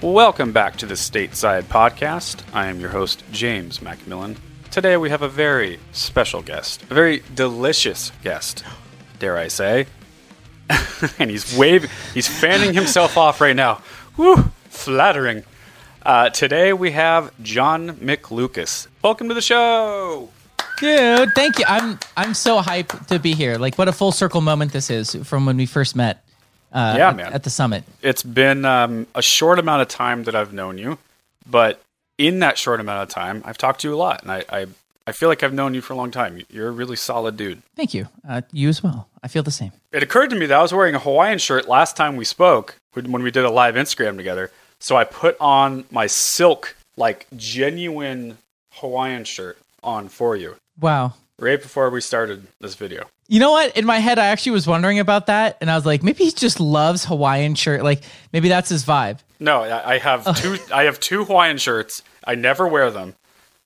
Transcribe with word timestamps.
Welcome 0.00 0.52
back 0.52 0.76
to 0.76 0.86
the 0.86 0.94
Stateside 0.94 1.64
Podcast. 1.64 2.42
I 2.54 2.68
am 2.68 2.78
your 2.78 2.90
host, 2.90 3.24
James 3.32 3.82
Macmillan. 3.82 4.36
Today 4.70 4.96
we 4.96 5.10
have 5.10 5.22
a 5.22 5.28
very 5.28 5.80
special 5.90 6.40
guest, 6.40 6.84
a 6.84 6.94
very 6.94 7.24
delicious 7.34 8.12
guest, 8.22 8.62
dare 9.18 9.36
I 9.36 9.48
say. 9.48 9.86
and 11.18 11.28
he's 11.32 11.56
waving, 11.58 11.90
he's 12.14 12.28
fanning 12.28 12.74
himself 12.74 13.16
off 13.16 13.40
right 13.40 13.56
now. 13.56 13.82
Woo, 14.16 14.36
flattering. 14.68 15.42
Uh, 16.06 16.30
today 16.30 16.72
we 16.72 16.92
have 16.92 17.32
John 17.42 17.96
McLucas. 17.96 18.86
Welcome 19.02 19.26
to 19.26 19.34
the 19.34 19.42
show. 19.42 20.28
Dude, 20.78 21.34
thank 21.34 21.58
you. 21.58 21.64
I'm 21.66 21.98
I'm 22.16 22.34
so 22.34 22.60
hyped 22.60 23.08
to 23.08 23.18
be 23.18 23.34
here. 23.34 23.56
Like, 23.56 23.76
what 23.76 23.88
a 23.88 23.92
full 23.92 24.12
circle 24.12 24.42
moment 24.42 24.72
this 24.72 24.90
is 24.90 25.16
from 25.24 25.44
when 25.44 25.56
we 25.56 25.66
first 25.66 25.96
met. 25.96 26.22
Uh, 26.78 26.94
Yeah, 26.96 27.08
at, 27.10 27.16
man. 27.16 27.32
At 27.32 27.42
the 27.42 27.50
summit. 27.50 27.84
It's 28.02 28.22
been 28.22 28.64
um, 28.64 29.06
a 29.14 29.22
short 29.22 29.58
amount 29.58 29.82
of 29.82 29.88
time 29.88 30.24
that 30.24 30.34
I've 30.34 30.52
known 30.52 30.78
you, 30.78 30.98
but 31.48 31.82
in 32.18 32.38
that 32.40 32.56
short 32.58 32.80
amount 32.80 33.02
of 33.02 33.08
time, 33.08 33.42
I've 33.44 33.58
talked 33.58 33.80
to 33.80 33.88
you 33.88 33.94
a 33.94 33.96
lot, 33.96 34.22
and 34.22 34.30
I, 34.30 34.44
I, 34.48 34.66
I 35.06 35.12
feel 35.12 35.28
like 35.28 35.42
I've 35.42 35.52
known 35.52 35.74
you 35.74 35.80
for 35.80 35.92
a 35.92 35.96
long 35.96 36.10
time. 36.10 36.40
You're 36.50 36.68
a 36.68 36.72
really 36.72 36.96
solid 36.96 37.36
dude. 37.36 37.62
Thank 37.74 37.94
you. 37.94 38.08
Uh, 38.28 38.42
you 38.52 38.68
as 38.68 38.82
well. 38.82 39.08
I 39.22 39.28
feel 39.28 39.42
the 39.42 39.50
same. 39.50 39.72
It 39.92 40.02
occurred 40.02 40.30
to 40.30 40.36
me 40.36 40.46
that 40.46 40.58
I 40.58 40.62
was 40.62 40.72
wearing 40.72 40.94
a 40.94 41.00
Hawaiian 41.00 41.38
shirt 41.38 41.68
last 41.68 41.96
time 41.96 42.16
we 42.16 42.24
spoke 42.24 42.76
when 42.92 43.10
when 43.10 43.22
we 43.22 43.30
did 43.30 43.44
a 43.44 43.50
live 43.50 43.74
Instagram 43.74 44.16
together. 44.16 44.50
So 44.78 44.96
I 44.96 45.04
put 45.04 45.36
on 45.40 45.84
my 45.90 46.06
silk, 46.06 46.76
like 46.96 47.26
genuine 47.36 48.38
Hawaiian 48.74 49.24
shirt 49.24 49.58
on 49.82 50.08
for 50.08 50.36
you 50.36 50.56
Wow. 50.80 51.14
Right 51.38 51.60
before 51.60 51.90
we 51.90 52.00
started 52.00 52.46
this 52.60 52.74
video. 52.74 53.04
You 53.28 53.40
know 53.40 53.52
what? 53.52 53.76
In 53.76 53.84
my 53.84 53.98
head, 53.98 54.18
I 54.18 54.26
actually 54.26 54.52
was 54.52 54.66
wondering 54.66 54.98
about 54.98 55.26
that, 55.26 55.58
and 55.60 55.70
I 55.70 55.76
was 55.76 55.86
like, 55.86 56.02
maybe 56.02 56.24
he 56.24 56.30
just 56.30 56.60
loves 56.60 57.04
Hawaiian 57.04 57.54
shirt. 57.54 57.82
Like, 57.82 58.02
maybe 58.32 58.48
that's 58.48 58.68
his 58.68 58.84
vibe. 58.84 59.18
No, 59.38 59.62
I 59.62 59.94
I 59.94 59.98
have 59.98 60.26
oh. 60.26 60.32
two. 60.32 60.58
I 60.72 60.84
have 60.84 60.98
two 60.98 61.24
Hawaiian 61.24 61.58
shirts. 61.58 62.02
I 62.24 62.34
never 62.34 62.66
wear 62.66 62.90
them, 62.90 63.14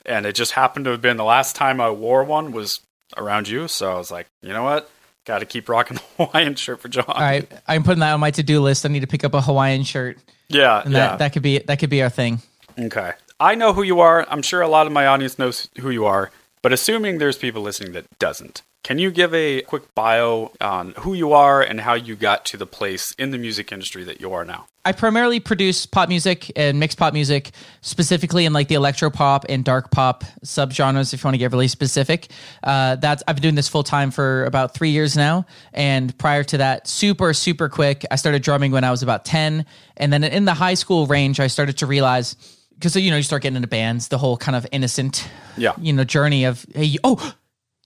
and 0.04 0.26
it 0.26 0.34
just 0.34 0.52
happened 0.52 0.84
to 0.86 0.90
have 0.90 1.00
been 1.00 1.16
the 1.16 1.24
last 1.24 1.56
time 1.56 1.80
I 1.80 1.90
wore 1.90 2.24
one 2.24 2.52
was 2.52 2.80
around 3.16 3.48
you. 3.48 3.68
So 3.68 3.92
I 3.92 3.96
was 3.96 4.10
like, 4.10 4.26
you 4.42 4.52
know 4.52 4.64
what? 4.64 4.90
Got 5.24 5.38
to 5.38 5.46
keep 5.46 5.68
rocking 5.68 5.98
the 6.16 6.26
Hawaiian 6.26 6.56
shirt 6.56 6.80
for 6.80 6.88
John. 6.88 7.04
All 7.08 7.20
right, 7.20 7.50
I'm 7.66 7.84
putting 7.84 8.00
that 8.00 8.12
on 8.12 8.20
my 8.20 8.32
to 8.32 8.42
do 8.42 8.60
list. 8.60 8.84
I 8.84 8.88
need 8.88 9.00
to 9.00 9.06
pick 9.06 9.24
up 9.24 9.34
a 9.34 9.40
Hawaiian 9.40 9.84
shirt, 9.84 10.18
Yeah, 10.48 10.82
and 10.82 10.92
yeah. 10.92 10.98
that 10.98 11.18
that 11.18 11.32
could 11.32 11.42
be 11.42 11.58
that 11.60 11.78
could 11.78 11.90
be 11.90 12.02
our 12.02 12.10
thing. 12.10 12.42
Okay. 12.78 13.12
I 13.38 13.56
know 13.56 13.72
who 13.72 13.82
you 13.82 14.00
are. 14.00 14.24
I'm 14.30 14.42
sure 14.42 14.60
a 14.60 14.68
lot 14.68 14.86
of 14.86 14.92
my 14.92 15.06
audience 15.06 15.36
knows 15.36 15.68
who 15.80 15.90
you 15.90 16.04
are, 16.06 16.30
but 16.62 16.72
assuming 16.72 17.18
there's 17.18 17.36
people 17.36 17.62
listening 17.62 17.92
that 17.92 18.06
doesn't. 18.18 18.62
Can 18.84 18.98
you 18.98 19.12
give 19.12 19.32
a 19.32 19.62
quick 19.62 19.94
bio 19.94 20.50
on 20.60 20.94
who 20.98 21.14
you 21.14 21.32
are 21.32 21.62
and 21.62 21.80
how 21.80 21.94
you 21.94 22.16
got 22.16 22.44
to 22.46 22.56
the 22.56 22.66
place 22.66 23.14
in 23.16 23.30
the 23.30 23.38
music 23.38 23.70
industry 23.70 24.02
that 24.02 24.20
you 24.20 24.32
are 24.32 24.44
now? 24.44 24.66
I 24.84 24.90
primarily 24.90 25.38
produce 25.38 25.86
pop 25.86 26.08
music 26.08 26.50
and 26.56 26.80
mixed 26.80 26.98
pop 26.98 27.14
music, 27.14 27.52
specifically 27.82 28.44
in 28.44 28.52
like 28.52 28.66
the 28.66 28.74
electro 28.74 29.08
pop 29.08 29.46
and 29.48 29.64
dark 29.64 29.92
pop 29.92 30.24
subgenres. 30.44 31.14
If 31.14 31.22
you 31.22 31.28
want 31.28 31.34
to 31.34 31.38
get 31.38 31.52
really 31.52 31.68
specific, 31.68 32.28
uh, 32.64 32.96
that's 32.96 33.22
I've 33.28 33.36
been 33.36 33.42
doing 33.42 33.54
this 33.54 33.68
full 33.68 33.84
time 33.84 34.10
for 34.10 34.44
about 34.46 34.74
three 34.74 34.90
years 34.90 35.16
now. 35.16 35.46
And 35.72 36.16
prior 36.18 36.42
to 36.42 36.58
that, 36.58 36.88
super 36.88 37.32
super 37.34 37.68
quick, 37.68 38.04
I 38.10 38.16
started 38.16 38.42
drumming 38.42 38.72
when 38.72 38.82
I 38.82 38.90
was 38.90 39.04
about 39.04 39.24
ten, 39.24 39.64
and 39.96 40.12
then 40.12 40.24
in 40.24 40.44
the 40.44 40.54
high 40.54 40.74
school 40.74 41.06
range, 41.06 41.38
I 41.38 41.46
started 41.46 41.78
to 41.78 41.86
realize 41.86 42.34
because 42.82 42.96
you 42.96 43.10
know 43.12 43.16
you 43.16 43.22
start 43.22 43.42
getting 43.42 43.54
into 43.56 43.68
bands, 43.68 44.08
the 44.08 44.18
whole 44.18 44.36
kind 44.36 44.56
of 44.56 44.66
innocent, 44.72 45.28
Yeah. 45.56 45.72
you 45.80 45.92
know, 45.92 46.02
journey 46.02 46.44
of 46.44 46.66
hey, 46.74 46.84
you- 46.84 46.98
oh, 47.04 47.34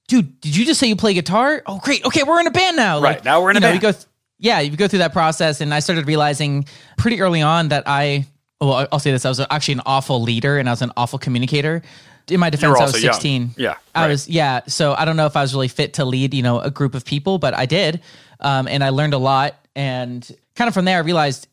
dude, 0.08 0.40
did 0.40 0.56
you 0.56 0.64
just 0.64 0.80
say 0.80 0.86
you 0.86 0.96
play 0.96 1.12
guitar? 1.12 1.62
Oh, 1.66 1.78
great. 1.78 2.02
Okay, 2.06 2.22
we're 2.22 2.40
in 2.40 2.46
a 2.46 2.50
band 2.50 2.76
now. 2.78 3.00
Right, 3.00 3.22
now 3.22 3.42
we're 3.42 3.50
in 3.50 3.58
a 3.58 3.60
know, 3.60 3.66
band. 3.68 3.74
You 3.74 3.80
go 3.82 3.92
th- 3.92 4.04
yeah, 4.38 4.60
you 4.60 4.74
go 4.76 4.88
through 4.88 5.00
that 5.00 5.12
process, 5.12 5.60
and 5.60 5.72
I 5.74 5.80
started 5.80 6.06
realizing 6.06 6.66
pretty 6.96 7.20
early 7.20 7.42
on 7.42 7.68
that 7.68 7.82
I, 7.86 8.26
well, 8.60 8.86
I'll 8.90 8.98
say 8.98 9.10
this: 9.10 9.24
I 9.26 9.28
was 9.28 9.40
actually 9.50 9.74
an 9.74 9.82
awful 9.86 10.22
leader, 10.22 10.58
and 10.58 10.68
I 10.68 10.72
was 10.72 10.82
an 10.82 10.92
awful 10.96 11.18
communicator. 11.18 11.82
In 12.28 12.40
my 12.40 12.50
defense, 12.50 12.78
I 12.78 12.84
was 12.84 13.02
young. 13.02 13.12
16. 13.12 13.50
Yeah, 13.58 13.74
I 13.94 14.02
right. 14.02 14.08
was 14.08 14.28
yeah. 14.28 14.60
So 14.66 14.94
I 14.94 15.04
don't 15.04 15.16
know 15.16 15.26
if 15.26 15.36
I 15.36 15.42
was 15.42 15.54
really 15.54 15.68
fit 15.68 15.94
to 15.94 16.04
lead, 16.06 16.32
you 16.34 16.42
know, 16.42 16.58
a 16.58 16.70
group 16.70 16.94
of 16.94 17.04
people, 17.04 17.38
but 17.38 17.54
I 17.54 17.66
did, 17.66 18.00
um, 18.40 18.66
and 18.66 18.82
I 18.82 18.88
learned 18.88 19.12
a 19.14 19.18
lot. 19.18 19.54
And 19.76 20.26
kind 20.54 20.68
of 20.68 20.74
from 20.74 20.86
there, 20.86 20.96
I 20.96 21.00
realized 21.00 21.46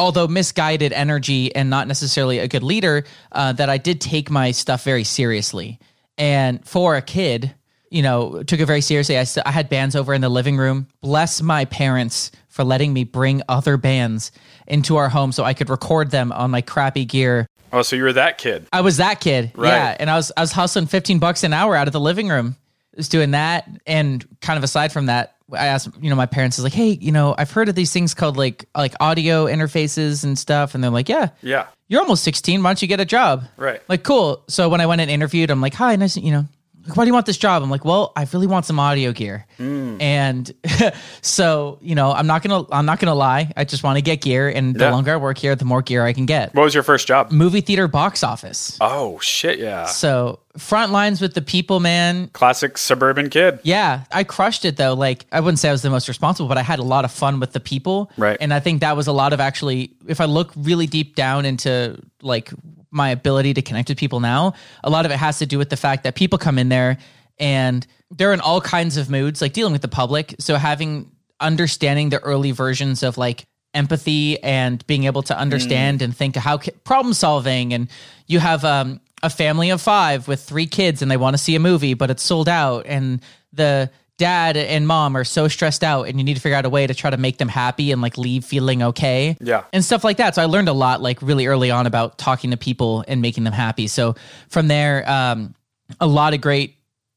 although 0.00 0.26
misguided 0.26 0.92
energy 0.92 1.54
and 1.54 1.70
not 1.70 1.86
necessarily 1.86 2.38
a 2.38 2.48
good 2.48 2.62
leader, 2.62 3.04
uh, 3.32 3.52
that 3.52 3.68
I 3.68 3.78
did 3.78 4.00
take 4.00 4.30
my 4.30 4.50
stuff 4.50 4.82
very 4.82 5.04
seriously. 5.04 5.78
And 6.18 6.66
for 6.66 6.96
a 6.96 7.02
kid, 7.02 7.54
you 7.90 8.02
know, 8.02 8.42
took 8.42 8.60
it 8.60 8.66
very 8.66 8.80
seriously. 8.80 9.18
I, 9.18 9.24
st- 9.24 9.46
I 9.46 9.50
had 9.50 9.68
bands 9.68 9.94
over 9.94 10.14
in 10.14 10.20
the 10.20 10.28
living 10.28 10.56
room. 10.56 10.86
Bless 11.02 11.42
my 11.42 11.64
parents 11.66 12.30
for 12.48 12.64
letting 12.64 12.92
me 12.92 13.04
bring 13.04 13.42
other 13.48 13.76
bands 13.76 14.32
into 14.66 14.96
our 14.96 15.08
home 15.08 15.32
so 15.32 15.44
I 15.44 15.54
could 15.54 15.68
record 15.70 16.10
them 16.10 16.32
on 16.32 16.50
my 16.50 16.60
crappy 16.62 17.04
gear. 17.04 17.46
Oh, 17.72 17.82
so 17.82 17.94
you 17.96 18.02
were 18.02 18.12
that 18.14 18.38
kid. 18.38 18.66
I 18.72 18.80
was 18.80 18.96
that 18.96 19.20
kid, 19.20 19.52
Right. 19.54 19.68
yeah, 19.68 19.96
and 20.00 20.10
I 20.10 20.16
was 20.16 20.32
I 20.36 20.40
was 20.40 20.50
hustling 20.52 20.86
fifteen 20.86 21.20
bucks 21.20 21.44
an 21.44 21.52
hour 21.52 21.76
out 21.76 21.86
of 21.86 21.92
the 21.92 22.00
living 22.00 22.28
room, 22.28 22.56
just 22.96 23.10
doing 23.10 23.32
that, 23.32 23.68
and 23.86 24.26
kind 24.40 24.56
of 24.56 24.64
aside 24.64 24.92
from 24.92 25.06
that, 25.06 25.36
I 25.52 25.66
asked 25.66 25.88
you 26.00 26.10
know 26.10 26.16
my 26.16 26.26
parents 26.26 26.58
is 26.58 26.64
like, 26.64 26.72
hey, 26.72 26.90
you 27.00 27.12
know, 27.12 27.34
I've 27.36 27.50
heard 27.50 27.68
of 27.68 27.74
these 27.74 27.92
things 27.92 28.14
called 28.14 28.36
like 28.36 28.66
like 28.76 28.94
audio 29.00 29.46
interfaces 29.46 30.24
and 30.24 30.38
stuff, 30.38 30.74
and 30.74 30.82
they're 30.82 30.90
like, 30.90 31.08
yeah, 31.08 31.28
Yeah. 31.42 31.66
you're 31.88 32.00
almost 32.00 32.22
sixteen, 32.24 32.62
why 32.62 32.70
don't 32.70 32.82
you 32.82 32.88
get 32.88 33.00
a 33.00 33.04
job? 33.04 33.44
Right. 33.56 33.80
Like, 33.88 34.02
cool. 34.02 34.42
So 34.48 34.68
when 34.68 34.80
I 34.80 34.86
went 34.86 35.00
and 35.00 35.10
interviewed, 35.10 35.50
I'm 35.50 35.60
like, 35.60 35.74
hi, 35.74 35.96
nice, 35.96 36.16
you 36.16 36.30
know, 36.32 36.46
like, 36.90 36.96
why 36.96 37.04
do 37.04 37.08
you 37.08 37.14
want 37.14 37.26
this 37.26 37.38
job? 37.38 37.62
I'm 37.62 37.70
like, 37.70 37.84
well, 37.84 38.12
I 38.16 38.26
really 38.32 38.46
want 38.46 38.66
some 38.66 38.78
audio 38.78 39.12
gear. 39.12 39.46
Mm. 39.58 40.00
And 40.02 40.52
so, 41.22 41.78
you 41.80 41.94
know, 41.94 42.12
I'm 42.12 42.26
not 42.26 42.42
gonna 42.42 42.64
I'm 42.72 42.86
not 42.86 42.98
gonna 43.00 43.14
lie. 43.14 43.52
I 43.56 43.64
just 43.64 43.82
want 43.82 43.96
to 43.96 44.02
get 44.02 44.20
gear, 44.20 44.48
and 44.48 44.74
the 44.74 44.84
Yeah. 44.84 44.90
longer 44.92 45.12
I 45.14 45.16
work 45.16 45.38
here, 45.38 45.54
the 45.56 45.64
more 45.64 45.82
gear 45.82 46.04
I 46.04 46.12
can 46.12 46.26
get. 46.26 46.54
What 46.54 46.64
was 46.64 46.74
your 46.74 46.82
first 46.82 47.06
job? 47.06 47.30
Movie 47.30 47.60
theater 47.60 47.88
box 47.88 48.22
office. 48.22 48.76
Oh, 48.80 49.18
shit, 49.20 49.58
yeah. 49.58 49.86
So 49.86 50.40
front 50.58 50.90
lines 50.92 51.20
with 51.20 51.34
the 51.34 51.42
people, 51.42 51.78
man. 51.80 52.28
Classic 52.28 52.76
suburban 52.76 53.30
kid. 53.30 53.60
Yeah, 53.62 54.04
I 54.10 54.24
crushed 54.24 54.64
it 54.64 54.76
though. 54.76 54.94
Like 54.94 55.26
I 55.32 55.40
wouldn't 55.40 55.58
say 55.58 55.68
I 55.68 55.72
was 55.72 55.82
the 55.82 55.90
most 55.90 56.08
responsible, 56.08 56.48
but 56.48 56.58
I 56.58 56.62
had 56.62 56.78
a 56.78 56.82
lot 56.84 57.04
of 57.04 57.12
fun 57.12 57.40
with 57.40 57.52
the 57.52 57.60
people. 57.60 58.10
Right. 58.16 58.36
And 58.40 58.52
I 58.52 58.60
think 58.60 58.80
that 58.80 58.96
was 58.96 59.06
a 59.06 59.12
lot 59.12 59.32
of 59.32 59.40
actually 59.40 59.92
if 60.06 60.20
I 60.20 60.24
look 60.24 60.52
really 60.56 60.86
deep 60.86 61.14
down 61.14 61.44
into 61.44 62.00
like 62.22 62.50
my 62.90 63.10
ability 63.10 63.54
to 63.54 63.62
connect 63.62 63.88
with 63.88 63.98
people 63.98 64.20
now, 64.20 64.54
a 64.82 64.90
lot 64.90 65.06
of 65.06 65.12
it 65.12 65.16
has 65.16 65.38
to 65.38 65.46
do 65.46 65.58
with 65.58 65.70
the 65.70 65.76
fact 65.76 66.04
that 66.04 66.14
people 66.14 66.38
come 66.38 66.58
in 66.58 66.68
there 66.68 66.98
and 67.38 67.86
they're 68.10 68.32
in 68.32 68.40
all 68.40 68.60
kinds 68.60 68.96
of 68.96 69.08
moods, 69.08 69.40
like 69.40 69.52
dealing 69.52 69.72
with 69.72 69.82
the 69.82 69.88
public. 69.88 70.34
So 70.38 70.56
having 70.56 71.10
understanding 71.40 72.10
the 72.10 72.18
early 72.20 72.50
versions 72.50 73.02
of 73.02 73.16
like 73.16 73.46
empathy 73.72 74.42
and 74.42 74.84
being 74.86 75.04
able 75.04 75.22
to 75.22 75.38
understand 75.38 76.02
and 76.02 76.16
think 76.16 76.36
how 76.36 76.58
problem 76.84 77.14
solving. 77.14 77.72
And 77.72 77.88
you 78.26 78.40
have 78.40 78.64
um, 78.64 79.00
a 79.22 79.30
family 79.30 79.70
of 79.70 79.80
five 79.80 80.28
with 80.28 80.42
three 80.42 80.66
kids 80.66 81.02
and 81.02 81.10
they 81.10 81.16
want 81.16 81.34
to 81.34 81.38
see 81.38 81.54
a 81.54 81.60
movie 81.60 81.94
but 81.94 82.10
it's 82.10 82.22
sold 82.22 82.48
out. 82.48 82.86
And 82.86 83.20
the 83.52 83.90
dad 84.20 84.56
and 84.56 84.86
mom 84.86 85.16
are 85.16 85.24
so 85.24 85.48
stressed 85.48 85.82
out 85.82 86.06
and 86.06 86.18
you 86.18 86.24
need 86.24 86.34
to 86.34 86.40
figure 86.40 86.56
out 86.56 86.64
a 86.64 86.70
way 86.70 86.86
to 86.86 86.94
try 86.94 87.10
to 87.10 87.16
make 87.16 87.38
them 87.38 87.48
happy 87.48 87.90
and 87.90 88.00
like 88.02 88.16
leave 88.18 88.44
feeling 88.44 88.82
okay 88.82 89.36
Yeah. 89.40 89.64
and 89.72 89.84
stuff 89.84 90.04
like 90.04 90.18
that 90.18 90.34
so 90.34 90.42
i 90.42 90.44
learned 90.44 90.68
a 90.68 90.72
lot 90.72 91.00
like 91.00 91.22
really 91.22 91.46
early 91.46 91.70
on 91.70 91.86
about 91.86 92.18
talking 92.18 92.50
to 92.52 92.56
people 92.56 93.02
and 93.08 93.20
making 93.22 93.44
them 93.44 93.52
happy 93.54 93.86
so 93.88 94.14
from 94.48 94.68
there 94.68 95.08
um 95.10 95.54
a 96.00 96.06
lot 96.06 96.34
of 96.34 96.40
great 96.40 96.76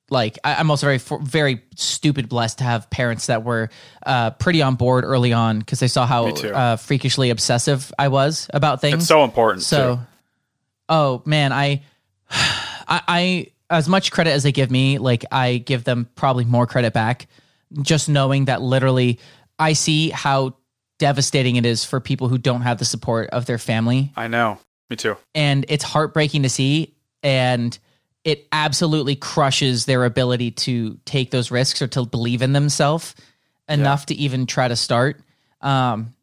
like 0.09 0.37
I, 0.43 0.55
I'm 0.55 0.69
also 0.71 0.85
very 0.87 0.99
very 1.21 1.61
stupid 1.75 2.29
blessed 2.29 2.59
to 2.59 2.63
have 2.63 2.89
parents 2.89 3.27
that 3.27 3.43
were 3.43 3.69
uh, 4.05 4.31
pretty 4.31 4.61
on 4.61 4.75
board 4.75 5.03
early 5.05 5.33
on 5.33 5.59
because 5.59 5.79
they 5.79 5.87
saw 5.87 6.05
how 6.05 6.27
uh, 6.27 6.75
freakishly 6.75 7.29
obsessive 7.31 7.91
I 7.97 8.09
was 8.09 8.47
about 8.53 8.79
things. 8.81 8.95
It's 8.95 9.07
so 9.07 9.23
important. 9.23 9.63
So, 9.63 9.95
too. 9.95 10.01
oh 10.89 11.21
man, 11.25 11.51
I, 11.51 11.81
I, 12.29 13.01
I 13.07 13.47
as 13.73 13.89
much 13.89 14.11
credit 14.11 14.31
as 14.31 14.43
they 14.43 14.51
give 14.51 14.71
me, 14.71 14.97
like 14.97 15.25
I 15.31 15.57
give 15.57 15.83
them 15.83 16.07
probably 16.15 16.45
more 16.45 16.67
credit 16.67 16.93
back. 16.93 17.27
Just 17.81 18.07
knowing 18.07 18.45
that 18.45 18.61
literally, 18.61 19.19
I 19.57 19.73
see 19.73 20.09
how 20.09 20.55
devastating 20.99 21.55
it 21.55 21.65
is 21.65 21.83
for 21.83 21.99
people 21.99 22.27
who 22.29 22.37
don't 22.37 22.61
have 22.61 22.77
the 22.77 22.85
support 22.85 23.29
of 23.31 23.45
their 23.45 23.57
family, 23.57 24.11
I 24.15 24.27
know. 24.27 24.59
Me 24.89 24.95
too. 24.95 25.17
and 25.33 25.65
it's 25.69 25.83
heartbreaking 25.83 26.43
to 26.43 26.49
see, 26.49 26.93
and 27.23 27.77
it 28.23 28.47
absolutely 28.51 29.15
crushes 29.15 29.85
their 29.85 30.05
ability 30.05 30.51
to 30.51 30.99
take 31.05 31.31
those 31.31 31.51
risks 31.51 31.81
or 31.81 31.87
to 31.87 32.05
believe 32.05 32.41
in 32.41 32.53
themselves 32.53 33.15
enough 33.67 34.05
to 34.07 34.15
even 34.15 34.45
try 34.45 34.67
to 34.67 34.75
start. 34.75 35.19
Um, 35.61 36.13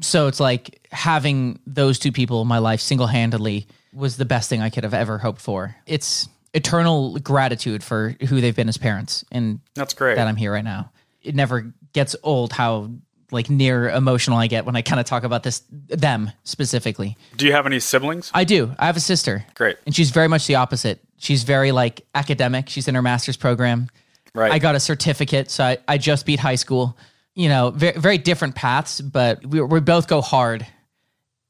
so 0.00 0.26
it's 0.26 0.40
like 0.40 0.86
having 0.90 1.60
those 1.66 1.98
two 1.98 2.12
people 2.12 2.42
in 2.42 2.48
my 2.48 2.58
life 2.58 2.80
single 2.80 3.06
handedly 3.06 3.66
was 3.94 4.16
the 4.16 4.24
best 4.24 4.50
thing 4.50 4.60
I 4.60 4.70
could 4.70 4.84
have 4.84 4.94
ever 4.94 5.18
hoped 5.18 5.40
for. 5.40 5.76
It's 5.86 6.28
eternal 6.54 7.18
gratitude 7.18 7.82
for 7.82 8.16
who 8.28 8.40
they've 8.40 8.56
been 8.56 8.68
as 8.68 8.78
parents 8.78 9.24
and 9.32 9.60
That's 9.74 9.94
great. 9.94 10.16
that 10.16 10.26
I'm 10.26 10.36
here 10.36 10.52
right 10.52 10.64
now. 10.64 10.90
It 11.22 11.34
never 11.34 11.72
gets 11.92 12.16
old 12.22 12.52
how 12.52 12.90
like 13.30 13.48
near 13.48 13.88
emotional 13.88 14.36
I 14.36 14.46
get 14.46 14.66
when 14.66 14.76
I 14.76 14.82
kind 14.82 15.00
of 15.00 15.06
talk 15.06 15.24
about 15.24 15.42
this 15.42 15.62
them 15.70 16.30
specifically. 16.44 17.16
Do 17.36 17.46
you 17.46 17.52
have 17.52 17.64
any 17.66 17.80
siblings? 17.80 18.30
I 18.34 18.44
do. 18.44 18.74
I 18.78 18.86
have 18.86 18.96
a 18.96 19.00
sister. 19.00 19.44
Great. 19.54 19.78
And 19.86 19.94
she's 19.94 20.10
very 20.10 20.28
much 20.28 20.46
the 20.46 20.56
opposite. 20.56 21.00
She's 21.16 21.42
very 21.44 21.72
like 21.72 22.04
academic. 22.14 22.68
She's 22.68 22.88
in 22.88 22.94
her 22.94 23.02
master's 23.02 23.36
program. 23.36 23.88
Right. 24.34 24.52
I 24.52 24.58
got 24.58 24.74
a 24.74 24.80
certificate, 24.80 25.50
so 25.50 25.64
I, 25.64 25.78
I 25.86 25.98
just 25.98 26.26
beat 26.26 26.40
high 26.40 26.54
school. 26.56 26.96
You 27.34 27.48
know, 27.48 27.70
very, 27.70 27.98
very 27.98 28.18
different 28.18 28.54
paths, 28.54 29.00
but 29.00 29.44
we, 29.46 29.60
we 29.62 29.80
both 29.80 30.08
go 30.08 30.20
hard 30.20 30.66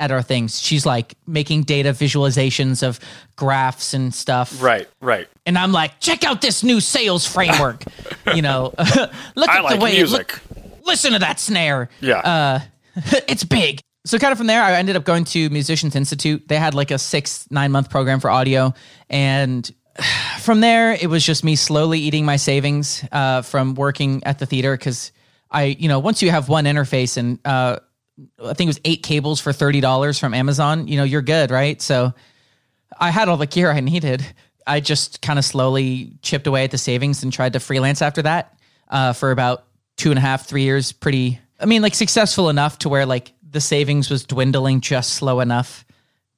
at 0.02 0.10
our 0.10 0.20
things. 0.20 0.60
She's 0.60 0.84
like 0.84 1.14
making 1.28 1.62
data 1.62 1.90
visualizations 1.90 2.82
of 2.82 2.99
graphs 3.37 3.94
and 3.94 4.12
stuff. 4.12 4.60
right. 4.60 4.88
Right. 5.00 5.28
And 5.46 5.56
I'm 5.56 5.70
like, 5.70 6.00
check 6.00 6.25
out 6.25 6.40
this 6.40 6.64
new 6.64 6.81
sales 6.81 7.25
framework. 7.25 7.84
you 8.34 8.43
know, 8.43 8.75
look 9.37 9.49
I 9.49 9.58
at 9.58 9.64
like 9.64 9.78
the 9.78 9.84
way 9.84 9.93
music. 9.93 10.40
Look, 10.50 10.87
listen 10.87 11.12
to 11.12 11.20
that 11.20 11.38
snare. 11.38 11.88
Yeah. 12.00 12.19
Uh, 12.19 12.60
it's 13.28 13.44
big. 13.44 13.81
So 14.04 14.19
kind 14.19 14.32
of 14.32 14.38
from 14.38 14.49
there, 14.49 14.60
I 14.60 14.72
ended 14.72 14.96
up 14.96 15.04
going 15.04 15.22
to 15.26 15.49
Musicians 15.50 15.94
Institute. 15.94 16.49
They 16.49 16.56
had 16.56 16.75
like 16.75 16.90
a 16.90 16.99
six, 16.99 17.46
nine 17.49 17.70
month 17.70 17.88
program 17.88 18.19
for 18.19 18.28
audio. 18.28 18.75
And 19.08 19.70
from 20.40 20.60
there, 20.60 20.94
it 20.94 21.08
was 21.08 21.25
just 21.25 21.44
me 21.44 21.54
slowly 21.54 22.00
eating 22.00 22.25
my 22.25 22.37
savings 22.37 23.04
uh, 23.12 23.43
from 23.43 23.76
working 23.76 24.25
at 24.25 24.40
the 24.40 24.46
theater 24.46 24.76
because 24.76 25.12
I, 25.49 25.64
you 25.64 25.87
know, 25.87 26.00
once 26.00 26.22
you 26.22 26.31
have 26.32 26.49
one 26.49 26.64
interface 26.64 27.16
and 27.16 27.38
uh, 27.44 27.78
I 28.42 28.54
think 28.54 28.66
it 28.66 28.70
was 28.70 28.80
eight 28.84 29.02
cables 29.02 29.40
for 29.40 29.52
$30 29.52 30.19
from 30.19 30.34
Amazon, 30.34 30.88
you 30.88 30.96
know, 30.96 31.04
you're 31.04 31.22
good, 31.22 31.50
right? 31.50 31.80
So 31.80 32.12
I 32.98 33.10
had 33.10 33.28
all 33.28 33.36
the 33.36 33.46
gear 33.46 33.70
I 33.70 33.80
needed. 33.80 34.24
I 34.66 34.80
just 34.80 35.22
kind 35.22 35.38
of 35.38 35.44
slowly 35.44 36.12
chipped 36.22 36.46
away 36.46 36.64
at 36.64 36.70
the 36.70 36.78
savings 36.78 37.22
and 37.22 37.32
tried 37.32 37.54
to 37.54 37.60
freelance 37.60 38.02
after 38.02 38.22
that 38.22 38.56
uh, 38.88 39.12
for 39.12 39.30
about 39.30 39.64
two 39.96 40.10
and 40.10 40.19
a 40.19 40.22
half, 40.22 40.46
three 40.46 40.62
years. 40.62 40.92
Pretty, 40.92 41.40
I 41.58 41.66
mean, 41.66 41.82
like 41.82 41.94
successful 41.94 42.48
enough 42.48 42.78
to 42.80 42.88
where 42.88 43.06
like 43.06 43.32
the 43.48 43.60
savings 43.60 44.10
was 44.10 44.25
dwindling 44.25 44.80
just 44.80 45.14
slow 45.14 45.40
enough 45.40 45.84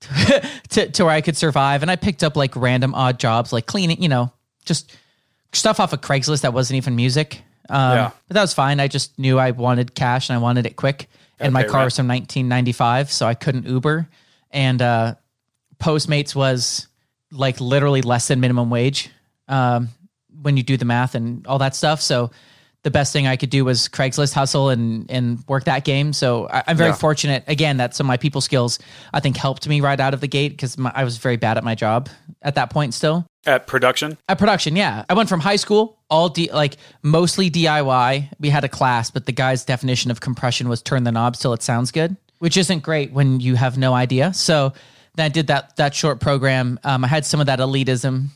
to, 0.70 0.90
to 0.90 1.04
where 1.04 1.14
I 1.14 1.20
could 1.20 1.36
survive. 1.36 1.82
And 1.82 1.90
I 1.90 1.96
picked 1.96 2.24
up 2.24 2.36
like 2.36 2.56
random 2.56 2.94
odd 2.94 3.18
jobs, 3.18 3.52
like 3.52 3.66
cleaning, 3.66 4.02
you 4.02 4.08
know, 4.08 4.32
just 4.64 4.96
stuff 5.52 5.80
off 5.80 5.92
of 5.92 6.00
Craigslist 6.00 6.42
that 6.42 6.52
wasn't 6.52 6.76
even 6.78 6.96
music. 6.96 7.42
Um, 7.68 7.96
Yeah. 7.96 8.10
But 8.28 8.34
that 8.34 8.42
was 8.42 8.54
fine. 8.54 8.80
I 8.80 8.88
just 8.88 9.18
knew 9.18 9.38
I 9.38 9.52
wanted 9.52 9.94
cash 9.94 10.28
and 10.28 10.36
I 10.36 10.40
wanted 10.40 10.66
it 10.66 10.76
quick. 10.76 11.08
And 11.44 11.52
my 11.52 11.64
car 11.64 11.80
right. 11.80 11.84
was 11.84 11.96
from 11.96 12.08
1995, 12.08 13.12
so 13.12 13.26
I 13.26 13.34
couldn't 13.34 13.66
Uber. 13.66 14.08
And 14.50 14.80
uh, 14.80 15.14
Postmates 15.78 16.34
was 16.34 16.88
like 17.30 17.60
literally 17.60 18.02
less 18.02 18.28
than 18.28 18.40
minimum 18.40 18.70
wage 18.70 19.10
um, 19.48 19.88
when 20.42 20.56
you 20.56 20.62
do 20.62 20.76
the 20.76 20.84
math 20.84 21.14
and 21.14 21.46
all 21.46 21.58
that 21.58 21.76
stuff. 21.76 22.00
So 22.00 22.30
the 22.84 22.90
best 22.90 23.12
thing 23.12 23.26
I 23.26 23.36
could 23.36 23.50
do 23.50 23.64
was 23.64 23.88
Craigslist 23.88 24.34
hustle 24.34 24.68
and 24.68 25.10
and 25.10 25.42
work 25.48 25.64
that 25.64 25.84
game. 25.84 26.12
So 26.12 26.46
I, 26.48 26.62
I'm 26.68 26.76
very 26.76 26.90
Yeah. 26.90 26.96
fortunate 26.96 27.42
again 27.48 27.78
that 27.78 27.94
some 27.96 28.06
of 28.06 28.08
my 28.08 28.16
people 28.18 28.40
skills 28.40 28.78
I 29.12 29.20
think 29.20 29.36
helped 29.36 29.66
me 29.66 29.80
right 29.80 29.98
out 29.98 30.14
of 30.14 30.20
the 30.20 30.28
gate 30.28 30.50
because 30.50 30.76
I 30.94 31.02
was 31.02 31.16
very 31.16 31.36
bad 31.36 31.56
at 31.56 31.64
my 31.64 31.74
job 31.74 32.08
at 32.42 32.54
that 32.54 32.70
point 32.70 32.94
still. 32.94 33.26
At 33.46 33.66
production? 33.66 34.16
At 34.28 34.38
production, 34.38 34.76
yeah. 34.76 35.04
I 35.08 35.14
went 35.14 35.28
from 35.28 35.40
high 35.40 35.56
school, 35.56 35.98
all 36.08 36.28
D, 36.30 36.50
like 36.52 36.76
mostly 37.02 37.50
DIY. 37.50 38.28
We 38.38 38.48
had 38.48 38.64
a 38.64 38.68
class, 38.70 39.10
but 39.10 39.26
the 39.26 39.32
guy's 39.32 39.64
definition 39.64 40.10
of 40.10 40.20
compression 40.20 40.68
was 40.68 40.80
turn 40.80 41.04
the 41.04 41.12
knobs 41.12 41.38
till 41.40 41.52
it 41.52 41.62
sounds 41.62 41.90
good, 41.90 42.16
which 42.38 42.56
isn't 42.56 42.82
great 42.82 43.12
when 43.12 43.40
you 43.40 43.54
have 43.56 43.76
no 43.76 43.92
idea. 43.92 44.32
So 44.32 44.72
then 45.14 45.26
I 45.26 45.28
did 45.30 45.46
that 45.48 45.76
that 45.76 45.94
short 45.94 46.20
program. 46.20 46.78
Um, 46.84 47.04
I 47.04 47.08
had 47.08 47.24
some 47.26 47.40
of 47.40 47.46
that 47.46 47.58
elitism 47.60 48.26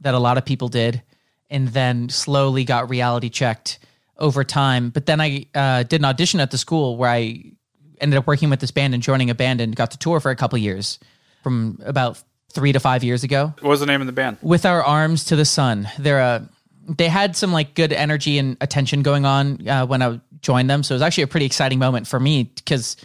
that 0.00 0.14
a 0.14 0.18
lot 0.18 0.36
of 0.38 0.44
people 0.44 0.68
did, 0.68 1.02
and 1.50 1.68
then 1.68 2.08
slowly 2.10 2.64
got 2.64 2.90
reality 2.90 3.28
checked 3.30 3.78
over 4.18 4.44
time. 4.44 4.90
But 4.90 5.06
then 5.06 5.20
I 5.20 5.46
uh, 5.54 5.82
did 5.84 6.00
an 6.00 6.04
audition 6.04 6.40
at 6.40 6.50
the 6.50 6.58
school 6.58 6.96
where 6.96 7.10
I 7.10 7.52
ended 8.00 8.18
up 8.18 8.26
working 8.26 8.50
with 8.50 8.60
this 8.60 8.70
band 8.70 8.94
and 8.94 9.02
joining 9.02 9.30
a 9.30 9.34
band 9.34 9.60
and 9.60 9.74
got 9.74 9.92
to 9.92 9.98
tour 9.98 10.20
for 10.20 10.30
a 10.30 10.36
couple 10.36 10.58
years 10.58 10.98
from 11.42 11.78
about 11.84 12.22
three 12.52 12.72
to 12.72 12.80
five 12.80 13.02
years 13.02 13.24
ago 13.24 13.52
What 13.60 13.70
was 13.70 13.80
the 13.80 13.86
name 13.86 14.00
of 14.00 14.06
the 14.06 14.12
band? 14.12 14.38
with 14.42 14.64
our 14.66 14.82
arms 14.82 15.24
to 15.26 15.36
the 15.36 15.44
sun. 15.44 15.88
They're 15.98 16.20
a 16.20 16.48
they 16.86 17.08
had 17.08 17.34
some 17.34 17.50
like 17.52 17.74
good 17.74 17.92
energy 17.94 18.38
and 18.38 18.56
attention 18.60 19.02
going 19.02 19.24
on 19.24 19.66
uh, 19.66 19.86
when 19.86 20.02
I 20.02 20.20
joined 20.42 20.68
them. 20.68 20.82
So 20.82 20.94
it 20.94 20.96
was 20.96 21.02
actually 21.02 21.24
a 21.24 21.28
pretty 21.28 21.46
exciting 21.46 21.78
moment 21.78 22.06
for 22.06 22.20
me 22.20 22.42
because 22.44 22.96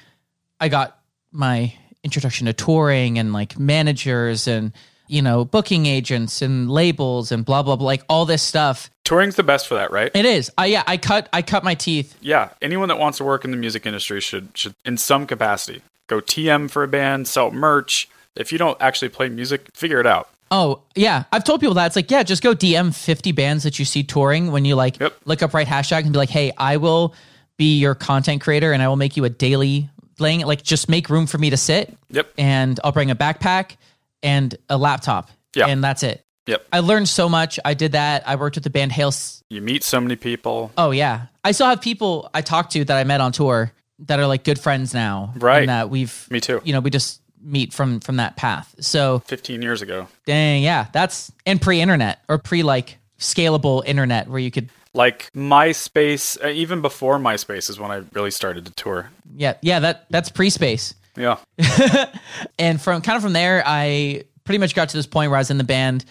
I 0.59 0.67
got 0.67 0.99
my 1.31 1.73
introduction 2.03 2.47
to 2.47 2.53
touring 2.53 3.19
and 3.19 3.31
like 3.31 3.57
managers 3.57 4.47
and 4.47 4.73
you 5.09 5.21
know 5.21 5.43
booking 5.45 5.85
agents 5.85 6.41
and 6.41 6.69
labels 6.71 7.31
and 7.31 7.43
blah 7.43 7.63
blah 7.63 7.75
blah 7.75 7.85
like 7.85 8.03
all 8.07 8.25
this 8.25 8.41
stuff. 8.43 8.89
Touring's 9.03 9.35
the 9.35 9.43
best 9.43 9.67
for 9.67 9.75
that, 9.75 9.91
right? 9.91 10.11
It 10.13 10.25
is. 10.25 10.51
I 10.57 10.67
yeah, 10.67 10.83
I 10.87 10.97
cut 10.97 11.27
I 11.33 11.41
cut 11.41 11.63
my 11.63 11.73
teeth. 11.75 12.15
Yeah. 12.21 12.49
Anyone 12.61 12.87
that 12.89 12.99
wants 12.99 13.17
to 13.17 13.23
work 13.23 13.43
in 13.43 13.51
the 13.51 13.57
music 13.57 13.85
industry 13.85 14.21
should 14.21 14.49
should 14.53 14.75
in 14.85 14.97
some 14.97 15.25
capacity 15.27 15.81
go 16.07 16.19
TM 16.21 16.69
for 16.71 16.83
a 16.83 16.87
band, 16.87 17.27
sell 17.27 17.51
merch. 17.51 18.07
If 18.35 18.51
you 18.51 18.57
don't 18.57 18.79
actually 18.81 19.09
play 19.09 19.29
music, 19.29 19.67
figure 19.73 19.99
it 19.99 20.07
out. 20.07 20.29
Oh, 20.51 20.81
yeah. 20.95 21.25
I've 21.31 21.43
told 21.43 21.59
people 21.61 21.75
that. 21.75 21.85
It's 21.87 21.95
like, 21.95 22.09
yeah, 22.09 22.23
just 22.23 22.41
go 22.41 22.55
DM 22.55 22.95
50 22.95 23.31
bands 23.33 23.63
that 23.63 23.77
you 23.77 23.85
see 23.85 24.01
touring 24.01 24.51
when 24.51 24.65
you 24.65 24.75
like 24.75 24.99
Yep. 24.99 25.13
look 25.25 25.43
up 25.43 25.53
right 25.53 25.67
hashtag 25.67 26.03
and 26.03 26.11
be 26.11 26.17
like, 26.17 26.29
hey, 26.31 26.51
I 26.57 26.77
will 26.77 27.13
be 27.57 27.77
your 27.77 27.93
content 27.93 28.41
creator 28.41 28.71
and 28.71 28.81
I 28.81 28.87
will 28.87 28.95
make 28.95 29.15
you 29.17 29.25
a 29.25 29.29
daily 29.29 29.89
thing. 30.17 30.39
Like, 30.41 30.63
just 30.63 30.89
make 30.89 31.07
room 31.09 31.27
for 31.27 31.37
me 31.37 31.51
to 31.51 31.57
sit 31.57 31.95
Yep. 32.09 32.33
and 32.39 32.79
I'll 32.83 32.91
bring 32.91 33.11
a 33.11 33.15
backpack 33.15 33.75
and 34.23 34.55
a 34.69 34.77
laptop. 34.77 35.29
Yeah. 35.55 35.67
And 35.67 35.83
that's 35.83 36.03
it. 36.03 36.23
Yep. 36.47 36.65
I 36.73 36.79
learned 36.79 37.07
so 37.09 37.29
much. 37.29 37.59
I 37.63 37.73
did 37.73 37.91
that. 37.91 38.27
I 38.27 38.35
worked 38.35 38.55
with 38.55 38.63
the 38.63 38.69
band 38.69 38.91
Hail. 38.91 39.11
You 39.49 39.61
meet 39.61 39.83
so 39.83 40.01
many 40.01 40.15
people. 40.15 40.71
Oh, 40.77 40.91
yeah. 40.91 41.27
I 41.43 41.51
still 41.51 41.67
have 41.67 41.81
people 41.81 42.29
I 42.33 42.41
talked 42.41 42.71
to 42.73 42.83
that 42.85 42.97
I 42.97 43.03
met 43.03 43.21
on 43.21 43.31
tour 43.31 43.71
that 43.99 44.19
are 44.19 44.25
like 44.27 44.43
good 44.43 44.59
friends 44.59 44.93
now. 44.93 45.33
Right. 45.35 45.59
And 45.59 45.69
that 45.69 45.89
we've, 45.89 46.27
Me 46.31 46.39
too. 46.39 46.61
you 46.63 46.73
know, 46.73 46.79
we 46.79 46.89
just 46.89 47.21
meet 47.41 47.71
from 47.73 47.99
from 48.01 48.17
that 48.17 48.35
path. 48.35 48.75
So 48.79 49.19
15 49.27 49.61
years 49.61 49.81
ago. 49.81 50.07
Dang, 50.25 50.61
yeah, 50.63 50.87
that's 50.91 51.31
and 51.45 51.61
pre-internet 51.61 52.19
or 52.27 52.37
pre 52.37 52.63
like 52.63 52.97
scalable 53.17 53.81
internet 53.85 54.27
where 54.27 54.39
you 54.39 54.51
could 54.51 54.69
Like 54.93 55.31
MySpace, 55.33 56.43
uh, 56.43 56.47
even 56.49 56.81
before 56.81 57.17
MySpace 57.19 57.69
is 57.69 57.79
when 57.79 57.91
I 57.91 58.03
really 58.13 58.31
started 58.31 58.65
to 58.65 58.71
tour. 58.73 59.09
yeah, 59.35 59.53
yeah, 59.61 59.79
that 59.79 60.05
that's 60.09 60.29
pre-space. 60.29 60.93
Yeah. 61.19 61.37
And 62.57 62.81
from 62.81 63.01
kind 63.01 63.15
of 63.17 63.21
from 63.21 63.33
there 63.33 63.61
I 63.65 64.23
pretty 64.45 64.57
much 64.59 64.73
got 64.73 64.89
to 64.89 64.97
this 64.97 65.05
point 65.07 65.29
where 65.29 65.37
I 65.37 65.41
was 65.41 65.51
in 65.51 65.57
the 65.57 65.63
band 65.63 66.05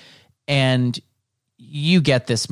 and 0.46 0.98
you 1.56 2.00
get 2.00 2.26
this 2.26 2.46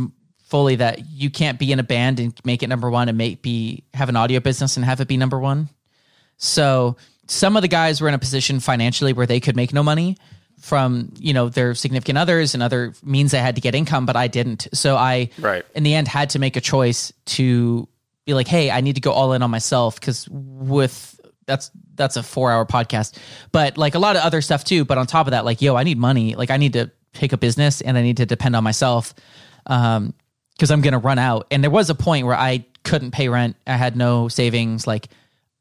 fully 0.45 0.77
that 0.77 1.09
you 1.11 1.29
can't 1.31 1.59
be 1.59 1.73
in 1.73 1.79
a 1.81 1.83
band 1.83 2.19
and 2.21 2.33
make 2.45 2.63
it 2.63 2.69
number 2.69 2.89
1 2.91 3.09
and 3.09 3.19
make 3.19 3.43
be 3.43 3.85
have 3.95 4.09
an 4.09 4.17
audio 4.17 4.41
business 4.41 4.77
and 4.77 4.85
have 4.85 5.01
it 5.01 5.09
be 5.09 5.17
number 5.17 5.39
1. 5.39 5.69
So 6.39 6.97
some 7.27 7.57
of 7.57 7.63
the 7.63 7.69
guys 7.69 8.01
were 8.01 8.09
in 8.09 8.15
a 8.15 8.19
position 8.19 8.61
financially 8.61 9.13
where 9.13 9.27
they 9.27 9.41
could 9.41 9.57
make 9.57 9.73
no 9.73 9.83
money 9.83 10.17
from 10.61 11.13
you 11.19 11.35
know 11.35 11.49
their 11.51 11.75
significant 11.75 12.17
others 12.17 12.55
and 12.55 12.63
other 12.63 12.95
means 13.03 13.31
they 13.33 13.39
had 13.39 13.57
to 13.57 13.61
get 13.61 13.75
income, 13.75 14.07
but 14.07 14.17
I 14.17 14.27
didn't. 14.29 14.69
So 14.73 14.97
I 14.97 15.29
Right. 15.39 15.65
in 15.75 15.83
the 15.83 15.95
end 15.95 16.09
had 16.09 16.31
to 16.31 16.39
make 16.39 16.57
a 16.57 16.61
choice 16.61 17.13
to 17.37 17.89
be 18.25 18.35
like, 18.35 18.49
hey, 18.49 18.71
I 18.71 18.81
need 18.81 18.95
to 18.95 19.01
go 19.01 19.13
all 19.13 19.33
in 19.35 19.43
on 19.43 19.51
myself 19.51 20.01
because 20.01 20.27
with 20.31 21.21
that's 21.47 21.71
that's 21.95 22.17
a 22.17 22.23
four 22.23 22.51
hour 22.51 22.67
podcast, 22.67 23.17
but 23.53 23.79
like 23.79 23.95
a 23.95 23.99
lot 23.99 24.17
of 24.17 24.23
other 24.23 24.41
stuff 24.41 24.65
too. 24.65 24.85
But 24.85 24.99
on 24.99 25.07
top 25.07 25.27
of 25.27 25.31
that, 25.33 25.45
like 25.45 25.63
yo, 25.63 25.77
I 25.77 25.85
need 25.85 25.99
money. 25.99 26.35
Like 26.35 26.51
I 26.51 26.57
need 26.57 26.75
to 26.75 26.91
pick 27.13 27.33
a 27.33 27.39
business 27.39 27.81
and 27.81 27.97
I 27.97 28.03
need 28.03 28.19
to 28.19 28.27
depend 28.27 28.57
on 28.57 28.65
myself. 28.65 29.15
Um, 29.67 30.15
because 30.53 30.71
I'm 30.71 30.81
gonna 30.81 30.99
run 30.99 31.19
out. 31.19 31.47
And 31.51 31.63
there 31.63 31.71
was 31.71 31.91
a 31.91 31.95
point 31.95 32.27
where 32.27 32.37
I 32.37 32.65
couldn't 32.83 33.11
pay 33.11 33.29
rent. 33.29 33.57
I 33.67 33.77
had 33.77 33.97
no 33.97 34.29
savings. 34.29 34.87
Like 34.87 35.09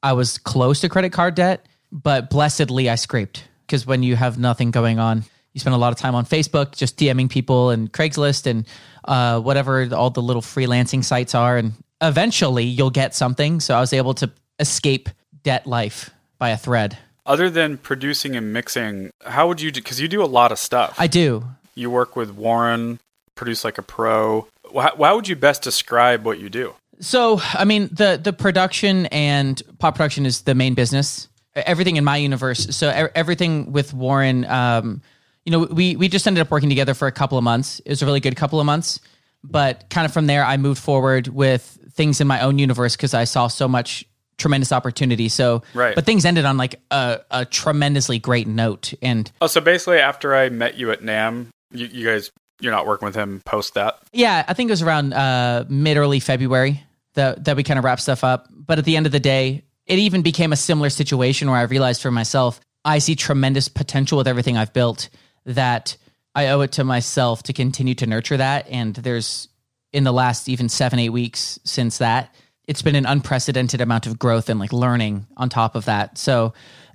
I 0.02 0.14
was 0.14 0.38
close 0.38 0.82
to 0.82 0.90
credit 0.90 1.12
card 1.12 1.36
debt, 1.36 1.66
but 1.92 2.30
blessedly 2.30 2.90
I 2.90 2.96
scraped. 2.96 3.44
Because 3.66 3.86
when 3.86 4.04
you 4.04 4.16
have 4.16 4.38
nothing 4.38 4.72
going 4.72 5.00
on, 5.00 5.24
you 5.54 5.60
spend 5.60 5.74
a 5.74 5.80
lot 5.80 5.92
of 5.92 5.98
time 5.98 6.16
on 6.16 6.26
Facebook, 6.26 6.76
just 6.76 6.98
DMing 6.98 7.30
people 7.30 7.72
and 7.72 7.92
Craigslist 7.92 8.46
and 8.46 8.68
uh, 9.06 9.40
whatever 9.40 9.88
all 9.94 10.10
the 10.10 10.22
little 10.22 10.42
freelancing 10.42 11.04
sites 11.04 11.34
are, 11.34 11.58
and 11.58 11.74
eventually 12.02 12.66
you'll 12.66 12.90
get 12.90 13.16
something. 13.16 13.60
So 13.60 13.76
I 13.76 13.80
was 13.80 13.94
able 13.94 14.14
to 14.16 14.32
escape 14.60 15.10
debt 15.46 15.66
life 15.66 16.10
by 16.38 16.50
a 16.50 16.58
thread. 16.58 16.98
Other 17.26 17.50
than 17.50 17.78
producing 17.78 18.36
and 18.36 18.52
mixing, 18.52 19.12
how 19.26 19.48
would 19.48 19.62
you 19.62 19.72
do? 19.72 19.80
Because 19.80 20.02
you 20.02 20.10
do 20.10 20.22
a 20.22 20.26
lot 20.26 20.52
of 20.52 20.60
stuff. 20.60 20.96
I 21.00 21.08
do. 21.08 21.46
You 21.76 21.90
work 21.90 22.16
with 22.16 22.32
Warren, 22.32 23.00
produce 23.36 23.64
like 23.64 23.78
a 23.78 23.82
pro. 23.82 24.48
Why, 24.70 24.92
why 24.96 25.14
would 25.14 25.28
you 25.28 25.36
best 25.36 25.62
describe 25.62 26.26
what 26.26 26.40
you 26.40 26.50
do? 26.50 26.74
So, 27.00 27.40
I 27.54 27.66
mean, 27.66 27.90
the 27.92 28.20
the 28.22 28.34
production 28.34 29.06
and 29.08 29.62
pop 29.80 29.96
production 29.96 30.26
is 30.26 30.42
the 30.42 30.56
main 30.56 30.74
business. 30.74 31.28
Everything 31.56 31.96
in 31.96 32.04
my 32.04 32.18
universe. 32.18 32.76
So 32.76 32.90
everything 33.16 33.72
with 33.72 33.94
Warren, 33.94 34.46
um, 34.46 35.02
you 35.46 35.52
know, 35.52 35.60
we 35.60 35.96
we 35.96 36.08
just 36.10 36.28
ended 36.28 36.42
up 36.42 36.52
working 36.52 36.70
together 36.70 36.94
for 36.94 37.08
a 37.08 37.12
couple 37.12 37.38
of 37.38 37.44
months. 37.44 37.80
It 37.86 37.90
was 37.90 38.02
a 38.02 38.06
really 38.06 38.20
good 38.20 38.36
couple 38.36 38.60
of 38.60 38.66
months, 38.66 39.00
but 39.44 39.90
kind 39.90 40.06
of 40.06 40.14
from 40.14 40.28
there, 40.28 40.44
I 40.44 40.58
moved 40.58 40.82
forward 40.82 41.28
with 41.28 41.78
things 41.92 42.20
in 42.20 42.28
my 42.28 42.42
own 42.42 42.60
universe 42.60 42.96
because 42.96 43.14
I 43.14 43.24
saw 43.24 43.48
so 43.48 43.68
much 43.68 44.06
tremendous 44.38 44.72
opportunity. 44.72 45.30
So, 45.30 45.64
Right. 45.74 45.96
But 45.96 46.06
things 46.06 46.26
ended 46.26 46.46
on 46.46 46.58
like 46.58 46.76
a, 46.92 47.22
a 47.32 47.46
tremendously 47.46 48.20
great 48.20 48.48
note, 48.48 48.94
and 49.02 49.32
Oh, 49.42 49.48
so 49.48 49.62
basically, 49.62 50.00
after 50.00 50.36
I 50.36 50.50
met 50.50 50.76
you 50.78 50.92
at 50.92 51.02
NAMM, 51.02 51.48
you, 51.72 51.88
you 51.88 52.06
guys, 52.06 52.32
you're 52.60 52.72
not 52.72 52.88
working 52.88 53.06
with 53.06 53.16
him 53.16 53.42
post 53.46 53.74
that. 53.74 54.00
Yeah, 54.14 54.46
I 54.48 54.54
think 54.54 54.70
it 54.70 54.74
was 54.74 54.82
around 54.82 55.14
uh, 55.14 55.66
mid 55.70 55.98
early 55.98 56.20
February 56.20 56.84
that 57.16 57.46
that 57.46 57.56
we 57.56 57.64
kind 57.64 57.78
of 57.78 57.86
wrapped 57.86 58.02
stuff 58.02 58.24
up. 58.24 58.48
But 58.52 58.80
at 58.80 58.86
the 58.86 58.96
end 58.98 59.06
of 59.06 59.12
the 59.12 59.20
day, 59.20 59.64
it 59.86 60.00
even 60.00 60.22
became 60.22 60.54
a 60.54 60.58
similar 60.58 60.90
situation 60.90 61.50
where 61.50 61.60
I 61.60 61.64
realized 61.64 62.02
for 62.02 62.12
myself, 62.12 62.60
I 62.84 63.00
see 63.00 63.16
tremendous 63.16 63.68
potential 63.68 64.18
with 64.18 64.28
everything 64.28 64.58
I've 64.58 64.74
built 64.74 65.10
that 65.46 65.98
I 66.34 66.48
owe 66.50 66.62
it 66.62 66.74
to 66.74 66.84
myself 66.84 67.44
to 67.44 67.54
continue 67.54 67.96
to 67.96 68.06
nurture 68.06 68.38
that. 68.38 68.68
And 68.70 68.96
there's 68.96 69.48
in 69.94 70.04
the 70.04 70.12
last 70.12 70.50
even 70.50 70.68
seven, 70.68 71.00
eight 71.00 71.10
weeks 71.10 71.58
since 71.64 72.00
that, 72.00 72.36
it's 72.68 72.82
been 72.82 72.96
an 72.96 73.06
unprecedented 73.06 73.82
amount 73.82 74.08
of 74.08 74.18
growth 74.18 74.50
and 74.50 74.60
like 74.60 74.74
learning 74.74 75.28
on 75.38 75.50
top 75.50 75.76
of 75.76 75.86
that. 75.86 76.18
So 76.18 76.54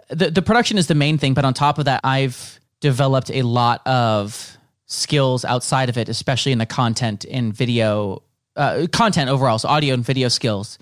the 0.09 0.31
the 0.31 0.43
production 0.43 0.79
is 0.79 0.87
the 0.87 0.95
main 0.95 1.19
thing, 1.19 1.35
but 1.35 1.45
on 1.45 1.55
top 1.55 1.79
of 1.79 1.85
that, 1.85 2.01
I've 2.05 2.59
developed 2.81 3.31
a 3.31 3.43
lot 3.43 3.87
of 3.87 4.57
skills 4.87 5.45
outside 5.45 5.89
of 5.89 5.97
it, 5.97 6.09
especially 6.09 6.53
in 6.53 6.59
the 6.59 6.67
content 6.67 7.25
and 7.31 7.55
video 7.55 8.23
uh, 8.57 8.87
content 8.93 9.31
overall, 9.31 9.59
so 9.59 9.69
audio 9.69 9.95
and 9.95 10.05
video 10.05 10.29
skills, 10.29 10.79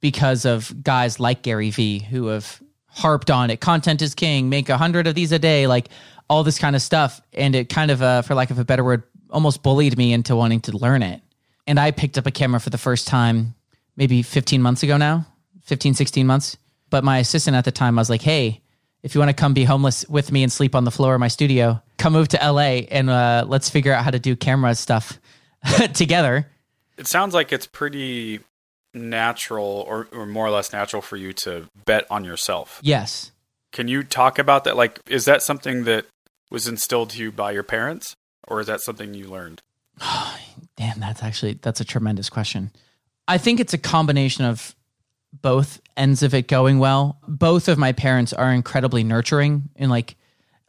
because 0.00 0.44
of 0.44 0.82
guys 0.82 1.18
like 1.18 1.42
Gary 1.42 1.70
Vee 1.70 1.98
who 1.98 2.26
have 2.28 2.62
harped 2.86 3.30
on 3.30 3.50
it. 3.50 3.60
Content 3.60 4.02
is 4.02 4.14
king. 4.14 4.48
Make 4.48 4.68
a 4.68 4.78
hundred 4.78 5.06
of 5.06 5.14
these 5.14 5.32
a 5.32 5.38
day, 5.38 5.66
like 5.66 5.88
all 6.30 6.44
this 6.44 6.58
kind 6.58 6.76
of 6.76 6.82
stuff, 6.82 7.20
and 7.32 7.54
it 7.54 7.68
kind 7.68 7.90
of, 7.90 8.02
uh, 8.02 8.22
for 8.22 8.34
lack 8.34 8.50
of 8.50 8.58
a 8.58 8.64
better 8.64 8.84
word, 8.84 9.02
almost 9.30 9.62
bullied 9.62 9.96
me 9.96 10.12
into 10.12 10.36
wanting 10.36 10.60
to 10.60 10.76
learn 10.76 11.02
it. 11.02 11.20
And 11.66 11.78
I 11.78 11.90
picked 11.90 12.16
up 12.16 12.26
a 12.26 12.30
camera 12.30 12.60
for 12.60 12.70
the 12.70 12.78
first 12.78 13.08
time 13.08 13.54
maybe 13.98 14.22
15 14.22 14.62
months 14.62 14.82
ago 14.82 14.96
now, 14.96 15.26
15, 15.64 15.92
16 15.92 16.26
months. 16.26 16.56
But 16.88 17.04
my 17.04 17.18
assistant 17.18 17.56
at 17.56 17.64
the 17.64 17.72
time, 17.72 17.98
I 17.98 18.00
was 18.00 18.08
like, 18.08 18.22
hey, 18.22 18.62
if 19.02 19.14
you 19.14 19.18
want 19.18 19.28
to 19.28 19.34
come 19.34 19.52
be 19.52 19.64
homeless 19.64 20.08
with 20.08 20.32
me 20.32 20.42
and 20.42 20.50
sleep 20.50 20.74
on 20.74 20.84
the 20.84 20.90
floor 20.90 21.14
of 21.14 21.20
my 21.20 21.28
studio, 21.28 21.82
come 21.98 22.14
move 22.14 22.28
to 22.28 22.36
LA 22.38 22.86
and 22.90 23.10
uh, 23.10 23.44
let's 23.46 23.68
figure 23.68 23.92
out 23.92 24.04
how 24.04 24.10
to 24.10 24.18
do 24.18 24.34
camera 24.36 24.74
stuff 24.74 25.20
together. 25.92 26.48
It 26.96 27.06
sounds 27.06 27.34
like 27.34 27.52
it's 27.52 27.66
pretty 27.66 28.40
natural, 28.94 29.84
or, 29.86 30.08
or 30.12 30.26
more 30.26 30.46
or 30.46 30.50
less 30.50 30.72
natural, 30.72 31.02
for 31.02 31.16
you 31.16 31.32
to 31.32 31.68
bet 31.84 32.06
on 32.10 32.24
yourself. 32.24 32.80
Yes. 32.82 33.32
Can 33.72 33.86
you 33.86 34.02
talk 34.02 34.38
about 34.38 34.64
that? 34.64 34.76
Like, 34.76 35.00
is 35.08 35.26
that 35.26 35.42
something 35.42 35.84
that 35.84 36.06
was 36.50 36.66
instilled 36.66 37.10
to 37.10 37.22
you 37.22 37.30
by 37.30 37.52
your 37.52 37.62
parents, 37.62 38.16
or 38.46 38.60
is 38.60 38.66
that 38.66 38.80
something 38.80 39.14
you 39.14 39.28
learned? 39.28 39.62
Damn, 40.76 41.00
that's 41.00 41.22
actually 41.22 41.58
that's 41.60 41.80
a 41.80 41.84
tremendous 41.84 42.30
question. 42.30 42.70
I 43.28 43.38
think 43.38 43.60
it's 43.60 43.74
a 43.74 43.78
combination 43.78 44.44
of 44.46 44.74
both 45.32 45.80
ends 45.96 46.22
of 46.22 46.34
it 46.34 46.48
going 46.48 46.78
well. 46.78 47.20
Both 47.28 47.68
of 47.68 47.78
my 47.78 47.92
parents 47.92 48.32
are 48.32 48.50
incredibly 48.50 49.04
nurturing 49.04 49.68
and 49.76 49.90
like 49.90 50.16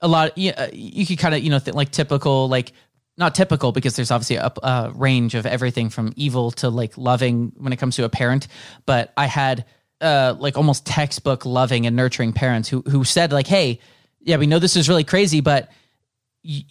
a 0.01 0.07
lot. 0.07 0.37
You, 0.37 0.51
uh, 0.51 0.67
you 0.73 1.05
could 1.05 1.17
kind 1.17 1.33
of 1.33 1.41
you 1.41 1.49
know 1.49 1.59
th- 1.59 1.75
like 1.75 1.91
typical 1.91 2.49
like 2.49 2.73
not 3.17 3.35
typical 3.35 3.71
because 3.71 3.95
there's 3.95 4.11
obviously 4.11 4.35
a, 4.35 4.51
a 4.63 4.91
range 4.93 5.35
of 5.35 5.45
everything 5.45 5.89
from 5.89 6.13
evil 6.15 6.51
to 6.51 6.69
like 6.69 6.97
loving 6.97 7.53
when 7.57 7.73
it 7.73 7.77
comes 7.77 7.95
to 7.95 8.03
a 8.03 8.09
parent. 8.09 8.47
But 8.85 9.13
I 9.17 9.25
had 9.25 9.65
uh 10.01 10.35
like 10.37 10.57
almost 10.57 10.85
textbook 10.85 11.45
loving 11.45 11.85
and 11.85 11.95
nurturing 11.95 12.33
parents 12.33 12.67
who 12.67 12.81
who 12.81 13.03
said 13.05 13.31
like, 13.31 13.47
hey, 13.47 13.79
yeah, 14.19 14.37
we 14.37 14.47
know 14.47 14.59
this 14.59 14.75
is 14.75 14.89
really 14.89 15.05
crazy, 15.05 15.39
but 15.39 15.69
y- 16.43 16.65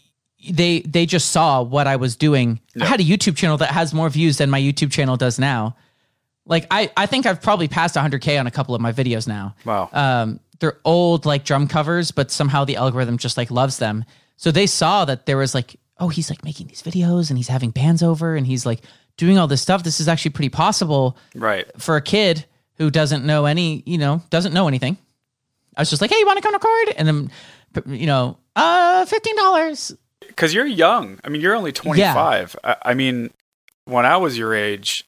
they 0.51 0.81
they 0.81 1.07
just 1.07 1.31
saw 1.31 1.63
what 1.63 1.87
I 1.87 1.97
was 1.97 2.17
doing. 2.17 2.61
I 2.81 2.85
had 2.85 3.01
a 3.01 3.05
YouTube 3.05 3.37
channel 3.37 3.57
that 3.59 3.71
has 3.71 3.93
more 3.93 4.09
views 4.09 4.39
than 4.39 4.51
my 4.51 4.61
YouTube 4.61 4.93
channel 4.93 5.17
does 5.17 5.39
now. 5.39 5.77
Like 6.47 6.67
I 6.71 6.91
I 6.97 7.07
think 7.07 7.27
I've 7.27 7.43
probably 7.43 7.69
passed 7.69 7.97
100k 7.97 8.39
on 8.39 8.47
a 8.47 8.51
couple 8.51 8.75
of 8.75 8.81
my 8.81 8.93
videos 8.93 9.27
now. 9.27 9.55
Wow. 9.65 9.91
Um, 9.93 10.41
they're 10.61 10.79
old 10.85 11.27
like 11.27 11.45
drum 11.45 11.69
covers, 11.69 12.11
but 12.11 12.31
somehow 12.31 12.65
the 12.65 12.77
algorithm 12.77 13.19
just 13.19 13.37
like 13.37 13.51
loves 13.51 13.79
them. 13.79 14.05
So 14.37 14.51
they 14.51 14.67
saw 14.67 15.05
that 15.05 15.27
there 15.27 15.37
was 15.37 15.55
like, 15.55 15.77
oh, 15.99 16.09
he's 16.09 16.31
like 16.31 16.45
making 16.45 16.69
these 16.69 16.83
videos 16.83 17.31
and 17.31 17.37
he's 17.37 17.49
having 17.49 17.71
bands 17.71 18.03
over 18.03 18.37
and 18.37 18.47
he's 18.47 18.65
like 18.65 18.83
doing 19.17 19.39
all 19.39 19.49
this 19.49 19.61
stuff. 19.61 19.83
This 19.83 20.01
is 20.01 20.09
actually 20.09 20.31
pretty 20.33 20.49
possible 20.49 21.17
right. 21.35 21.67
for 21.81 21.97
a 21.97 22.03
kid 22.03 22.45
who 22.77 22.91
doesn't 22.91 23.25
know 23.25 23.47
any, 23.47 23.83
you 23.87 23.99
know, 23.99 24.23
doesn't 24.31 24.55
know 24.55 24.69
anything. 24.69 24.97
I 25.77 25.83
was 25.83 25.91
just 25.91 26.01
like, 26.01 26.11
hey, 26.11 26.19
you 26.19 26.27
want 26.27 26.39
to 26.39 26.43
come 26.43 26.55
record? 26.55 26.95
And 26.97 27.09
then, 27.09 27.31
you 27.87 28.07
know, 28.07 28.39
uh, 28.57 29.05
fifteen 29.05 29.37
dollars. 29.37 29.95
Because 30.27 30.55
you're 30.55 30.67
young. 30.67 31.19
I 31.25 31.29
mean, 31.29 31.41
you're 31.41 31.55
only 31.55 31.73
25. 31.73 32.57
I, 32.65 32.77
I 32.83 32.95
mean, 32.95 33.31
when 33.85 34.07
I 34.07 34.17
was 34.17 34.39
your 34.39 34.55
age, 34.55 35.05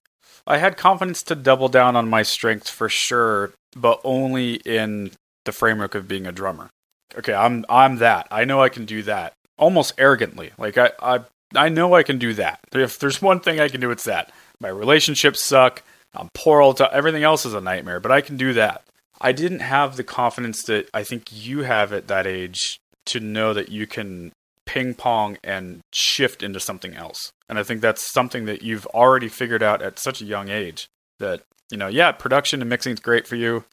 I 0.46 0.58
had 0.58 0.76
confidence 0.76 1.22
to 1.24 1.34
double 1.34 1.68
down 1.68 1.96
on 1.96 2.08
my 2.08 2.22
strengths 2.22 2.70
for 2.70 2.88
sure, 2.88 3.52
but 3.76 4.00
only 4.04 4.54
in 4.54 5.12
the 5.44 5.52
framework 5.52 5.94
of 5.94 6.08
being 6.08 6.26
a 6.26 6.32
drummer. 6.32 6.70
Okay, 7.16 7.34
I'm 7.34 7.64
I'm 7.68 7.96
that. 7.96 8.28
I 8.30 8.44
know 8.44 8.62
I 8.62 8.68
can 8.68 8.84
do 8.84 9.02
that. 9.02 9.34
Almost 9.58 9.94
arrogantly. 9.98 10.52
Like 10.58 10.78
I 10.78 10.92
I 11.00 11.20
I 11.54 11.68
know 11.68 11.94
I 11.94 12.02
can 12.02 12.18
do 12.18 12.34
that. 12.34 12.60
If 12.72 12.98
there's 12.98 13.20
one 13.20 13.40
thing 13.40 13.60
I 13.60 13.68
can 13.68 13.80
do, 13.80 13.90
it's 13.90 14.04
that. 14.04 14.32
My 14.60 14.68
relationships 14.68 15.42
suck. 15.42 15.82
I'm 16.14 16.28
poor 16.34 16.60
all 16.60 16.72
the 16.72 16.84
time. 16.84 16.92
Everything 16.92 17.22
else 17.22 17.44
is 17.44 17.54
a 17.54 17.60
nightmare, 17.60 18.00
but 18.00 18.12
I 18.12 18.20
can 18.20 18.36
do 18.36 18.52
that. 18.54 18.82
I 19.20 19.32
didn't 19.32 19.60
have 19.60 19.96
the 19.96 20.04
confidence 20.04 20.62
that 20.64 20.88
I 20.94 21.04
think 21.04 21.28
you 21.30 21.62
have 21.62 21.92
at 21.92 22.08
that 22.08 22.26
age 22.26 22.80
to 23.06 23.20
know 23.20 23.52
that 23.52 23.68
you 23.68 23.86
can 23.86 24.32
ping 24.70 24.94
pong 24.94 25.36
and 25.42 25.82
shift 25.92 26.44
into 26.44 26.60
something 26.60 26.94
else. 26.94 27.32
And 27.48 27.58
I 27.58 27.64
think 27.64 27.80
that's 27.80 28.08
something 28.12 28.44
that 28.44 28.62
you've 28.62 28.86
already 28.86 29.28
figured 29.28 29.64
out 29.64 29.82
at 29.82 29.98
such 29.98 30.22
a 30.22 30.24
young 30.24 30.48
age 30.48 30.88
that, 31.18 31.42
you 31.72 31.76
know, 31.76 31.88
yeah, 31.88 32.12
production 32.12 32.60
and 32.60 32.70
mixing 32.70 32.92
is 32.92 33.00
great 33.00 33.26
for 33.26 33.34
you, 33.34 33.64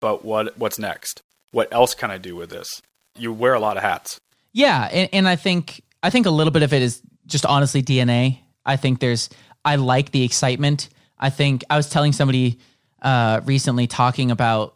but 0.00 0.24
what 0.24 0.58
what's 0.58 0.76
next? 0.76 1.22
What 1.52 1.72
else 1.72 1.94
can 1.94 2.10
I 2.10 2.18
do 2.18 2.34
with 2.34 2.50
this? 2.50 2.82
You 3.16 3.32
wear 3.32 3.54
a 3.54 3.60
lot 3.60 3.76
of 3.76 3.84
hats. 3.84 4.18
Yeah, 4.52 4.88
and, 4.90 5.08
and 5.12 5.28
I 5.28 5.36
think 5.36 5.82
I 6.02 6.10
think 6.10 6.26
a 6.26 6.30
little 6.30 6.50
bit 6.50 6.64
of 6.64 6.72
it 6.72 6.82
is 6.82 7.00
just 7.26 7.46
honestly 7.46 7.80
DNA. 7.80 8.40
I 8.66 8.74
think 8.74 8.98
there's 8.98 9.30
I 9.64 9.76
like 9.76 10.10
the 10.10 10.24
excitement. 10.24 10.88
I 11.16 11.30
think 11.30 11.62
I 11.70 11.76
was 11.76 11.88
telling 11.88 12.12
somebody 12.12 12.58
uh, 13.02 13.40
recently 13.44 13.86
talking 13.86 14.32
about 14.32 14.74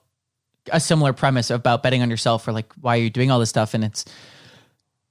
a 0.70 0.78
similar 0.78 1.12
premise 1.12 1.50
about 1.50 1.82
betting 1.82 2.00
on 2.00 2.10
yourself 2.10 2.46
or 2.46 2.52
like 2.52 2.72
why 2.80 2.96
are 2.96 3.02
you 3.02 3.10
doing 3.10 3.32
all 3.32 3.40
this 3.40 3.50
stuff, 3.50 3.74
and 3.74 3.82
it's 3.82 4.04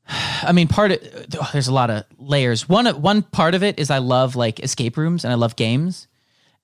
I 0.07 0.51
mean, 0.51 0.67
part 0.67 0.91
of 0.91 0.99
oh, 1.39 1.49
there's 1.53 1.67
a 1.67 1.73
lot 1.73 1.89
of 1.89 2.05
layers. 2.17 2.67
One 2.67 2.85
one 3.01 3.21
part 3.21 3.55
of 3.55 3.63
it 3.63 3.79
is 3.79 3.89
I 3.89 3.99
love 3.99 4.35
like 4.35 4.59
escape 4.59 4.97
rooms 4.97 5.23
and 5.23 5.31
I 5.31 5.35
love 5.35 5.55
games. 5.55 6.07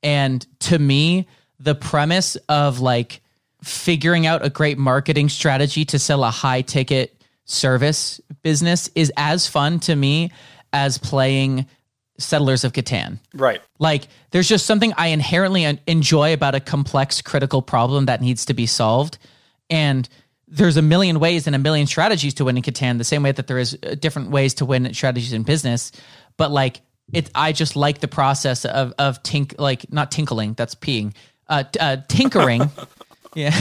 And 0.01 0.45
to 0.61 0.79
me, 0.79 1.27
the 1.59 1.75
premise 1.75 2.35
of 2.47 2.79
like 2.79 3.21
figuring 3.63 4.25
out 4.25 4.45
a 4.45 4.49
great 4.49 4.77
marketing 4.77 5.29
strategy 5.29 5.83
to 5.85 5.99
sell 5.99 6.23
a 6.23 6.31
high 6.31 6.61
ticket 6.61 7.21
service 7.45 8.21
business 8.43 8.89
is 8.95 9.11
as 9.17 9.47
fun 9.47 9.79
to 9.81 9.95
me 9.95 10.31
as 10.71 10.97
playing 10.97 11.65
Settlers 12.19 12.63
of 12.63 12.73
Catan. 12.73 13.19
Right. 13.33 13.61
Like, 13.79 14.07
there's 14.31 14.47
just 14.47 14.65
something 14.65 14.93
I 14.97 15.07
inherently 15.07 15.63
enjoy 15.87 16.33
about 16.33 16.53
a 16.53 16.59
complex, 16.59 17.21
critical 17.21 17.61
problem 17.61 18.05
that 18.05 18.21
needs 18.21 18.45
to 18.45 18.53
be 18.53 18.65
solved. 18.65 19.17
And 19.69 20.07
there's 20.49 20.77
a 20.77 20.81
million 20.81 21.19
ways 21.19 21.47
and 21.47 21.55
a 21.55 21.59
million 21.59 21.87
strategies 21.87 22.33
to 22.35 22.45
win 22.45 22.57
in 22.57 22.63
Catan, 22.63 22.97
the 22.97 23.03
same 23.03 23.23
way 23.23 23.31
that 23.31 23.47
there 23.47 23.59
is 23.59 23.77
uh, 23.83 23.95
different 23.95 24.31
ways 24.31 24.55
to 24.55 24.65
win 24.65 24.93
strategies 24.93 25.33
in 25.33 25.43
business. 25.43 25.91
But 26.37 26.51
like, 26.51 26.81
it, 27.13 27.29
I 27.35 27.51
just 27.51 27.75
like 27.75 27.99
the 27.99 28.07
process 28.07 28.65
of 28.65 28.93
of 28.99 29.21
tink, 29.23 29.55
like 29.59 29.91
not 29.91 30.11
tinkling, 30.11 30.53
that's 30.53 30.75
peeing, 30.75 31.13
uh, 31.47 31.63
t- 31.63 31.79
uh 31.79 31.97
tinkering. 32.07 32.69
yeah. 33.35 33.57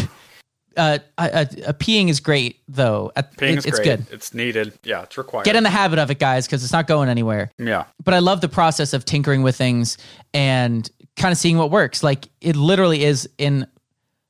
Uh, 0.77 0.99
uh, 1.17 1.23
uh, 1.67 1.73
peeing 1.73 2.09
is 2.09 2.21
great 2.21 2.61
though. 2.69 3.11
Ping 3.37 3.55
it- 3.55 3.59
is 3.59 3.67
it's 3.67 3.79
great. 3.81 3.99
good. 3.99 4.07
It's 4.13 4.33
needed. 4.33 4.79
Yeah, 4.85 5.03
it's 5.03 5.19
required. 5.19 5.45
Get 5.45 5.57
in 5.57 5.65
the 5.65 5.71
habit 5.71 5.99
of 5.99 6.11
it, 6.11 6.19
guys, 6.21 6.47
because 6.47 6.63
it's 6.63 6.73
not 6.73 6.87
going 6.87 7.09
anywhere 7.09 7.51
yeah. 7.59 7.85
but 8.05 8.15
I 8.15 8.21
love 8.21 8.41
the 8.41 8.49
process 8.49 8.93
of 8.93 9.05
tinkering 9.05 9.43
with 9.43 9.57
things 9.57 9.99
and 10.33 10.89
kind 11.17 11.33
of 11.33 11.39
seeing 11.39 11.59
what 11.59 11.73
works. 11.73 12.05
Like 12.05 12.29
it 12.41 12.55
literally 12.55 13.03
is 13.03 13.29
in 13.39 13.67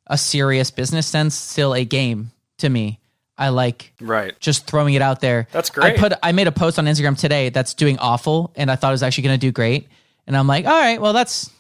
a 0.07 0.17
serious 0.17 0.71
business 0.71 1.07
sense 1.07 1.35
still 1.35 1.75
a 1.75 1.85
game 1.85 2.31
to 2.59 2.69
me. 2.69 3.01
I 3.37 3.51
like 3.51 3.93
Right. 4.01 4.39
just 4.41 4.67
throwing 4.67 4.95
it 4.95 5.03
out 5.03 5.21
there. 5.21 5.47
That's 5.53 5.71
great. 5.71 5.95
I 5.95 5.97
put 5.99 6.13
I 6.23 6.33
made 6.33 6.49
a 6.49 6.53
post 6.53 6.79
on 6.79 6.87
Instagram 6.87 7.17
today 7.17 7.51
that's 7.51 7.75
doing 7.75 7.99
awful 7.99 8.53
and 8.57 8.71
I 8.71 8.77
thought 8.77 8.89
it 8.89 8.93
was 8.93 9.03
actually 9.05 9.25
going 9.25 9.39
to 9.39 9.47
do 9.47 9.53
great. 9.53 9.89
And 10.27 10.37
I'm 10.37 10.47
like, 10.49 10.67
"All 10.67 10.73
right, 10.73 11.01
well 11.01 11.13
that's 11.13 11.51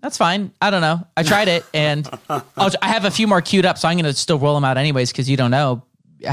that's 0.00 0.16
fine. 0.16 0.52
I 0.62 0.70
don't 0.70 0.80
know. 0.80 1.06
I 1.16 1.22
tried 1.24 1.48
it 1.48 1.64
and 1.74 2.08
I'll, 2.30 2.70
I 2.80 2.88
have 2.88 3.04
a 3.04 3.10
few 3.10 3.26
more 3.26 3.42
queued 3.42 3.66
up 3.66 3.76
so 3.78 3.88
I'm 3.88 3.96
going 3.96 4.04
to 4.06 4.14
still 4.14 4.38
roll 4.38 4.54
them 4.54 4.64
out 4.64 4.78
anyways 4.78 5.12
cuz 5.12 5.28
you 5.28 5.36
don't 5.36 5.50
know. 5.50 5.82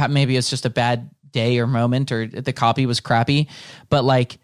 Maybe 0.10 0.38
it's 0.38 0.50
just 0.50 0.66
a 0.66 0.70
bad 0.70 1.10
day 1.32 1.60
or 1.60 1.68
moment 1.68 2.12
or 2.12 2.26
the 2.28 2.54
copy 2.54 2.86
was 2.86 3.00
crappy, 3.02 3.50
but 3.90 4.06
like 4.06 4.38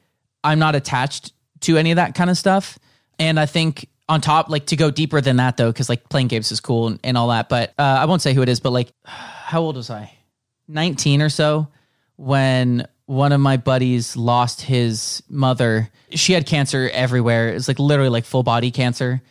I'm 0.44 0.60
not 0.60 0.76
attached 0.76 1.32
to 1.62 1.78
any 1.78 1.92
of 1.92 1.96
that 1.96 2.14
kind 2.16 2.30
of 2.30 2.38
stuff. 2.38 2.78
And 3.20 3.40
I 3.40 3.46
think 3.46 3.88
on 4.10 4.20
top, 4.20 4.50
like 4.50 4.66
to 4.66 4.76
go 4.76 4.92
deeper 4.92 5.22
than 5.22 5.38
that 5.38 5.56
though, 5.56 5.72
because 5.72 5.88
like 5.88 6.10
playing 6.10 6.28
games 6.28 6.52
is 6.52 6.60
cool 6.60 6.88
and, 6.88 7.00
and 7.04 7.18
all 7.18 7.30
that. 7.30 7.48
But 7.48 7.70
uh, 7.80 7.84
I 7.84 8.06
won't 8.06 8.22
say 8.22 8.34
who 8.34 8.42
it 8.42 8.50
is, 8.50 8.60
but 8.60 8.72
like, 8.72 8.92
how 9.52 9.60
old 9.60 9.76
was 9.76 9.90
I? 9.90 10.14
19 10.70 11.22
or 11.22 11.28
so 11.28 11.68
when 12.16 12.88
one 13.06 13.34
of 13.34 13.42
my 13.42 13.58
buddies 13.58 14.16
lost 14.16 14.62
his 14.62 15.22
mother. 15.28 15.92
She 16.12 16.32
had 16.32 16.46
cancer 16.46 16.90
everywhere. 16.94 17.50
It's 17.50 17.68
like 17.68 17.78
literally 17.78 18.10
like 18.10 18.24
full 18.24 18.44
body 18.44 18.72
cancer. 18.72 19.22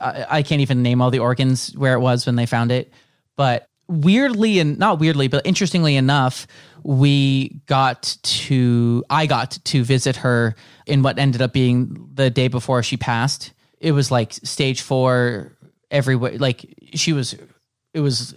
I, 0.00 0.26
I 0.28 0.42
can't 0.42 0.62
even 0.62 0.82
name 0.82 1.00
all 1.00 1.12
the 1.12 1.20
organs 1.20 1.76
where 1.76 1.94
it 1.94 2.00
was 2.00 2.26
when 2.26 2.34
they 2.34 2.44
found 2.44 2.72
it. 2.72 2.92
But 3.36 3.68
weirdly 3.86 4.58
and 4.58 4.80
not 4.80 4.98
weirdly, 4.98 5.28
but 5.28 5.46
interestingly 5.46 5.94
enough, 5.94 6.48
we 6.82 7.60
got 7.66 8.16
to 8.24 9.04
I 9.08 9.26
got 9.26 9.60
to 9.62 9.84
visit 9.84 10.16
her 10.16 10.56
in 10.86 11.04
what 11.04 11.20
ended 11.20 11.40
up 11.40 11.52
being 11.52 12.10
the 12.14 12.30
day 12.30 12.48
before 12.48 12.82
she 12.82 12.96
passed. 12.96 13.52
It 13.78 13.92
was 13.92 14.10
like 14.10 14.32
stage 14.32 14.80
four 14.82 15.56
everywhere. 15.88 16.36
Like 16.36 16.66
she 16.94 17.12
was, 17.12 17.36
it 17.94 18.00
was 18.00 18.34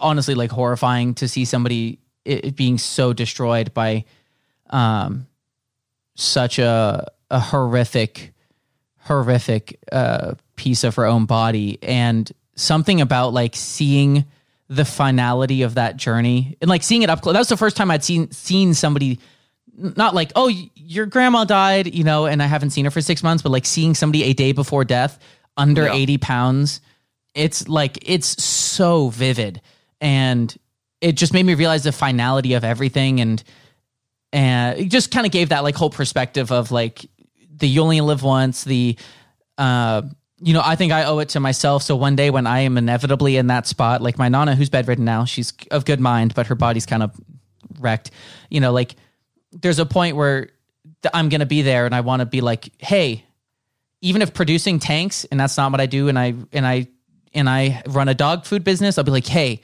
honestly 0.00 0.34
like 0.34 0.50
horrifying 0.50 1.14
to 1.14 1.28
see 1.28 1.44
somebody 1.44 1.98
it 2.24 2.56
being 2.56 2.78
so 2.78 3.12
destroyed 3.12 3.72
by 3.74 4.04
um 4.70 5.26
such 6.16 6.58
a 6.58 7.06
a 7.30 7.40
horrific 7.40 8.32
horrific 9.04 9.78
uh 9.92 10.34
piece 10.56 10.84
of 10.84 10.94
her 10.96 11.06
own 11.06 11.24
body 11.26 11.78
and 11.82 12.30
something 12.54 13.00
about 13.00 13.32
like 13.32 13.56
seeing 13.56 14.24
the 14.68 14.84
finality 14.84 15.62
of 15.62 15.74
that 15.74 15.96
journey 15.96 16.56
and 16.60 16.68
like 16.68 16.82
seeing 16.82 17.02
it 17.02 17.10
up 17.10 17.22
close. 17.22 17.32
That 17.32 17.38
was 17.40 17.48
the 17.48 17.56
first 17.56 17.76
time 17.76 17.90
I'd 17.90 18.04
seen 18.04 18.30
seen 18.30 18.74
somebody 18.74 19.18
not 19.76 20.14
like 20.14 20.30
oh 20.36 20.48
your 20.76 21.06
grandma 21.06 21.44
died 21.44 21.94
you 21.94 22.04
know 22.04 22.26
and 22.26 22.42
I 22.42 22.46
haven't 22.46 22.70
seen 22.70 22.84
her 22.84 22.90
for 22.90 23.00
six 23.00 23.22
months 23.22 23.42
but 23.42 23.50
like 23.50 23.64
seeing 23.64 23.94
somebody 23.94 24.24
a 24.24 24.32
day 24.34 24.52
before 24.52 24.84
death 24.84 25.18
under 25.56 25.84
Yeah. 25.84 25.94
80 25.94 26.18
pounds 26.18 26.80
it's 27.34 27.66
like 27.68 27.98
it's 28.02 28.42
so 28.42 29.08
vivid 29.08 29.60
and 30.00 30.56
it 31.00 31.12
just 31.12 31.32
made 31.32 31.44
me 31.44 31.54
realize 31.54 31.84
the 31.84 31.92
finality 31.92 32.54
of 32.54 32.64
everything 32.64 33.20
and 33.20 33.42
and 34.32 34.78
it 34.78 34.88
just 34.88 35.10
kind 35.10 35.26
of 35.26 35.32
gave 35.32 35.48
that 35.48 35.62
like 35.64 35.74
whole 35.74 35.90
perspective 35.90 36.52
of 36.52 36.70
like 36.70 37.06
the 37.56 37.68
you 37.68 37.80
only 37.82 38.00
live 38.00 38.22
once 38.22 38.64
the 38.64 38.96
uh 39.58 40.02
you 40.38 40.54
know 40.54 40.62
i 40.64 40.76
think 40.76 40.92
i 40.92 41.04
owe 41.04 41.18
it 41.18 41.30
to 41.30 41.40
myself. 41.40 41.82
So 41.82 41.96
one 41.96 42.16
day 42.16 42.30
when 42.30 42.46
i 42.46 42.60
am 42.60 42.78
inevitably 42.78 43.36
in 43.36 43.48
that 43.48 43.66
spot 43.66 44.02
like 44.02 44.18
my 44.18 44.28
nana 44.28 44.54
who's 44.54 44.70
bedridden 44.70 45.04
now 45.04 45.24
she's 45.24 45.52
of 45.70 45.84
good 45.84 46.00
mind 46.00 46.34
but 46.34 46.46
her 46.46 46.54
body's 46.54 46.86
kind 46.86 47.02
of 47.02 47.18
wrecked. 47.78 48.10
You 48.48 48.60
know 48.60 48.72
like 48.72 48.96
there's 49.52 49.78
a 49.78 49.86
point 49.86 50.16
where 50.16 50.50
i'm 51.12 51.28
gonna 51.28 51.46
be 51.46 51.62
there 51.62 51.86
and 51.86 51.94
i 51.94 52.00
want 52.00 52.20
to 52.20 52.26
be 52.26 52.40
like 52.40 52.70
hey 52.78 53.24
even 54.00 54.22
if 54.22 54.32
producing 54.32 54.78
tanks 54.78 55.24
and 55.24 55.40
that's 55.40 55.56
not 55.56 55.72
what 55.72 55.80
i 55.80 55.86
do 55.86 56.08
and 56.08 56.18
i 56.18 56.34
and 56.52 56.66
i 56.66 56.86
and 57.34 57.48
i 57.48 57.82
run 57.86 58.08
a 58.08 58.14
dog 58.14 58.44
food 58.44 58.64
business 58.64 58.98
i'll 58.98 59.04
be 59.04 59.10
like 59.10 59.26
hey 59.26 59.60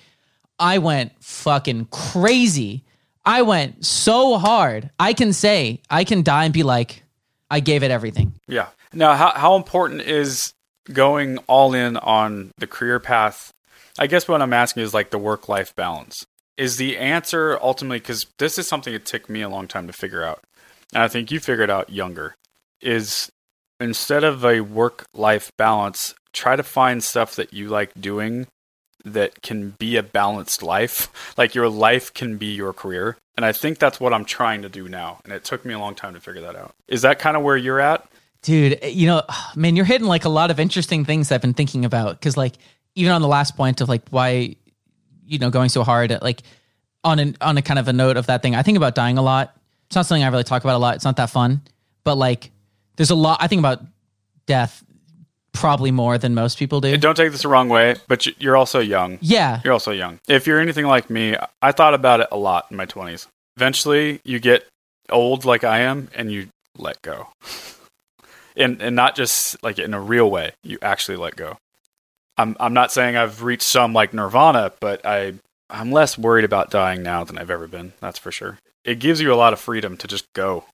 I 0.59 0.79
went 0.79 1.13
fucking 1.23 1.87
crazy. 1.87 2.85
I 3.25 3.43
went 3.43 3.85
so 3.85 4.39
hard. 4.39 4.91
I 4.99 5.13
can 5.13 5.33
say, 5.33 5.81
I 5.91 6.05
can 6.05 6.23
die 6.23 6.45
and 6.45 6.55
be 6.55 6.63
like, 6.63 7.03
I 7.51 7.61
gave 7.61 7.83
it 7.83 7.91
everything. 7.91 8.35
Yeah. 8.47 8.69
Now, 8.93 9.15
how 9.15 9.33
how 9.33 9.57
important 9.57 10.03
is 10.03 10.53
going 10.93 11.39
all 11.49 11.75
in 11.75 11.97
on 11.97 12.53
the 12.59 12.67
career 12.67 13.01
path? 13.01 13.53
I 13.99 14.07
guess 14.07 14.29
what 14.29 14.43
I'm 14.43 14.53
asking 14.53 14.83
is 14.83 14.95
like 14.95 15.11
the 15.11 15.19
work 15.19 15.49
life 15.49 15.75
balance. 15.75 16.25
Is 16.57 16.77
the 16.77 16.97
answer 16.97 17.59
ultimately 17.61 17.99
because 17.99 18.27
this 18.39 18.59
is 18.59 18.67
something 18.67 18.95
it 18.95 19.05
took 19.05 19.29
me 19.29 19.43
a 19.43 19.49
long 19.49 19.69
time 19.69 19.87
to 19.87 19.93
figure 19.93 20.25
out, 20.25 20.43
and 20.95 21.03
I 21.03 21.09
think 21.09 21.31
you 21.31 21.41
figured 21.41 21.71
out 21.71 21.91
younger. 21.91 22.35
Is 22.81 23.31
instead 23.81 24.25
of 24.25 24.45
a 24.45 24.61
work 24.61 25.05
life 25.13 25.51
balance, 25.57 26.15
try 26.33 26.57
to 26.57 26.63
find 26.63 27.05
stuff 27.05 27.35
that 27.37 27.53
you 27.53 27.69
like 27.69 27.93
doing 28.01 28.47
that 29.07 29.41
can 29.41 29.71
be 29.71 29.97
a 29.97 30.03
balanced 30.03 30.63
life. 30.63 31.09
Like 31.39 31.55
your 31.55 31.69
life 31.69 32.13
can 32.13 32.37
be 32.37 32.47
your 32.47 32.73
career. 32.73 33.17
And 33.37 33.47
I 33.47 33.53
think 33.53 33.79
that's 33.79 34.01
what 34.01 34.13
I'm 34.13 34.25
trying 34.25 34.63
to 34.63 34.69
do 34.69 34.89
now. 34.89 35.21
And 35.25 35.33
it 35.33 35.45
took 35.45 35.65
me 35.65 35.73
a 35.73 35.79
long 35.79 35.95
time 35.95 36.15
to 36.15 36.21
figure 36.21 36.43
that 36.43 36.57
out. 36.57 36.75
Is 36.89 37.03
that 37.03 37.19
kind 37.19 37.37
of 37.37 37.43
where 37.43 37.57
you're 37.57 37.81
at? 37.81 38.07
Dude, 38.43 38.79
eh, 38.83 38.89
you 38.89 39.07
know, 39.07 39.23
man, 39.57 39.77
you're 39.77 39.85
hitting 39.85 40.09
like 40.09 40.25
a 40.25 40.29
lot 40.29 40.51
of 40.51 40.59
interesting 40.59 41.05
things 41.05 41.31
I've 41.31 41.41
been 41.41 41.55
thinking 41.55 41.85
about. 41.85 42.21
Cause 42.21 42.37
like, 42.37 42.55
even 42.97 43.13
on 43.13 43.23
the 43.23 43.29
last 43.29 43.57
point 43.57 43.81
of 43.81 43.89
like 43.89 44.03
why, 44.11 44.57
you 45.25 45.39
know, 45.39 45.51
going 45.51 45.69
so 45.69 45.85
hard 45.85 46.11
at 46.11 46.23
like 46.23 46.43
on 47.05 47.19
an, 47.21 47.37
on 47.41 47.57
a 47.59 47.63
kind 47.63 47.79
of 47.79 47.89
a 47.89 47.93
note 47.93 48.17
of 48.17 48.27
that 48.27 48.43
thing, 48.43 48.55
I 48.55 48.63
think 48.63 48.77
about 48.77 48.95
dying 48.95 49.19
a 49.19 49.23
lot. 49.23 49.57
It's 49.87 49.95
not 49.95 50.07
something 50.07 50.25
I 50.25 50.29
really 50.29 50.45
talk 50.45 50.65
about 50.65 50.75
a 50.75 50.79
lot. 50.79 50.97
It's 50.97 51.05
not 51.05 51.17
that 51.17 51.31
fun, 51.31 51.63
but 52.03 52.17
like, 52.17 52.51
there's 52.97 53.11
a 53.11 53.15
lot, 53.15 53.39
I 53.41 53.47
think 53.47 53.61
about 53.61 53.83
death 54.47 54.83
probably 55.57 55.91
more 55.91 56.19
than 56.19 56.35
most 56.35 56.59
people 56.59 56.81
do. 56.81 56.97
Don't 56.97 57.17
take 57.17 57.33
this 57.33 57.43
the 57.43 57.49
wrong 57.49 57.69
way, 57.69 57.97
but 58.09 58.27
you- 58.27 58.35
you're 58.39 58.57
also 58.57 58.79
young. 58.79 59.19
Yeah. 59.21 59.61
You're 59.65 59.73
also 59.73 59.91
young. 59.93 60.19
If 60.29 60.47
you're 60.47 60.61
anything 60.61 60.87
like 60.87 61.11
me, 61.11 61.37
I 61.61 61.73
thought 61.73 61.95
about 61.95 62.21
it 62.21 62.29
a 62.31 62.37
lot 62.37 62.67
in 62.71 62.77
my 62.77 62.87
20s. 62.87 63.27
Eventually, 63.57 64.21
you 64.25 64.39
get 64.39 64.67
old 65.11 65.45
like 65.45 65.65
I 65.65 65.81
am 65.81 66.09
and 66.15 66.31
you 66.31 66.49
let 66.79 67.01
go. 67.03 67.29
And 68.59 68.81
and 68.81 68.97
not 68.97 69.15
just 69.17 69.63
like 69.63 69.79
in 69.79 69.93
a 69.93 70.01
real 70.01 70.31
way. 70.31 70.53
You 70.65 70.79
actually 70.81 71.19
let 71.19 71.37
go. 71.37 71.59
I'm 72.39 72.57
I'm 72.59 72.73
not 72.73 72.91
saying 72.91 73.15
I've 73.15 73.43
reached 73.43 73.65
some 73.65 73.93
like 73.93 74.15
nirvana, 74.15 74.73
but 74.81 75.05
I 75.05 75.35
I'm 75.69 75.93
less 75.93 76.17
worried 76.17 76.47
about 76.47 76.71
dying 76.71 77.03
now 77.03 77.23
than 77.23 77.37
I've 77.37 77.51
ever 77.51 77.69
been. 77.69 77.93
That's 78.01 78.19
for 78.19 78.33
sure. 78.33 78.59
It 78.83 78.99
gives 78.99 79.21
you 79.21 79.31
a 79.31 79.37
lot 79.37 79.53
of 79.53 79.61
freedom 79.61 79.99
to 79.99 80.07
just 80.09 80.25
go. 80.35 80.65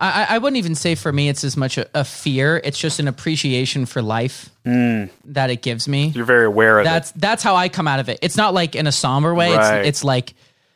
I, 0.00 0.26
I 0.30 0.38
wouldn't 0.38 0.56
even 0.56 0.74
say 0.74 0.94
for 0.94 1.12
me 1.12 1.28
it's 1.28 1.44
as 1.44 1.58
much 1.58 1.76
a, 1.76 1.86
a 1.92 2.04
fear. 2.04 2.60
It's 2.64 2.78
just 2.78 3.00
an 3.00 3.08
appreciation 3.08 3.84
for 3.84 4.00
life 4.00 4.48
mm. 4.64 5.10
that 5.26 5.50
it 5.50 5.60
gives 5.60 5.86
me. 5.86 6.08
You're 6.08 6.24
very 6.24 6.46
aware 6.46 6.78
of 6.78 6.84
That's 6.84 7.12
that's 7.12 7.42
how 7.42 7.54
I 7.54 7.68
come 7.68 7.86
out 7.86 8.00
of 8.00 8.08
it. 8.08 8.18
It's 8.22 8.36
not 8.36 8.54
like 8.54 8.74
in 8.74 8.86
a 8.86 8.92
somber 8.92 9.34
way. 9.34 9.54
Right. 9.54 9.80
It's 9.80 9.88
it's 10.00 10.04
like, 10.04 10.32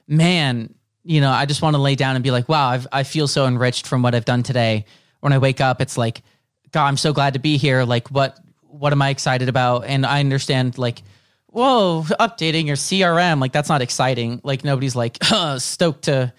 man, 0.07 0.75
you 1.05 1.23
know, 1.23 1.31
I 1.31 1.47
just 1.47 1.63
want 1.63 1.75
to 1.75 1.81
lay 1.81 1.95
down 1.95 2.17
and 2.17 2.23
be 2.23 2.31
like, 2.31 2.49
wow, 2.49 2.69
I've, 2.69 2.87
I 2.93 3.03
feel 3.03 3.27
so 3.27 3.47
enriched 3.47 3.87
from 3.87 4.03
what 4.03 4.15
I've 4.15 4.27
done 4.27 4.43
today. 4.43 4.85
When 5.21 5.33
I 5.33 5.39
wake 5.39 5.63
up, 5.63 5.81
it's 5.81 5.97
like, 5.97 6.23
God, 6.73 6.87
I'm 6.87 6.99
so 6.99 7.15
glad 7.15 7.33
to 7.33 7.39
be 7.39 7.57
here. 7.57 7.85
Like, 7.85 8.09
what 8.09 8.39
what 8.61 8.93
am 8.93 9.01
I 9.01 9.09
excited 9.09 9.49
about? 9.49 9.87
And 9.87 10.05
I 10.05 10.21
understand 10.21 10.79
like. 10.79 11.03
Whoa, 11.47 12.03
updating 12.19 12.67
your 12.67 12.75
CRM. 12.75 13.41
Like, 13.41 13.53
that's 13.53 13.69
not 13.69 13.81
exciting. 13.81 14.41
Like, 14.43 14.65
nobody's 14.65 14.97
like 14.97 15.19
stoked 15.59 16.07
to 16.07 16.33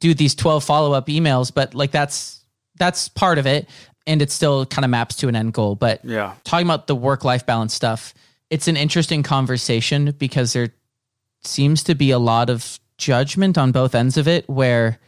do 0.00 0.14
these 0.14 0.34
12 0.34 0.62
follow-up 0.64 1.06
emails 1.08 1.52
but 1.52 1.74
like 1.74 1.90
that's 1.90 2.44
that's 2.78 3.08
part 3.08 3.38
of 3.38 3.46
it 3.46 3.68
and 4.06 4.22
it 4.22 4.30
still 4.30 4.64
kind 4.66 4.84
of 4.84 4.90
maps 4.90 5.16
to 5.16 5.28
an 5.28 5.36
end 5.36 5.52
goal. 5.52 5.74
But 5.74 6.02
Yeah. 6.04 6.34
talking 6.44 6.66
about 6.66 6.86
the 6.86 6.94
work-life 6.94 7.44
balance 7.46 7.74
stuff 7.74 8.14
it's 8.50 8.66
an 8.68 8.76
interesting 8.76 9.22
conversation 9.22 10.14
because 10.18 10.54
there 10.54 10.70
seems 11.42 11.82
to 11.84 11.94
be 11.94 12.10
a 12.10 12.18
lot 12.18 12.48
of 12.50 12.80
judgment 12.96 13.58
on 13.58 13.70
both 13.72 13.94
ends 13.94 14.16
of 14.16 14.26
it 14.26 14.48
where 14.48 14.98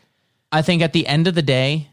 i 0.53 0.63
think 0.63 0.81
at 0.83 0.93
the 0.93 1.07
end 1.07 1.27
of 1.27 1.35
the 1.35 1.43
day 1.43 1.89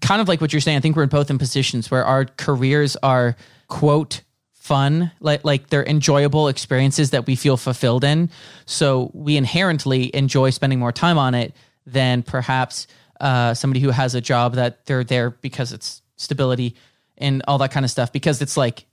kind 0.00 0.22
of 0.22 0.28
like 0.28 0.40
what 0.40 0.52
you're 0.54 0.60
saying 0.60 0.78
i 0.78 0.80
think 0.80 0.96
we're 0.96 1.06
both 1.06 1.28
in 1.30 1.36
positions 1.36 1.90
where 1.90 2.04
our 2.04 2.24
careers 2.24 2.96
are 3.02 3.36
quote 3.66 4.22
fun 4.52 5.10
like 5.20 5.44
like 5.44 5.68
they're 5.68 5.84
enjoyable 5.86 6.48
experiences 6.48 7.10
that 7.10 7.26
we 7.26 7.34
feel 7.34 7.56
fulfilled 7.56 8.04
in. 8.04 8.28
So 8.66 9.10
we 9.14 9.38
inherently 9.38 10.14
enjoy 10.14 10.50
spending 10.50 10.78
more 10.78 10.92
time 10.92 11.16
on 11.16 11.34
it 11.34 11.54
than 11.92 12.22
perhaps 12.22 12.86
uh, 13.20 13.54
somebody 13.54 13.80
who 13.80 13.90
has 13.90 14.14
a 14.14 14.20
job 14.20 14.54
that 14.54 14.86
they're 14.86 15.04
there 15.04 15.30
because 15.30 15.72
it's 15.72 16.02
stability 16.16 16.76
and 17.16 17.42
all 17.48 17.58
that 17.58 17.70
kind 17.70 17.84
of 17.84 17.90
stuff 17.90 18.12
because 18.12 18.40
it's 18.42 18.56
like 18.56 18.86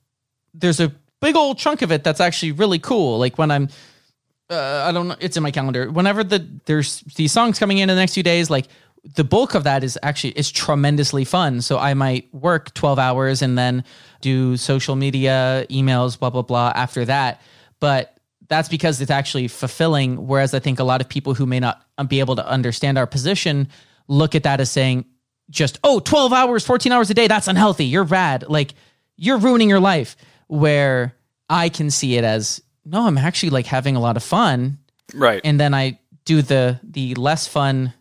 there's 0.53 0.79
a 0.79 0.91
big 1.21 1.35
old 1.35 1.57
chunk 1.57 1.81
of 1.81 1.91
it 1.91 2.03
that's 2.03 2.19
actually 2.19 2.51
really 2.51 2.79
cool 2.79 3.17
like 3.19 3.37
when 3.37 3.51
i'm 3.51 3.67
uh, 4.49 4.85
I 4.87 4.91
don't 4.91 5.07
know. 5.07 5.15
It's 5.19 5.37
in 5.37 5.43
my 5.43 5.51
calendar. 5.51 5.89
Whenever 5.89 6.23
the 6.23 6.47
there's 6.65 7.01
these 7.15 7.31
songs 7.31 7.57
coming 7.57 7.79
in 7.79 7.89
in 7.89 7.95
the 7.95 8.01
next 8.01 8.13
few 8.13 8.23
days, 8.23 8.49
like 8.49 8.67
the 9.15 9.23
bulk 9.23 9.55
of 9.55 9.63
that 9.63 9.83
is 9.83 9.97
actually 10.03 10.37
is 10.37 10.51
tremendously 10.51 11.25
fun. 11.25 11.61
So 11.61 11.79
I 11.79 11.93
might 11.93 12.31
work 12.33 12.73
twelve 12.73 12.99
hours 12.99 13.41
and 13.41 13.57
then 13.57 13.83
do 14.21 14.57
social 14.57 14.95
media, 14.95 15.65
emails, 15.69 16.19
blah 16.19 16.29
blah 16.29 16.43
blah 16.43 16.71
after 16.75 17.05
that. 17.05 17.41
But 17.79 18.14
that's 18.47 18.69
because 18.69 19.01
it's 19.01 19.11
actually 19.11 19.47
fulfilling. 19.47 20.27
Whereas 20.27 20.53
I 20.53 20.59
think 20.59 20.79
a 20.79 20.83
lot 20.83 21.01
of 21.01 21.09
people 21.09 21.33
who 21.33 21.45
may 21.45 21.59
not 21.59 21.81
be 22.07 22.19
able 22.19 22.35
to 22.35 22.47
understand 22.47 22.97
our 22.97 23.07
position 23.07 23.67
look 24.07 24.35
at 24.35 24.43
that 24.43 24.59
as 24.59 24.69
saying 24.69 25.05
just 25.49 25.79
oh 25.83 25.99
12 25.99 26.33
hours 26.33 26.65
14 26.65 26.91
hours 26.91 27.09
a 27.09 27.13
day 27.13 27.27
that's 27.27 27.47
unhealthy 27.47 27.85
you're 27.85 28.03
rad 28.03 28.45
like 28.49 28.73
you're 29.15 29.37
ruining 29.37 29.69
your 29.69 29.79
life 29.79 30.15
where 30.47 31.15
i 31.49 31.69
can 31.69 31.89
see 31.91 32.15
it 32.17 32.23
as 32.23 32.61
no 32.83 33.05
i'm 33.05 33.17
actually 33.17 33.49
like 33.51 33.65
having 33.65 33.95
a 33.95 33.99
lot 33.99 34.17
of 34.17 34.23
fun 34.23 34.77
Right. 35.13 35.41
and 35.43 35.59
then 35.59 35.73
i 35.73 35.99
do 36.25 36.41
the 36.41 36.79
the 36.83 37.13
less 37.15 37.47
fun 37.47 37.93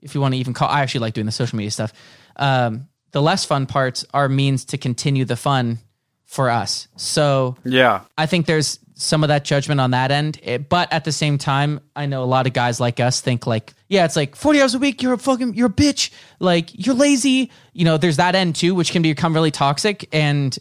if 0.00 0.14
you 0.14 0.20
want 0.20 0.34
to 0.34 0.38
even 0.38 0.52
call 0.54 0.68
i 0.68 0.80
actually 0.82 1.00
like 1.00 1.14
doing 1.14 1.26
the 1.26 1.32
social 1.32 1.56
media 1.56 1.70
stuff 1.70 1.92
um 2.36 2.88
the 3.12 3.20
less 3.22 3.44
fun 3.44 3.66
parts 3.66 4.04
are 4.14 4.28
means 4.28 4.66
to 4.66 4.78
continue 4.78 5.24
the 5.24 5.36
fun 5.36 5.78
for 6.24 6.48
us 6.50 6.88
so 6.96 7.56
yeah. 7.64 8.02
I 8.16 8.24
think 8.26 8.46
there's 8.46 8.78
some 9.02 9.22
of 9.24 9.28
that 9.28 9.44
judgment 9.44 9.80
on 9.80 9.90
that 9.90 10.10
end. 10.10 10.38
It- 10.42 10.68
but 10.68 10.92
at 10.92 11.04
the 11.04 11.12
same 11.12 11.38
time, 11.38 11.80
I 11.96 12.06
know 12.06 12.22
a 12.22 12.26
lot 12.26 12.46
of 12.46 12.52
guys 12.52 12.80
like 12.80 13.00
us 13.00 13.20
think 13.20 13.46
like, 13.46 13.74
yeah, 13.88 14.04
it's 14.04 14.16
like 14.16 14.36
40 14.36 14.60
hours 14.62 14.74
a 14.74 14.78
week, 14.78 15.02
you're 15.02 15.12
a 15.12 15.18
fucking, 15.18 15.54
you're 15.54 15.68
a 15.68 15.72
bitch. 15.72 16.10
Like, 16.38 16.70
you're 16.74 16.94
lazy. 16.94 17.50
You 17.72 17.84
know, 17.84 17.96
there's 17.98 18.16
that 18.16 18.34
end 18.34 18.56
too, 18.56 18.74
which 18.74 18.92
can 18.92 19.02
become 19.02 19.34
really 19.34 19.50
toxic. 19.50 20.08
And 20.12 20.56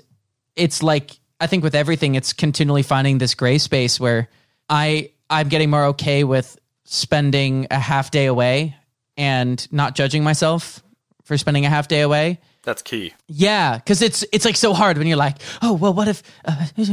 it's 0.56 0.84
like, 0.84 1.12
I 1.39 1.47
think 1.47 1.63
with 1.63 1.75
everything, 1.75 2.15
it's 2.15 2.34
continually 2.34 2.84
finding 2.84 3.17
this 3.17 3.36
gray 3.36 3.58
space 3.58 3.99
where 3.99 4.30
I, 4.69 5.12
I'm 5.30 5.47
getting 5.47 5.69
more 5.69 5.86
okay 5.86 6.23
with 6.23 6.58
spending 6.86 7.67
a 7.71 7.80
half 7.80 8.12
day 8.12 8.25
away 8.25 8.75
and 9.17 9.65
not 9.71 9.95
judging 9.95 10.23
myself 10.23 10.84
for 11.23 11.38
spending 11.38 11.65
a 11.65 11.69
half 11.69 11.88
day 11.88 12.01
away. 12.01 12.39
That's 12.63 12.84
key. 12.84 13.13
Yeah, 13.28 13.78
because 13.78 14.04
it's 14.04 14.24
it's 14.32 14.45
like 14.45 14.56
so 14.56 14.74
hard 14.74 14.97
when 15.00 15.08
you're 15.08 15.17
like, 15.17 15.38
oh 15.63 15.74
well, 15.74 15.93
what 15.93 16.08
if 16.08 16.21
uh, 16.45 16.67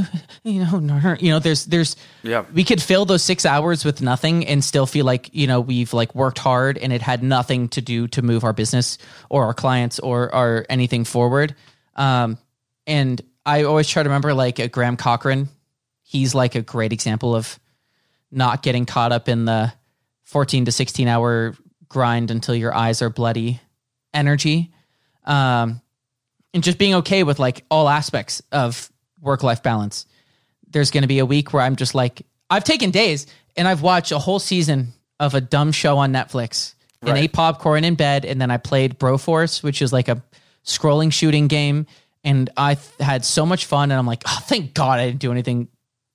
you 0.43 0.65
know, 0.65 1.17
you 1.21 1.31
know, 1.31 1.39
there's 1.41 1.67
there's 1.67 1.95
Yeah. 2.23 2.45
we 2.55 2.65
could 2.65 2.81
fill 2.81 3.05
those 3.05 3.23
six 3.23 3.45
hours 3.45 3.85
with 3.85 4.01
nothing 4.01 4.47
and 4.47 4.65
still 4.65 4.87
feel 4.87 5.05
like 5.05 5.29
you 5.35 5.47
know 5.47 5.61
we've 5.61 5.93
like 5.93 6.15
worked 6.15 6.39
hard 6.39 6.79
and 6.79 6.91
it 6.91 7.03
had 7.03 7.23
nothing 7.23 7.69
to 7.71 7.83
do 7.83 8.09
to 8.09 8.23
move 8.23 8.45
our 8.45 8.55
business 8.55 8.97
or 9.29 9.45
our 9.45 9.53
clients 9.55 9.99
or 9.99 10.35
or 10.35 10.65
anything 10.71 11.05
forward. 11.05 11.55
Um, 11.97 12.39
and 12.87 13.21
I 13.45 13.65
always 13.65 13.89
try 13.89 14.03
to 14.03 14.09
remember 14.09 14.33
like 14.33 14.59
a 14.59 14.69
Graham 14.69 14.97
Cochran. 14.97 15.49
He's 16.03 16.35
like 16.35 16.55
a 16.55 16.63
great 16.63 16.95
example 16.95 17.37
of 17.37 17.59
not 18.31 18.63
getting 18.63 18.87
caught 18.87 19.13
up 19.13 19.29
in 19.29 19.45
the 19.45 19.73
14 20.25 20.65
to 20.65 20.73
16 20.73 21.09
hour 21.09 21.55
grind 21.91 22.31
until 22.31 22.55
your 22.55 22.75
eyes 22.75 23.03
are 23.03 23.11
bloody 23.11 23.61
energy 24.15 24.73
um, 25.29 25.81
and 26.53 26.65
just 26.65 26.79
being 26.79 26.95
okay 26.97 27.23
with 27.23 27.39
like 27.39 27.65
all 27.71 27.89
aspects 27.89 28.43
of 28.51 28.91
work 29.21 29.43
life 29.45 29.63
balance. 29.63 30.07
There's 30.71 30.91
going 30.91 31.03
to 31.03 31.09
be 31.09 31.19
a 31.21 31.27
week 31.27 31.53
where 31.53 31.63
I'm 31.63 31.77
just 31.77 31.95
like, 31.95 32.23
I've 32.51 32.65
taken 32.65 32.91
days 32.91 33.27
and 33.57 33.69
I've 33.69 33.83
watched 33.83 34.11
a 34.11 34.19
whole 34.19 34.39
season 34.39 34.89
of 35.21 35.35
a 35.35 35.41
dumb 35.41 35.71
show 35.73 35.99
on 35.99 36.13
Netflix 36.13 36.75
and 37.03 37.11
Right. 37.11 37.25
ate 37.25 37.33
popcorn 37.33 37.85
in 37.85 37.95
bed. 37.95 38.25
And 38.25 38.41
then 38.41 38.51
I 38.51 38.57
played 38.57 38.99
Broforce, 38.99 39.63
which 39.63 39.83
is 39.83 39.93
like 39.93 40.09
a 40.09 40.23
scrolling 40.65 41.13
shooting 41.13 41.47
game. 41.47 41.87
And 42.25 42.51
I 42.57 42.75
th- 42.75 42.87
had 43.01 43.25
so 43.25 43.47
much 43.47 43.67
fun. 43.67 43.91
And 43.91 43.99
I'm 43.99 44.07
like, 44.07 44.23
oh, 44.27 44.39
thank 44.45 44.75
God 44.75 44.99
I 44.99 45.07
didn't 45.07 45.21
do 45.21 45.31
anything 45.33 45.69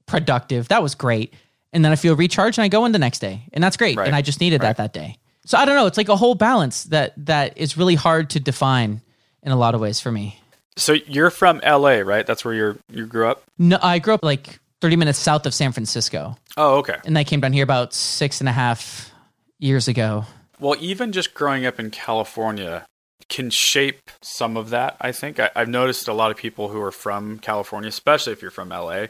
productive. 0.05 0.67
That 0.67 0.83
was 0.83 0.95
great. 0.95 1.33
And 1.71 1.83
then 1.83 1.91
I 1.91 1.95
feel 1.95 2.15
recharged 2.15 2.57
and 2.59 2.63
I 2.65 2.67
go 2.67 2.85
in 2.85 2.91
the 2.91 2.99
next 2.99 3.19
day. 3.19 3.43
And 3.53 3.63
that's 3.63 3.77
great. 3.77 3.97
Right. 3.97 4.07
And 4.07 4.15
I 4.15 4.21
just 4.21 4.39
needed 4.39 4.61
that 4.61 4.77
that 4.77 4.93
day. 4.93 5.17
So 5.45 5.57
I 5.57 5.65
don't 5.65 5.75
know. 5.75 5.85
It's 5.85 5.97
like 5.97 6.09
a 6.09 6.15
whole 6.15 6.35
balance 6.35 6.85
that 6.85 7.13
that 7.25 7.57
is 7.57 7.77
really 7.77 7.95
hard 7.95 8.29
to 8.31 8.39
define 8.39 9.01
in 9.41 9.51
a 9.51 9.55
lot 9.57 9.75
of 9.75 9.81
ways 9.81 9.99
for 9.99 10.11
me. 10.11 10.39
So 10.77 10.93
you're 10.93 11.29
from 11.29 11.59
LA, 11.65 11.99
right? 11.99 12.25
That's 12.25 12.43
where 12.45 12.53
you're 12.53 12.77
you 12.89 13.05
grew 13.05 13.27
up. 13.27 13.43
No, 13.59 13.77
I 13.81 13.99
grew 13.99 14.13
up 14.13 14.23
like 14.23 14.59
30 14.81 14.95
minutes 14.95 15.19
south 15.19 15.45
of 15.45 15.53
San 15.53 15.71
Francisco, 15.71 16.35
Oh, 16.57 16.77
okay. 16.77 16.97
and 17.05 17.17
I 17.17 17.23
came 17.23 17.39
down 17.41 17.53
here 17.53 17.63
about 17.63 17.93
six 17.93 18.39
and 18.41 18.49
a 18.49 18.51
half 18.51 19.11
years 19.59 19.87
ago. 19.87 20.25
Well, 20.59 20.75
even 20.79 21.11
just 21.11 21.33
growing 21.33 21.65
up 21.65 21.79
in 21.79 21.91
California 21.91 22.85
can 23.29 23.49
shape 23.49 24.11
some 24.21 24.57
of 24.57 24.69
that. 24.71 24.97
I 24.99 25.11
think 25.11 25.39
I, 25.39 25.49
I've 25.55 25.69
noticed 25.69 26.07
a 26.07 26.13
lot 26.13 26.31
of 26.31 26.37
people 26.37 26.69
who 26.69 26.81
are 26.81 26.91
from 26.91 27.39
California, 27.39 27.87
especially 27.87 28.33
if 28.33 28.41
you're 28.41 28.51
from 28.51 28.69
LA, 28.69 29.05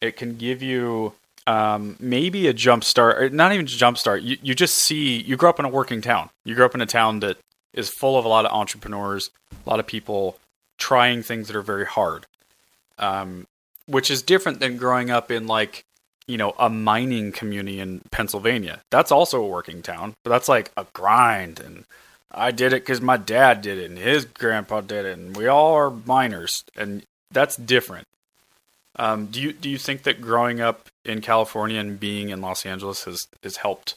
it 0.00 0.16
can 0.16 0.36
give 0.36 0.62
you 0.62 1.12
um, 1.48 1.96
maybe 1.98 2.46
a 2.46 2.52
jump 2.52 2.84
start, 2.84 3.22
or 3.22 3.30
not 3.30 3.52
even 3.52 3.66
jump 3.66 3.96
start. 3.96 4.20
You 4.22 4.36
you 4.42 4.54
just 4.54 4.74
see 4.76 5.16
you 5.22 5.34
grow 5.36 5.48
up 5.48 5.58
in 5.58 5.64
a 5.64 5.70
working 5.70 6.02
town. 6.02 6.28
You 6.44 6.54
grow 6.54 6.66
up 6.66 6.74
in 6.74 6.82
a 6.82 6.86
town 6.86 7.20
that 7.20 7.38
is 7.72 7.88
full 7.88 8.18
of 8.18 8.26
a 8.26 8.28
lot 8.28 8.44
of 8.44 8.52
entrepreneurs, 8.52 9.30
a 9.66 9.70
lot 9.70 9.80
of 9.80 9.86
people 9.86 10.36
trying 10.76 11.22
things 11.22 11.46
that 11.46 11.56
are 11.56 11.62
very 11.62 11.86
hard, 11.86 12.26
um, 12.98 13.46
which 13.86 14.10
is 14.10 14.20
different 14.20 14.60
than 14.60 14.76
growing 14.76 15.10
up 15.10 15.30
in 15.30 15.46
like 15.46 15.84
you 16.26 16.36
know, 16.36 16.54
a 16.58 16.68
mining 16.68 17.32
community 17.32 17.80
in 17.80 18.02
Pennsylvania. 18.10 18.82
That's 18.90 19.10
also 19.10 19.42
a 19.42 19.48
working 19.48 19.80
town, 19.80 20.12
but 20.22 20.30
that's 20.30 20.46
like 20.46 20.70
a 20.76 20.84
grind. 20.92 21.58
And 21.58 21.84
I 22.30 22.50
did 22.50 22.74
it 22.74 22.82
because 22.82 23.00
my 23.00 23.16
dad 23.16 23.62
did 23.62 23.78
it 23.78 23.88
and 23.88 23.98
his 23.98 24.26
grandpa 24.26 24.82
did 24.82 25.06
it, 25.06 25.18
and 25.18 25.34
we 25.34 25.46
all 25.46 25.72
are 25.72 25.90
miners, 25.90 26.62
and 26.76 27.02
that's 27.30 27.56
different. 27.56 28.06
Um, 28.96 29.26
do 29.26 29.40
you 29.40 29.52
do 29.54 29.70
you 29.70 29.78
think 29.78 30.02
that 30.02 30.20
growing 30.20 30.60
up 30.60 30.88
in 31.08 31.20
California 31.20 31.80
and 31.80 31.98
being 31.98 32.30
in 32.30 32.40
Los 32.40 32.66
Angeles 32.66 33.04
has 33.04 33.26
has 33.42 33.56
helped 33.56 33.96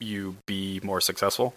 you 0.00 0.36
be 0.46 0.80
more 0.82 1.00
successful? 1.00 1.54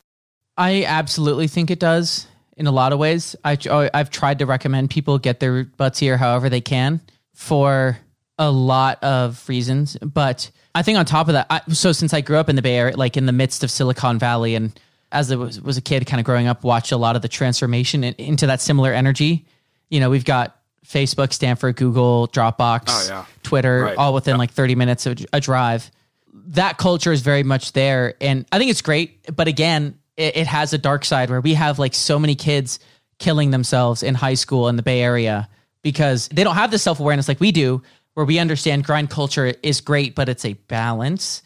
I 0.57 0.83
absolutely 0.85 1.47
think 1.47 1.71
it 1.71 1.79
does 1.79 2.27
in 2.57 2.67
a 2.67 2.71
lot 2.71 2.93
of 2.93 2.99
ways. 2.99 3.35
I, 3.43 3.57
oh, 3.69 3.89
I've 3.93 4.09
tried 4.09 4.39
to 4.39 4.45
recommend 4.45 4.89
people 4.89 5.17
get 5.17 5.39
their 5.39 5.63
butts 5.63 5.99
here 5.99 6.17
however 6.17 6.49
they 6.49 6.61
can 6.61 7.01
for 7.33 7.97
a 8.37 8.51
lot 8.51 9.03
of 9.03 9.47
reasons. 9.47 9.97
But 9.97 10.51
I 10.75 10.83
think 10.83 10.97
on 10.97 11.05
top 11.05 11.27
of 11.27 11.33
that, 11.33 11.47
I, 11.49 11.61
so 11.69 11.91
since 11.91 12.13
I 12.13 12.21
grew 12.21 12.37
up 12.37 12.49
in 12.49 12.55
the 12.55 12.61
Bay 12.61 12.75
Area, 12.75 12.97
like 12.97 13.17
in 13.17 13.25
the 13.25 13.31
midst 13.31 13.63
of 13.63 13.71
Silicon 13.71 14.19
Valley, 14.19 14.55
and 14.55 14.77
as 15.11 15.31
I 15.31 15.35
was, 15.35 15.59
was 15.61 15.77
a 15.77 15.81
kid 15.81 16.05
kind 16.05 16.19
of 16.19 16.25
growing 16.25 16.47
up, 16.47 16.63
watched 16.63 16.91
a 16.91 16.97
lot 16.97 17.15
of 17.15 17.21
the 17.21 17.27
transformation 17.27 18.03
in, 18.03 18.13
into 18.15 18.47
that 18.47 18.61
similar 18.61 18.93
energy. 18.93 19.45
You 19.89 19.99
know, 19.99 20.09
we've 20.09 20.25
got 20.25 20.60
Facebook, 20.85 21.31
Stanford, 21.33 21.75
Google, 21.75 22.27
Dropbox, 22.29 22.83
Oh, 22.87 23.05
yeah. 23.07 23.25
Twitter, 23.43 23.83
Right. 23.83 23.97
all 23.97 24.13
within 24.13 24.37
like 24.37 24.51
30 24.51 24.75
minutes 24.75 25.05
of 25.05 25.17
a 25.33 25.39
drive 25.39 25.89
that 26.47 26.77
culture 26.77 27.11
is 27.11 27.21
very 27.21 27.43
much 27.43 27.73
there 27.73 28.15
and 28.21 28.45
i 28.51 28.57
think 28.57 28.71
it's 28.71 28.81
great 28.81 29.19
but 29.35 29.47
again 29.47 29.97
it, 30.17 30.37
it 30.37 30.47
has 30.47 30.73
a 30.73 30.77
dark 30.77 31.03
side 31.05 31.29
where 31.29 31.41
we 31.41 31.53
have 31.53 31.77
like 31.77 31.93
so 31.93 32.17
many 32.17 32.35
kids 32.35 32.79
killing 33.19 33.51
themselves 33.51 34.01
in 34.01 34.15
high 34.15 34.33
school 34.33 34.67
in 34.69 34.75
the 34.77 34.81
bay 34.81 35.01
area 35.01 35.47
because 35.83 36.27
they 36.29 36.43
don't 36.43 36.55
have 36.55 36.71
the 36.71 36.79
self-awareness 36.79 37.27
like 37.27 37.39
we 37.41 37.51
do 37.51 37.81
where 38.15 38.25
we 38.25 38.39
understand 38.39 38.83
grind 38.85 39.09
culture 39.09 39.53
is 39.61 39.81
great 39.81 40.15
but 40.15 40.29
it's 40.29 40.43
a 40.45 40.53
balance 40.53 41.43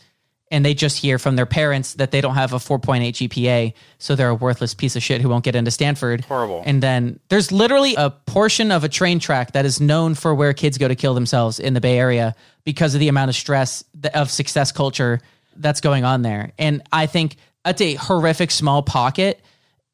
and 0.51 0.63
they 0.63 0.73
just 0.73 0.97
hear 0.97 1.17
from 1.17 1.35
their 1.35 1.45
parents 1.45 1.95
that 1.95 2.11
they 2.11 2.21
don't 2.21 2.35
have 2.35 2.53
a 2.53 2.57
4.8 2.57 3.01
GPA, 3.27 3.73
so 3.97 4.15
they're 4.15 4.29
a 4.29 4.35
worthless 4.35 4.73
piece 4.73 4.95
of 4.95 5.01
shit 5.01 5.21
who 5.21 5.29
won't 5.29 5.43
get 5.43 5.55
into 5.55 5.71
Stanford. 5.71 6.23
Horrible. 6.25 6.61
And 6.65 6.83
then 6.83 7.19
there's 7.29 7.51
literally 7.51 7.95
a 7.95 8.11
portion 8.11 8.71
of 8.71 8.83
a 8.83 8.89
train 8.89 9.19
track 9.19 9.53
that 9.53 9.65
is 9.65 9.81
known 9.81 10.13
for 10.13 10.35
where 10.35 10.53
kids 10.53 10.77
go 10.77 10.87
to 10.87 10.95
kill 10.95 11.13
themselves 11.13 11.59
in 11.59 11.73
the 11.73 11.81
Bay 11.81 11.97
Area 11.97 12.35
because 12.63 12.93
of 12.93 12.99
the 12.99 13.07
amount 13.07 13.29
of 13.29 13.35
stress 13.35 13.83
of 14.13 14.29
success 14.29 14.71
culture 14.71 15.19
that's 15.55 15.81
going 15.81 16.03
on 16.03 16.21
there. 16.21 16.51
And 16.59 16.83
I 16.91 17.07
think 17.07 17.37
that's 17.63 17.81
a 17.81 17.95
horrific 17.95 18.51
small 18.51 18.83
pocket. 18.83 19.41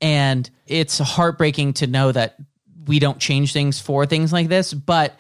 And 0.02 0.50
it's 0.68 0.98
heartbreaking 0.98 1.74
to 1.74 1.88
know 1.88 2.12
that 2.12 2.36
we 2.88 3.00
don't 3.00 3.20
change 3.20 3.54
things 3.54 3.80
for 3.80 4.06
things 4.06 4.34
like 4.34 4.48
this. 4.48 4.74
But 4.74 5.18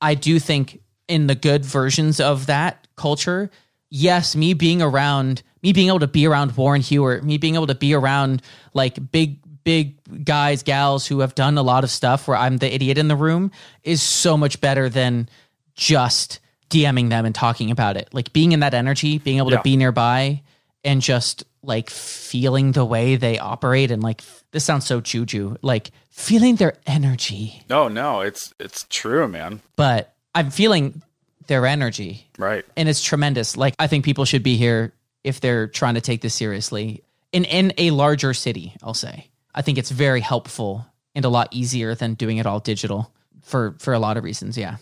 I 0.00 0.14
do 0.14 0.38
think 0.38 0.80
in 1.08 1.28
the 1.28 1.34
good 1.34 1.64
versions 1.64 2.20
of 2.20 2.46
that 2.46 2.86
culture, 2.96 3.50
yes, 3.90 4.34
me 4.36 4.54
being 4.54 4.82
around, 4.82 5.42
me 5.62 5.72
being 5.72 5.88
able 5.88 6.00
to 6.00 6.06
be 6.06 6.26
around 6.26 6.56
Warren 6.56 6.82
Huart, 6.82 7.22
me 7.24 7.38
being 7.38 7.54
able 7.54 7.66
to 7.68 7.74
be 7.74 7.94
around 7.94 8.42
like 8.74 9.10
big, 9.12 9.38
big 9.64 9.96
guys, 10.24 10.62
gals 10.62 11.06
who 11.06 11.20
have 11.20 11.34
done 11.34 11.58
a 11.58 11.62
lot 11.62 11.84
of 11.84 11.90
stuff 11.90 12.28
where 12.28 12.36
I'm 12.36 12.58
the 12.58 12.72
idiot 12.72 12.98
in 12.98 13.08
the 13.08 13.16
room 13.16 13.50
is 13.82 14.02
so 14.02 14.36
much 14.36 14.60
better 14.60 14.88
than 14.88 15.28
just 15.74 16.40
DMing 16.70 17.10
them 17.10 17.24
and 17.24 17.34
talking 17.34 17.70
about 17.70 17.96
it. 17.96 18.08
Like 18.12 18.32
being 18.32 18.52
in 18.52 18.60
that 18.60 18.74
energy, 18.74 19.18
being 19.18 19.38
able 19.38 19.50
Yeah. 19.52 19.58
to 19.58 19.62
be 19.62 19.76
nearby 19.76 20.42
and 20.84 21.00
just 21.02 21.44
like 21.62 21.90
feeling 21.90 22.72
the 22.72 22.84
way 22.84 23.16
they 23.16 23.38
operate 23.38 23.90
and 23.90 24.02
like 24.02 24.22
this 24.52 24.64
sounds 24.64 24.86
so 24.86 25.00
juju, 25.00 25.56
like 25.62 25.90
feeling 26.10 26.56
their 26.56 26.74
energy. 26.86 27.62
No, 27.68 27.88
no, 27.88 28.20
it's 28.20 28.54
it's 28.58 28.86
true, 28.88 29.26
man. 29.28 29.60
But 29.74 30.14
I'm 30.34 30.50
feeling 30.50 31.02
their 31.46 31.66
energy 31.66 32.26
Right. 32.38 32.64
and 32.76 32.88
it's 32.88 33.02
tremendous. 33.02 33.56
Like 33.56 33.74
I 33.78 33.86
think 33.86 34.04
people 34.04 34.24
should 34.24 34.42
be 34.42 34.56
here 34.56 34.92
if 35.24 35.40
they're 35.40 35.66
trying 35.66 35.94
to 35.94 36.00
take 36.00 36.20
this 36.20 36.34
seriously. 36.34 37.02
In 37.32 37.44
in 37.44 37.72
a 37.78 37.90
larger 37.90 38.32
city, 38.34 38.74
I'll 38.82 38.94
say. 38.94 39.28
I 39.54 39.62
think 39.62 39.78
it's 39.78 39.90
very 39.90 40.20
helpful 40.20 40.86
and 41.14 41.24
a 41.24 41.28
lot 41.28 41.48
easier 41.50 41.94
than 41.94 42.14
doing 42.14 42.36
it 42.38 42.46
all 42.46 42.60
digital 42.60 43.10
for 43.42 43.74
for 43.78 43.92
a 43.94 43.98
lot 43.98 44.16
of 44.16 44.24
reasons. 44.24 44.56
Yeah. 44.56 44.76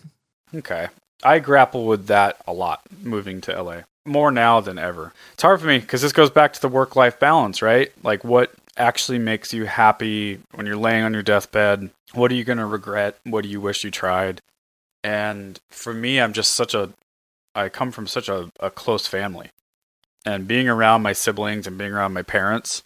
Okay. 0.53 0.87
I 1.23 1.39
grapple 1.39 1.85
with 1.85 2.07
that 2.07 2.37
a 2.45 2.53
lot 2.53 2.81
moving 3.01 3.41
to 3.41 3.61
LA. 3.61 3.81
More 4.05 4.29
now 4.31 4.59
than 4.61 4.77
ever. 4.77 5.13
It's 5.33 5.41
hard 5.41 5.59
for 5.59 5.65
me 5.65 5.79
because 5.79 6.01
this 6.03 6.11
goes 6.13 6.29
back 6.29 6.53
to 6.53 6.61
the 6.61 6.67
work 6.67 6.95
life 6.95 7.19
balance, 7.19 7.61
right? 7.63 7.91
Like, 8.03 8.23
what 8.23 8.53
actually 8.77 9.17
makes 9.17 9.51
you 9.53 9.65
happy 9.65 10.39
when 10.53 10.67
you're 10.67 10.77
laying 10.77 11.03
on 11.03 11.13
your 11.13 11.23
deathbed? 11.23 11.89
What 12.13 12.31
are 12.31 12.35
you 12.35 12.43
going 12.43 12.59
to 12.59 12.65
regret? 12.67 13.17
What 13.23 13.41
do 13.43 13.49
you 13.49 13.59
wish 13.59 13.83
you 13.83 13.89
tried? 13.89 14.41
And 15.05 15.59
for 15.69 15.93
me, 15.93 16.19
I'm 16.19 16.33
just 16.33 16.55
such 16.55 16.73
a, 16.73 16.89
I 17.53 17.69
come 17.69 17.91
from 17.91 18.07
such 18.07 18.27
a, 18.27 18.49
a 18.59 18.71
close 18.71 19.05
family. 19.05 19.49
And 20.25 20.47
being 20.47 20.67
around 20.67 21.03
my 21.03 21.13
siblings 21.13 21.67
and 21.67 21.77
being 21.77 21.91
around 21.91 22.13
my 22.13 22.23
parents 22.23 22.81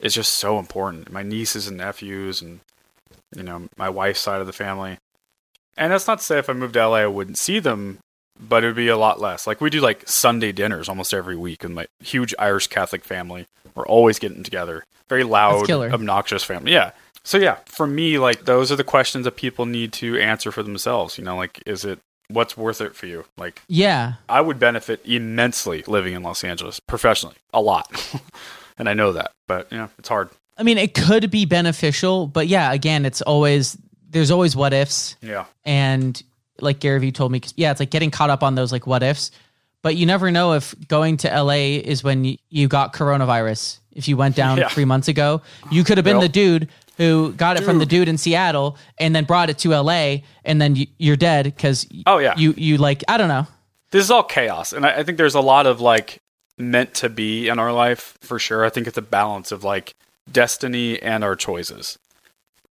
is 0.00 0.12
just 0.12 0.32
so 0.32 0.58
important. 0.58 1.12
My 1.12 1.22
nieces 1.22 1.68
and 1.68 1.76
nephews 1.76 2.42
and, 2.42 2.58
you 3.36 3.44
know, 3.44 3.68
my 3.76 3.88
wife's 3.88 4.18
side 4.18 4.40
of 4.40 4.48
the 4.48 4.52
family. 4.52 4.98
And 5.76 5.92
that's 5.92 6.08
not 6.08 6.18
to 6.18 6.24
say 6.24 6.40
if 6.40 6.50
I 6.50 6.54
moved 6.54 6.74
to 6.74 6.88
LA, 6.88 6.96
I 6.96 7.06
wouldn't 7.06 7.38
see 7.38 7.60
them, 7.60 8.00
but 8.40 8.64
it 8.64 8.66
would 8.66 8.74
be 8.74 8.88
a 8.88 8.96
lot 8.96 9.20
less. 9.20 9.46
Like 9.46 9.60
we 9.60 9.70
do 9.70 9.80
like 9.80 10.08
Sunday 10.08 10.50
dinners 10.50 10.88
almost 10.88 11.14
every 11.14 11.36
week 11.36 11.62
in 11.62 11.72
my 11.72 11.86
huge 12.02 12.34
Irish 12.36 12.66
Catholic 12.66 13.04
family. 13.04 13.46
We're 13.76 13.86
always 13.86 14.18
getting 14.18 14.42
together. 14.42 14.82
Very 15.08 15.22
loud, 15.22 15.68
obnoxious 15.92 16.42
family. 16.42 16.72
Yeah. 16.72 16.90
So 17.24 17.38
yeah, 17.38 17.56
for 17.66 17.86
me, 17.86 18.18
like 18.18 18.44
those 18.44 18.72
are 18.72 18.76
the 18.76 18.84
questions 18.84 19.24
that 19.24 19.36
people 19.36 19.66
need 19.66 19.92
to 19.94 20.18
answer 20.18 20.50
for 20.50 20.62
themselves. 20.62 21.18
You 21.18 21.24
know, 21.24 21.36
like 21.36 21.62
is 21.66 21.84
it 21.84 21.98
what's 22.28 22.56
worth 22.56 22.80
it 22.80 22.94
for 22.94 23.06
you? 23.06 23.24
Like, 23.36 23.60
Yeah. 23.66 24.14
I 24.28 24.40
would 24.40 24.58
benefit 24.60 25.00
immensely 25.04 25.82
living 25.88 26.14
in 26.14 26.22
Los 26.22 26.44
Angeles 26.44 26.78
professionally, 26.80 27.34
a 27.52 27.60
lot. 27.60 27.90
and 28.78 28.88
I 28.88 28.94
know 28.94 29.12
that, 29.12 29.32
but 29.48 29.66
yeah, 29.72 29.88
it's 29.98 30.08
hard. 30.08 30.30
I 30.56 30.62
mean, 30.62 30.78
it 30.78 30.94
could 30.94 31.30
be 31.30 31.44
beneficial, 31.44 32.26
but 32.28 32.46
yeah, 32.46 32.72
again, 32.72 33.04
it's 33.04 33.20
always 33.22 33.76
there's 34.08 34.30
always 34.30 34.54
what 34.56 34.72
ifs, 34.72 35.16
Yeah. 35.22 35.44
and 35.64 36.20
like 36.60 36.78
Gary 36.80 36.98
Vee 37.00 37.12
told 37.12 37.32
me, 37.32 37.40
yeah, 37.56 37.70
it's 37.70 37.80
like 37.80 37.90
getting 37.90 38.10
caught 38.10 38.28
up 38.30 38.42
on 38.42 38.54
those 38.54 38.70
like 38.72 38.86
what 38.86 39.02
ifs, 39.02 39.30
but 39.82 39.96
you 39.96 40.04
never 40.06 40.30
know 40.30 40.52
if 40.54 40.74
going 40.88 41.16
to 41.18 41.28
LA 41.28 41.78
is 41.82 42.02
when 42.04 42.36
you, 42.50 42.68
got 42.68 42.92
coronavirus. 42.92 43.78
If 43.92 44.08
you 44.08 44.16
went 44.16 44.36
down 44.36 44.58
Yeah. 44.58 44.68
three 44.68 44.84
months 44.84 45.08
ago, 45.08 45.42
you 45.70 45.84
could 45.84 45.96
have 45.98 46.04
been 46.04 46.20
the 46.20 46.28
dude 46.28 46.68
who 47.00 47.32
got 47.32 47.56
it 47.56 47.64
from 47.64 47.78
the 47.78 47.86
dude 47.86 48.08
in 48.08 48.18
Seattle 48.18 48.76
and 48.98 49.16
then 49.16 49.24
brought 49.24 49.48
it 49.48 49.58
to 49.60 49.70
LA, 49.70 50.16
and 50.44 50.60
then 50.60 50.76
you, 50.76 50.86
you're 50.98 51.16
dead 51.16 51.46
because 51.46 51.86
Oh, 52.06 52.18
yeah. 52.18 52.34
you 52.36 52.52
you 52.56 52.76
like 52.76 53.02
I 53.08 53.16
don't 53.16 53.28
know. 53.28 53.46
This 53.90 54.04
is 54.04 54.10
all 54.10 54.22
chaos. 54.22 54.72
And 54.72 54.84
I, 54.86 54.98
I 54.98 55.02
think 55.02 55.16
there's 55.18 55.34
a 55.34 55.40
lot 55.40 55.66
of 55.66 55.80
like 55.80 56.18
meant 56.58 56.92
to 56.94 57.08
be 57.08 57.48
in 57.48 57.58
our 57.58 57.72
life 57.72 58.16
for 58.20 58.38
sure. 58.38 58.64
I 58.64 58.68
think 58.68 58.86
it's 58.86 58.98
a 58.98 59.02
balance 59.02 59.50
of 59.50 59.64
like 59.64 59.94
destiny 60.30 61.00
and 61.02 61.24
our 61.24 61.34
choices. 61.36 61.98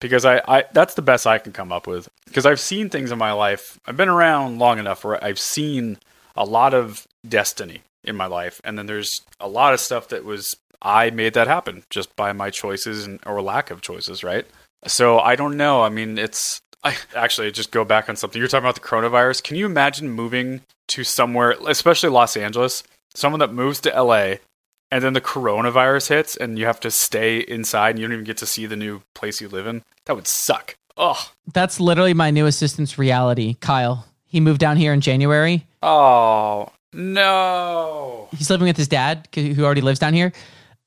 Because 0.01 0.25
I, 0.27 0.43
I 0.47 0.65
that's 0.73 0.95
the 0.95 1.03
best 1.03 1.27
I 1.27 1.39
can 1.39 1.53
come 1.53 1.73
up 1.73 1.87
with. 1.87 2.09
Because 2.27 2.45
I've 2.45 2.61
seen 2.61 2.91
things 2.91 3.13
in 3.13 3.19
my 3.19 3.33
life. 3.33 3.79
I've 3.87 3.97
been 3.97 4.09
around 4.11 4.59
long 4.59 4.79
enough 4.79 5.05
where 5.05 5.23
I've 5.25 5.39
seen 5.39 5.99
a 6.35 6.45
lot 6.45 6.75
of 6.75 7.07
destiny 7.27 7.81
in 8.05 8.15
my 8.17 8.27
life. 8.27 8.61
And 8.65 8.77
then 8.79 8.87
there's 8.87 9.23
a 9.41 9.49
lot 9.49 9.73
of 9.73 9.81
stuff 9.81 10.09
that 10.09 10.25
was 10.25 10.55
I 10.83 11.11
made 11.11 11.35
that 11.35 11.47
happen 11.47 11.85
just 11.91 12.15
by 12.17 12.33
my 12.33 12.51
choices 12.51 13.07
and 13.07 13.21
or 13.27 13.41
lack 13.43 13.71
of 13.71 13.81
choices, 13.81 14.23
right? 14.25 14.47
So 14.87 15.19
I 15.19 15.37
don't 15.37 15.57
know. 15.57 15.83
I 15.83 15.89
mean, 15.89 16.19
it's 16.19 16.61
I 16.85 16.97
actually 17.15 17.51
just 17.51 17.71
go 17.73 17.85
back 17.85 18.09
on 18.09 18.17
something. 18.17 18.39
You're 18.39 18.49
talking 18.49 18.65
about 18.65 18.75
the 18.77 18.81
coronavirus. 18.81 19.43
Can 19.43 19.57
you 19.57 19.67
imagine 19.67 20.11
moving 20.11 20.61
to 20.89 21.03
somewhere, 21.05 21.57
especially 21.67 22.11
Los 22.11 22.37
Angeles, 22.37 22.83
someone 23.15 23.41
that 23.41 23.53
moves 23.53 23.81
to 23.81 23.91
LA 24.03 24.35
and 24.93 25.03
then 25.03 25.15
the 25.15 25.21
coronavirus 25.21 26.09
hits 26.11 26.37
and 26.37 26.59
you 26.59 26.67
have 26.67 26.79
to 26.81 26.91
stay 26.93 27.39
inside 27.41 27.91
and 27.91 27.99
you 27.99 28.07
don't 28.07 28.13
even 28.13 28.25
get 28.25 28.37
to 28.37 28.47
see 28.47 28.67
the 28.67 28.77
new 28.77 29.03
place 29.15 29.41
you 29.41 29.49
live 29.49 29.67
in? 29.67 29.83
That 30.05 30.15
would 30.15 30.29
suck. 30.29 30.77
Oh, 30.97 31.31
That's 31.53 31.81
literally 31.81 32.15
my 32.15 32.31
new 32.31 32.47
assistant's 32.47 32.97
reality, 32.99 33.55
Kyle. 33.61 34.07
He 34.25 34.41
moved 34.41 34.61
down 34.61 34.77
here 34.77 34.93
in 34.93 35.01
January. 35.01 35.67
oh 35.83 36.71
no. 36.93 38.29
He's 38.37 38.49
living 38.51 38.67
with 38.67 38.77
his 38.77 38.89
dad 38.89 39.29
who 39.35 39.65
already 39.65 39.81
lives 39.83 39.99
down 39.99 40.15
here, 40.15 40.33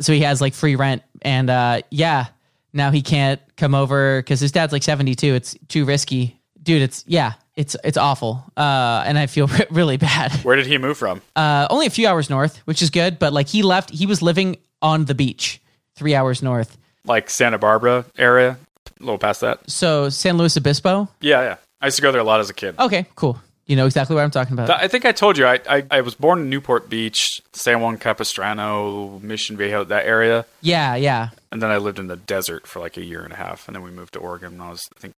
so 0.01 0.13
he 0.13 0.21
has 0.21 0.41
like 0.41 0.53
free 0.53 0.75
rent. 0.75 1.03
And 1.21 1.49
uh, 1.49 1.81
yeah, 1.89 2.27
now 2.73 2.91
he 2.91 3.01
can't 3.01 3.41
come 3.57 3.75
over 3.75 4.21
because 4.21 4.39
his 4.39 4.51
dad's 4.51 4.71
like 4.73 4.83
seventy 4.83 5.15
two. 5.15 5.33
It's 5.33 5.55
too 5.67 5.85
risky, 5.85 6.39
dude. 6.61 6.81
It's 6.81 7.03
yeah, 7.07 7.33
it's 7.55 7.75
it's 7.83 7.97
awful. 7.97 8.43
Uh, 8.55 9.03
and 9.05 9.17
I 9.17 9.27
feel 9.27 9.47
re- 9.47 9.67
really 9.71 9.97
bad. 9.97 10.31
Where 10.43 10.55
did 10.55 10.65
he 10.65 10.77
move 10.77 10.97
from? 10.97 11.21
Uh, 11.35 11.67
only 11.69 11.87
a 11.87 11.89
few 11.89 12.07
hours 12.07 12.29
north, 12.29 12.57
which 12.65 12.81
is 12.81 12.89
good. 12.89 13.19
But 13.19 13.33
like 13.33 13.47
he 13.47 13.63
left, 13.63 13.89
he 13.89 14.05
was 14.05 14.21
living 14.21 14.57
on 14.81 15.05
the 15.05 15.15
beach, 15.15 15.61
three 15.95 16.15
hours 16.15 16.41
north. 16.41 16.77
Like 17.05 17.29
Santa 17.29 17.57
Barbara 17.57 18.05
area, 18.17 18.57
a 18.99 19.03
little 19.03 19.17
past 19.17 19.41
that. 19.41 19.69
So 19.69 20.09
San 20.09 20.37
Luis 20.37 20.55
Obispo. 20.57 21.09
Yeah, 21.21 21.41
yeah. 21.41 21.55
I 21.81 21.87
used 21.87 21.95
to 21.95 22.01
go 22.01 22.11
there 22.11 22.21
a 22.21 22.25
lot 22.25 22.39
as 22.39 22.49
a 22.49 22.53
kid. 22.53 22.75
Okay, 22.77 23.05
cool. 23.15 23.39
You 23.69 23.75
know 23.75 23.85
exactly 23.85 24.15
what 24.15 24.23
I'm 24.23 24.31
talking 24.31 24.53
about. 24.53 24.71
I 24.71 24.87
think 24.87 25.05
I 25.05 25.11
told 25.11 25.37
you 25.37 25.45
I, 25.45 25.59
I, 25.69 25.85
I 25.91 26.01
was 26.01 26.15
born 26.15 26.39
in 26.39 26.49
Newport 26.49 26.89
Beach, 26.89 27.39
San 27.53 27.81
Juan 27.81 27.97
Capistrano, 27.97 29.19
Mission 29.19 29.57
Viejo, 29.57 29.83
that 29.83 30.07
area. 30.07 30.47
yeah, 30.61 30.95
yeah. 30.95 31.29
And 31.51 31.61
then 31.61 31.69
I 31.69 31.77
lived 31.77 31.99
in 31.99 32.07
the 32.07 32.15
desert 32.15 32.65
for 32.65 32.79
like 32.79 32.97
a 32.97 33.03
year 33.05 33.21
and 33.21 33.31
a 33.31 33.35
half. 33.35 33.67
And 33.67 33.75
then 33.75 33.83
we 33.83 33.91
moved 33.91 34.13
to 34.13 34.19
Oregon 34.19 34.57
when 34.57 34.67
I 34.67 34.71
was, 34.71 34.89
I 34.97 34.99
think, 34.99 35.13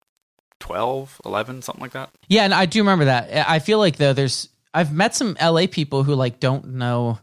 12, 0.62 1.21
11, 1.25 1.62
something 1.62 1.81
like 1.81 1.91
that. 1.91 2.09
Yeah, 2.27 2.43
and 2.43 2.53
I 2.53 2.65
do 2.65 2.79
remember 2.79 3.05
that. 3.05 3.47
I 3.47 3.59
feel 3.59 3.77
like 3.77 3.97
though 3.97 4.13
there's 4.13 4.49
I've 4.73 4.91
met 4.91 5.15
some 5.15 5.38
LA 5.39 5.67
people 5.67 6.03
who 6.03 6.15
like 6.15 6.39
don't 6.39 6.69
know 6.73 7.19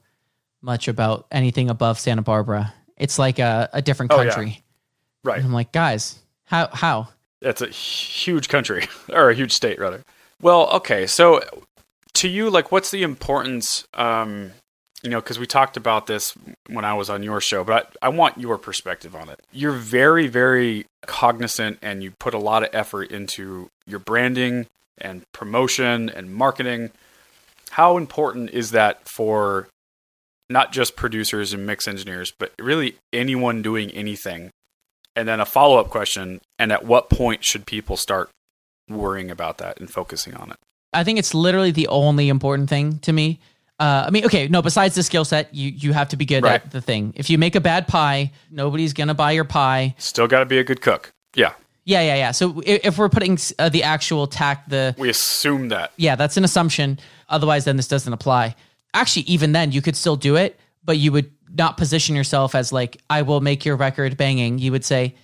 much 0.62 0.86
about 0.86 1.26
anything 1.32 1.70
above 1.70 1.98
Santa 1.98 2.22
Barbara. 2.22 2.72
It's 2.96 3.18
like 3.18 3.40
a, 3.40 3.68
a 3.72 3.82
different 3.82 4.10
country. 4.10 4.44
Oh, 4.44 4.48
yeah. 4.48 4.60
Right. 5.24 5.36
And 5.38 5.46
I'm 5.46 5.52
like, 5.52 5.72
guys, 5.72 6.20
how 6.44 6.68
how? 6.72 7.08
It's 7.42 7.62
a 7.62 7.68
huge 7.68 8.48
country, 8.48 8.86
or 9.12 9.30
a 9.30 9.34
huge 9.34 9.52
state, 9.52 9.80
rather. 9.80 10.04
Well, 10.40 10.68
okay. 10.70 11.06
So 11.06 11.42
to 12.14 12.28
you, 12.28 12.50
like, 12.50 12.72
what's 12.72 12.90
the 12.90 13.02
importance? 13.02 13.86
Um, 13.94 14.52
you 15.02 15.10
know, 15.10 15.20
because 15.20 15.38
we 15.38 15.46
talked 15.46 15.76
about 15.76 16.06
this 16.06 16.34
when 16.68 16.84
I 16.84 16.94
was 16.94 17.10
on 17.10 17.22
your 17.22 17.40
show, 17.40 17.62
but 17.62 17.96
I, 18.02 18.06
I 18.06 18.08
want 18.08 18.38
your 18.38 18.58
perspective 18.58 19.14
on 19.14 19.28
it. 19.28 19.40
You're 19.52 19.72
very, 19.72 20.26
very 20.26 20.86
cognizant 21.06 21.78
and 21.82 22.02
you 22.02 22.12
put 22.18 22.34
a 22.34 22.38
lot 22.38 22.62
of 22.62 22.70
effort 22.72 23.10
into 23.10 23.68
your 23.86 24.00
branding 24.00 24.66
and 24.98 25.22
promotion 25.32 26.08
and 26.08 26.34
marketing. 26.34 26.90
How 27.70 27.96
important 27.96 28.50
is 28.50 28.70
that 28.70 29.06
for 29.06 29.68
not 30.48 30.72
just 30.72 30.96
producers 30.96 31.52
and 31.52 31.66
mix 31.66 31.86
engineers, 31.86 32.32
but 32.36 32.52
really 32.58 32.96
anyone 33.12 33.62
doing 33.62 33.90
anything? 33.90 34.50
And 35.14 35.28
then 35.28 35.40
a 35.40 35.46
follow 35.46 35.78
up 35.78 35.88
question 35.88 36.40
and 36.58 36.72
at 36.72 36.84
what 36.84 37.10
point 37.10 37.44
should 37.44 37.66
people 37.66 37.96
start 37.96 38.30
worrying 38.88 39.30
about 39.30 39.58
that 39.58 39.78
and 39.80 39.90
focusing 39.90 40.34
on 40.34 40.50
it? 40.50 40.56
I 40.92 41.04
think 41.04 41.18
it's 41.18 41.34
literally 41.34 41.70
the 41.72 41.88
only 41.88 42.28
important 42.28 42.68
thing 42.68 42.98
to 43.00 43.12
me. 43.12 43.40
Uh, 43.78 44.04
I 44.06 44.10
mean, 44.10 44.24
okay, 44.24 44.48
no. 44.48 44.62
Besides 44.62 44.94
the 44.94 45.02
skill 45.02 45.24
set, 45.24 45.54
you 45.54 45.70
you 45.70 45.92
have 45.92 46.08
to 46.10 46.16
be 46.16 46.24
good 46.24 46.42
Right. 46.42 46.54
at 46.64 46.70
the 46.70 46.80
thing. 46.80 47.12
If 47.16 47.28
you 47.28 47.36
make 47.36 47.54
a 47.54 47.60
bad 47.60 47.86
pie, 47.86 48.32
nobody's 48.50 48.94
gonna 48.94 49.12
buy 49.14 49.32
your 49.32 49.44
pie. 49.44 49.94
Still 49.98 50.26
got 50.26 50.38
to 50.40 50.46
be 50.46 50.58
a 50.58 50.64
good 50.64 50.80
cook. 50.80 51.12
Yeah, 51.34 51.52
Yeah, 51.84 52.00
yeah, 52.00 52.14
yeah. 52.14 52.30
So 52.30 52.62
if, 52.64 52.86
if 52.86 52.98
we're 52.98 53.10
putting 53.10 53.38
uh, 53.58 53.68
the 53.68 53.82
actual 53.82 54.26
tack, 54.26 54.66
the 54.70 54.94
we 54.96 55.10
assume 55.10 55.68
that. 55.68 55.92
yeah, 55.98 56.16
that's 56.16 56.38
an 56.38 56.44
assumption. 56.44 56.98
Otherwise, 57.28 57.66
then 57.66 57.76
this 57.76 57.88
doesn't 57.88 58.12
apply. 58.12 58.54
Actually, 58.94 59.22
even 59.26 59.52
then, 59.52 59.72
you 59.72 59.82
could 59.82 59.96
still 59.96 60.16
do 60.16 60.36
it, 60.36 60.58
but 60.82 60.96
you 60.96 61.12
would 61.12 61.30
not 61.54 61.76
position 61.76 62.16
yourself 62.16 62.54
as 62.54 62.72
like, 62.72 62.96
I 63.10 63.20
will 63.22 63.42
make 63.42 63.66
your 63.66 63.76
record 63.76 64.16
banging. 64.16 64.58
You 64.58 64.72
would 64.72 64.84
say, 64.86 65.14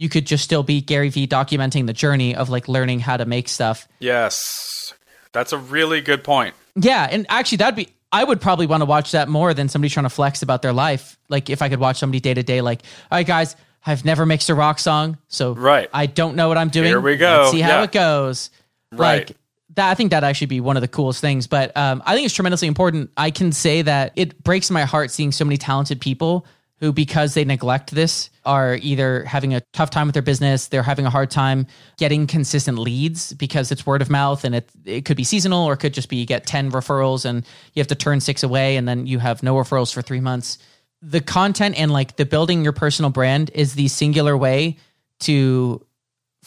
you 0.00 0.08
could 0.08 0.26
just 0.26 0.42
still 0.42 0.62
be 0.62 0.80
Gary 0.80 1.10
Vee 1.10 1.26
documenting 1.28 1.86
the 1.86 1.92
journey 1.92 2.34
of 2.34 2.48
like 2.48 2.68
learning 2.68 3.00
how 3.00 3.18
to 3.18 3.26
make 3.26 3.50
stuff. 3.50 3.86
Yes, 3.98 4.94
that's 5.32 5.52
a 5.52 5.58
really 5.58 6.00
good 6.00 6.24
point. 6.24 6.54
Yeah. 6.74 7.06
And 7.10 7.26
actually, 7.28 7.58
that'd 7.58 7.76
be, 7.76 7.88
I 8.10 8.24
would 8.24 8.40
probably 8.40 8.66
want 8.66 8.80
to 8.80 8.86
watch 8.86 9.12
that 9.12 9.28
more 9.28 9.52
than 9.52 9.68
somebody 9.68 9.90
trying 9.90 10.04
to 10.06 10.10
flex 10.10 10.40
about 10.42 10.62
their 10.62 10.72
life. 10.72 11.18
Like 11.28 11.50
if 11.50 11.60
I 11.60 11.68
could 11.68 11.80
watch 11.80 11.98
somebody 11.98 12.18
day 12.18 12.32
to 12.32 12.42
day, 12.42 12.62
like, 12.62 12.80
all 13.12 13.18
right, 13.18 13.26
guys, 13.26 13.56
I've 13.84 14.02
never 14.06 14.24
mixed 14.24 14.48
a 14.48 14.54
rock 14.54 14.78
song. 14.78 15.18
So 15.28 15.52
Right. 15.54 15.90
I 15.92 16.06
don't 16.06 16.34
know 16.34 16.48
what 16.48 16.56
I'm 16.56 16.70
doing. 16.70 16.86
Here 16.86 17.00
we 17.00 17.18
go. 17.18 17.40
Let's 17.42 17.50
see 17.50 17.60
how 17.60 17.78
Yeah. 17.78 17.82
it 17.84 17.92
goes. 17.92 18.48
Right. 18.92 19.28
Like 19.28 19.36
that, 19.74 19.90
I 19.90 19.94
think 19.94 20.12
that'd 20.12 20.26
actually 20.26 20.46
be 20.46 20.60
one 20.60 20.78
of 20.78 20.80
the 20.80 20.88
coolest 20.88 21.20
things. 21.20 21.46
But 21.46 21.76
um, 21.76 22.02
I 22.06 22.14
think 22.14 22.24
it's 22.24 22.34
tremendously 22.34 22.68
important. 22.68 23.10
I 23.18 23.30
can 23.30 23.52
say 23.52 23.82
that 23.82 24.12
it 24.16 24.42
breaks 24.42 24.70
my 24.70 24.84
heart 24.84 25.10
seeing 25.10 25.30
so 25.30 25.44
many 25.44 25.58
talented 25.58 26.00
people 26.00 26.46
who, 26.80 26.92
because 26.92 27.34
they 27.34 27.44
neglect 27.44 27.90
this, 27.90 28.30
are 28.44 28.78
either 28.80 29.24
having 29.24 29.54
a 29.54 29.60
tough 29.72 29.90
time 29.90 30.06
with 30.06 30.14
their 30.14 30.22
business, 30.22 30.68
they're 30.68 30.82
having 30.82 31.04
a 31.04 31.10
hard 31.10 31.30
time 31.30 31.66
getting 31.98 32.26
consistent 32.26 32.78
leads 32.78 33.34
because 33.34 33.70
it's 33.70 33.84
word 33.84 34.00
of 34.00 34.08
mouth 34.08 34.44
and 34.44 34.54
it 34.54 34.70
it 34.84 35.04
could 35.04 35.16
be 35.16 35.24
seasonal 35.24 35.66
or 35.66 35.74
it 35.74 35.76
could 35.76 35.92
just 35.92 36.08
be 36.08 36.16
you 36.16 36.26
get 36.26 36.46
10 36.46 36.72
referrals 36.72 37.24
and 37.26 37.44
you 37.74 37.80
have 37.80 37.86
to 37.88 37.94
turn 37.94 38.20
six 38.20 38.42
away 38.42 38.76
and 38.76 38.88
then 38.88 39.06
you 39.06 39.18
have 39.18 39.42
no 39.42 39.54
referrals 39.54 39.92
for 39.92 40.00
three 40.00 40.20
months. 40.20 40.58
The 41.02 41.20
content 41.20 41.78
and 41.78 41.90
like 41.90 42.16
the 42.16 42.26
building 42.26 42.64
your 42.64 42.72
personal 42.72 43.10
brand 43.10 43.50
is 43.54 43.74
the 43.74 43.88
singular 43.88 44.36
way 44.36 44.78
to 45.20 45.86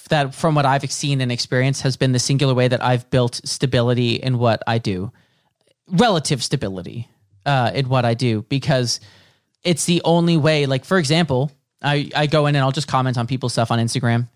that 0.09 0.33
from 0.33 0.55
what 0.55 0.65
I've 0.65 0.91
seen 0.91 1.21
and 1.21 1.31
experienced 1.31 1.83
has 1.83 1.97
been 1.97 2.11
the 2.11 2.19
singular 2.19 2.53
way 2.53 2.67
that 2.67 2.83
I've 2.83 3.09
built 3.11 3.39
stability 3.45 4.15
in 4.15 4.39
what 4.39 4.63
I 4.65 4.79
do, 4.79 5.11
relative 5.87 6.43
stability 6.43 7.07
uh, 7.45 7.71
in 7.73 7.87
what 7.87 8.03
I 8.03 8.15
do, 8.15 8.41
because 8.49 8.99
it's 9.63 9.85
the 9.85 10.01
only 10.03 10.37
way. 10.37 10.65
Like 10.65 10.85
for 10.85 10.97
example, 10.97 11.51
I 11.81 12.09
I 12.15 12.27
go 12.27 12.47
in 12.47 12.55
and 12.55 12.63
I'll 12.63 12.71
just 12.71 12.87
comment 12.87 13.17
on 13.17 13.27
people's 13.27 13.53
stuff 13.53 13.71
on 13.71 13.79
Instagram, 13.79 14.27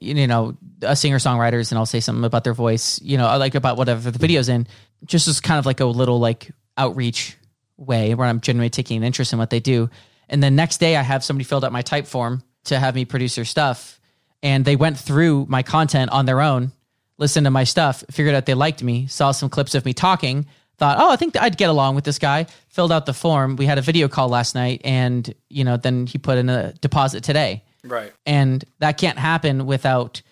you 0.00 0.26
know, 0.26 0.56
a 0.82 0.96
singer 0.96 1.18
songwriters, 1.18 1.70
and 1.70 1.78
I'll 1.78 1.86
say 1.86 2.00
something 2.00 2.24
about 2.24 2.44
their 2.44 2.54
voice, 2.54 3.00
you 3.02 3.18
know, 3.18 3.26
I 3.26 3.36
like 3.36 3.54
about 3.54 3.76
whatever 3.76 4.10
the 4.10 4.18
video's 4.18 4.48
in, 4.48 4.66
just 5.04 5.28
as 5.28 5.40
kind 5.40 5.58
of 5.58 5.66
like 5.66 5.80
a 5.80 5.84
little 5.84 6.18
like 6.18 6.50
outreach 6.76 7.36
way 7.76 8.14
where 8.14 8.26
I'm 8.26 8.40
genuinely 8.40 8.70
taking 8.70 8.96
an 8.98 9.04
interest 9.04 9.32
in 9.32 9.38
what 9.38 9.50
they 9.50 9.60
do. 9.60 9.90
And 10.28 10.42
the 10.42 10.50
next 10.50 10.78
day 10.78 10.96
I 10.96 11.02
have 11.02 11.24
somebody 11.24 11.44
filled 11.44 11.64
out 11.64 11.72
my 11.72 11.82
Typeform 11.82 12.42
to 12.64 12.78
have 12.78 12.94
me 12.94 13.04
produce 13.04 13.36
their 13.36 13.44
stuff. 13.44 14.00
And 14.42 14.64
they 14.64 14.76
went 14.76 14.98
through 14.98 15.46
my 15.48 15.62
content 15.62 16.10
on 16.10 16.26
their 16.26 16.40
own, 16.40 16.72
listened 17.16 17.46
to 17.46 17.50
my 17.50 17.64
stuff, 17.64 18.04
figured 18.10 18.34
out 18.34 18.46
they 18.46 18.54
liked 18.54 18.82
me, 18.82 19.06
saw 19.06 19.32
some 19.32 19.48
clips 19.48 19.74
of 19.74 19.84
me 19.84 19.92
talking, 19.92 20.46
thought, 20.78 20.98
oh, 20.98 21.10
I 21.10 21.16
think 21.16 21.36
I'd 21.36 21.56
get 21.56 21.70
along 21.70 21.96
with 21.96 22.04
this 22.04 22.18
guy, 22.18 22.46
filled 22.68 22.92
out 22.92 23.04
the 23.04 23.12
form. 23.12 23.56
We 23.56 23.66
had 23.66 23.78
a 23.78 23.82
video 23.82 24.08
call 24.08 24.28
last 24.28 24.54
night 24.54 24.80
and, 24.84 25.34
you 25.48 25.64
know, 25.64 25.76
then 25.76 26.06
he 26.06 26.18
put 26.18 26.38
in 26.38 26.48
a 26.48 26.72
deposit 26.74 27.24
today. 27.24 27.64
Right. 27.84 28.12
And 28.24 28.64
that 28.78 28.96
can't 28.96 29.18
happen 29.18 29.66
without 29.66 30.22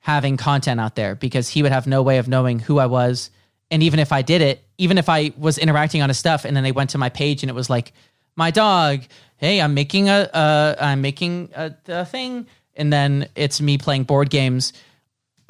having 0.00 0.36
content 0.36 0.80
out 0.80 0.96
there 0.96 1.14
because 1.14 1.48
he 1.48 1.62
would 1.62 1.72
have 1.72 1.86
no 1.86 2.02
way 2.02 2.18
of 2.18 2.26
knowing 2.26 2.58
who 2.58 2.78
I 2.78 2.86
was. 2.86 3.30
And 3.70 3.82
even 3.82 4.00
if 4.00 4.10
I 4.12 4.22
did 4.22 4.42
it, 4.42 4.64
even 4.76 4.98
if 4.98 5.08
I 5.08 5.32
was 5.38 5.56
interacting 5.56 6.02
on 6.02 6.08
his 6.08 6.18
stuff 6.18 6.44
and 6.44 6.56
then 6.56 6.64
they 6.64 6.72
went 6.72 6.90
to 6.90 6.98
my 6.98 7.08
page 7.08 7.42
and 7.42 7.50
it 7.50 7.54
was 7.54 7.70
like, 7.70 7.92
my 8.34 8.50
dog, 8.50 9.02
hey, 9.36 9.60
I'm 9.60 9.74
making 9.74 10.08
a, 10.08 10.28
uh, 10.32 10.74
I'm 10.80 11.00
making 11.00 11.50
a, 11.54 11.74
a 11.86 12.04
thing. 12.04 12.46
And 12.74 12.92
then 12.92 13.28
it's 13.36 13.60
me 13.60 13.78
playing 13.78 14.04
board 14.04 14.30
games 14.30 14.72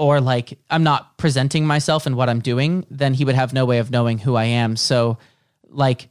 or 0.01 0.19
like 0.19 0.59
I'm 0.71 0.83
not 0.83 1.19
presenting 1.19 1.67
myself 1.67 2.07
and 2.07 2.17
what 2.17 2.31
I'm 2.31 2.41
doing, 2.41 2.87
then 2.91 3.13
he 3.13 3.27
would 3.27 3.35
have 3.35 3.53
no 3.53 3.67
way 3.67 3.81
of 3.81 3.91
knowing 3.91 4.17
who 4.17 4.35
I 4.35 4.45
am. 4.45 4.77
So 4.77 5.19
like 5.69 6.09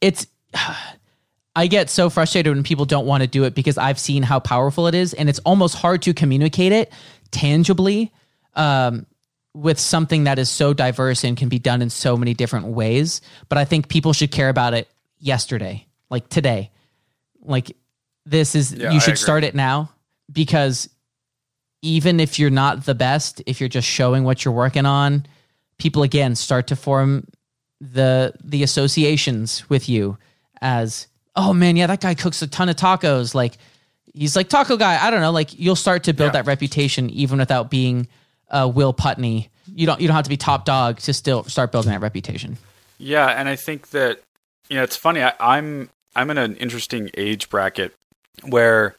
it's 0.00 0.28
I 1.56 1.66
get 1.66 1.90
so 1.90 2.08
frustrated 2.08 2.54
when 2.54 2.62
people 2.62 2.84
don't 2.84 3.04
want 3.04 3.22
to 3.22 3.26
do 3.26 3.42
it 3.44 3.54
because 3.54 3.78
I've 3.78 3.98
seen 3.98 4.22
how 4.22 4.38
powerful 4.38 4.86
it 4.86 4.94
is 4.94 5.12
and 5.12 5.28
it's 5.28 5.40
almost 5.40 5.74
hard 5.74 6.02
to 6.02 6.14
communicate 6.14 6.70
it 6.70 6.92
tangibly 7.32 8.12
um, 8.54 9.06
with 9.54 9.80
something 9.80 10.24
that 10.24 10.38
is 10.38 10.48
so 10.48 10.72
diverse 10.72 11.24
and 11.24 11.36
can 11.36 11.48
be 11.48 11.58
done 11.58 11.82
in 11.82 11.90
so 11.90 12.16
many 12.16 12.32
different 12.32 12.66
ways. 12.66 13.22
But 13.48 13.58
I 13.58 13.64
think 13.64 13.88
people 13.88 14.12
should 14.12 14.30
care 14.30 14.50
about 14.50 14.74
it 14.74 14.86
yesterday, 15.18 15.86
like 16.10 16.28
today. 16.28 16.70
Like 17.40 17.74
this 18.24 18.54
is 18.54 18.72
Yeah, 18.72 18.92
you 18.92 19.00
should 19.00 19.18
start 19.18 19.42
it 19.42 19.56
now 19.56 19.90
because 20.30 20.90
even 21.82 22.20
if 22.20 22.38
you're 22.38 22.50
not 22.50 22.84
the 22.84 22.94
best, 22.94 23.42
if 23.46 23.60
you're 23.60 23.68
just 23.68 23.86
showing 23.88 24.24
what 24.24 24.44
you're 24.44 24.54
working 24.54 24.86
on, 24.86 25.26
people 25.78 26.02
again 26.02 26.34
start 26.34 26.66
to 26.68 26.76
form 26.76 27.26
the 27.80 28.32
the 28.42 28.62
associations 28.62 29.68
with 29.68 29.88
you 29.88 30.16
as 30.62 31.06
oh 31.36 31.52
man 31.52 31.76
yeah 31.76 31.86
that 31.86 32.00
guy 32.00 32.14
cooks 32.14 32.40
a 32.42 32.46
ton 32.46 32.68
of 32.68 32.76
tacos. 32.76 33.34
Like 33.34 33.58
he's 34.14 34.34
like 34.36 34.48
taco 34.48 34.76
guy. 34.76 34.98
I 35.04 35.10
don't 35.10 35.20
know. 35.20 35.32
Like 35.32 35.58
you'll 35.58 35.76
start 35.76 36.04
to 36.04 36.12
build 36.14 36.28
Yeah. 36.28 36.42
that 36.42 36.46
reputation 36.46 37.10
even 37.10 37.38
without 37.38 37.70
being 37.70 38.08
uh, 38.50 38.70
Will 38.74 38.92
Putney. 38.92 39.50
You 39.74 39.86
don't 39.86 40.00
you 40.00 40.06
don't 40.08 40.14
have 40.16 40.24
to 40.24 40.30
be 40.30 40.36
top 40.38 40.64
dog 40.64 40.98
to 41.00 41.12
still 41.12 41.44
start 41.44 41.72
building 41.72 41.90
that 41.92 42.00
reputation. 42.00 42.56
Yeah, 42.98 43.26
and 43.26 43.48
I 43.48 43.56
think 43.56 43.90
that 43.90 44.20
you 44.70 44.76
know 44.76 44.82
it's 44.84 44.96
funny. 44.96 45.22
I, 45.22 45.32
I'm 45.38 45.90
I'm 46.14 46.30
in 46.30 46.38
an 46.38 46.56
interesting 46.56 47.10
age 47.14 47.50
bracket 47.50 47.94
where 48.42 48.96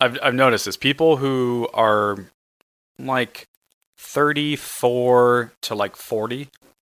I've 0.00 0.18
I've 0.22 0.34
noticed 0.34 0.64
this. 0.64 0.76
People 0.76 1.16
who 1.18 1.68
are 1.74 2.16
like 2.98 3.46
34 3.98 5.52
to 5.62 5.74
like 5.74 5.96
40, 5.96 6.48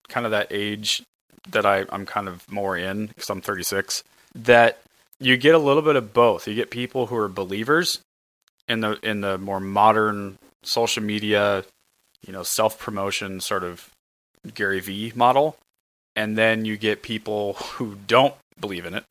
kind 0.08 0.26
of 0.26 0.32
that 0.32 0.48
age 0.50 1.02
that 1.48 1.66
I 1.66 1.84
I'm 1.90 2.06
kind 2.06 2.28
of 2.28 2.50
more 2.50 2.76
in 2.76 3.06
because 3.06 3.30
I'm 3.30 3.40
36. 3.40 4.02
That 4.34 4.80
you 5.18 5.36
get 5.36 5.54
a 5.54 5.58
little 5.58 5.82
bit 5.82 5.96
of 5.96 6.12
both. 6.12 6.46
You 6.46 6.54
get 6.54 6.70
people 6.70 7.06
who 7.06 7.16
are 7.16 7.28
believers 7.28 8.00
in 8.68 8.80
the 8.80 8.98
in 9.02 9.20
the 9.20 9.38
more 9.38 9.60
modern 9.60 10.38
social 10.62 11.02
media, 11.02 11.64
you 12.26 12.32
know, 12.32 12.42
self 12.42 12.78
promotion 12.78 13.40
sort 13.40 13.64
of 13.64 13.90
Gary 14.54 14.80
V 14.80 15.12
model 15.14 15.56
and 16.16 16.36
then 16.36 16.64
you 16.64 16.76
get 16.76 17.02
people 17.02 17.54
who 17.54 17.96
don't 18.06 18.34
believe 18.58 18.84
in 18.84 18.94
it 18.94 19.04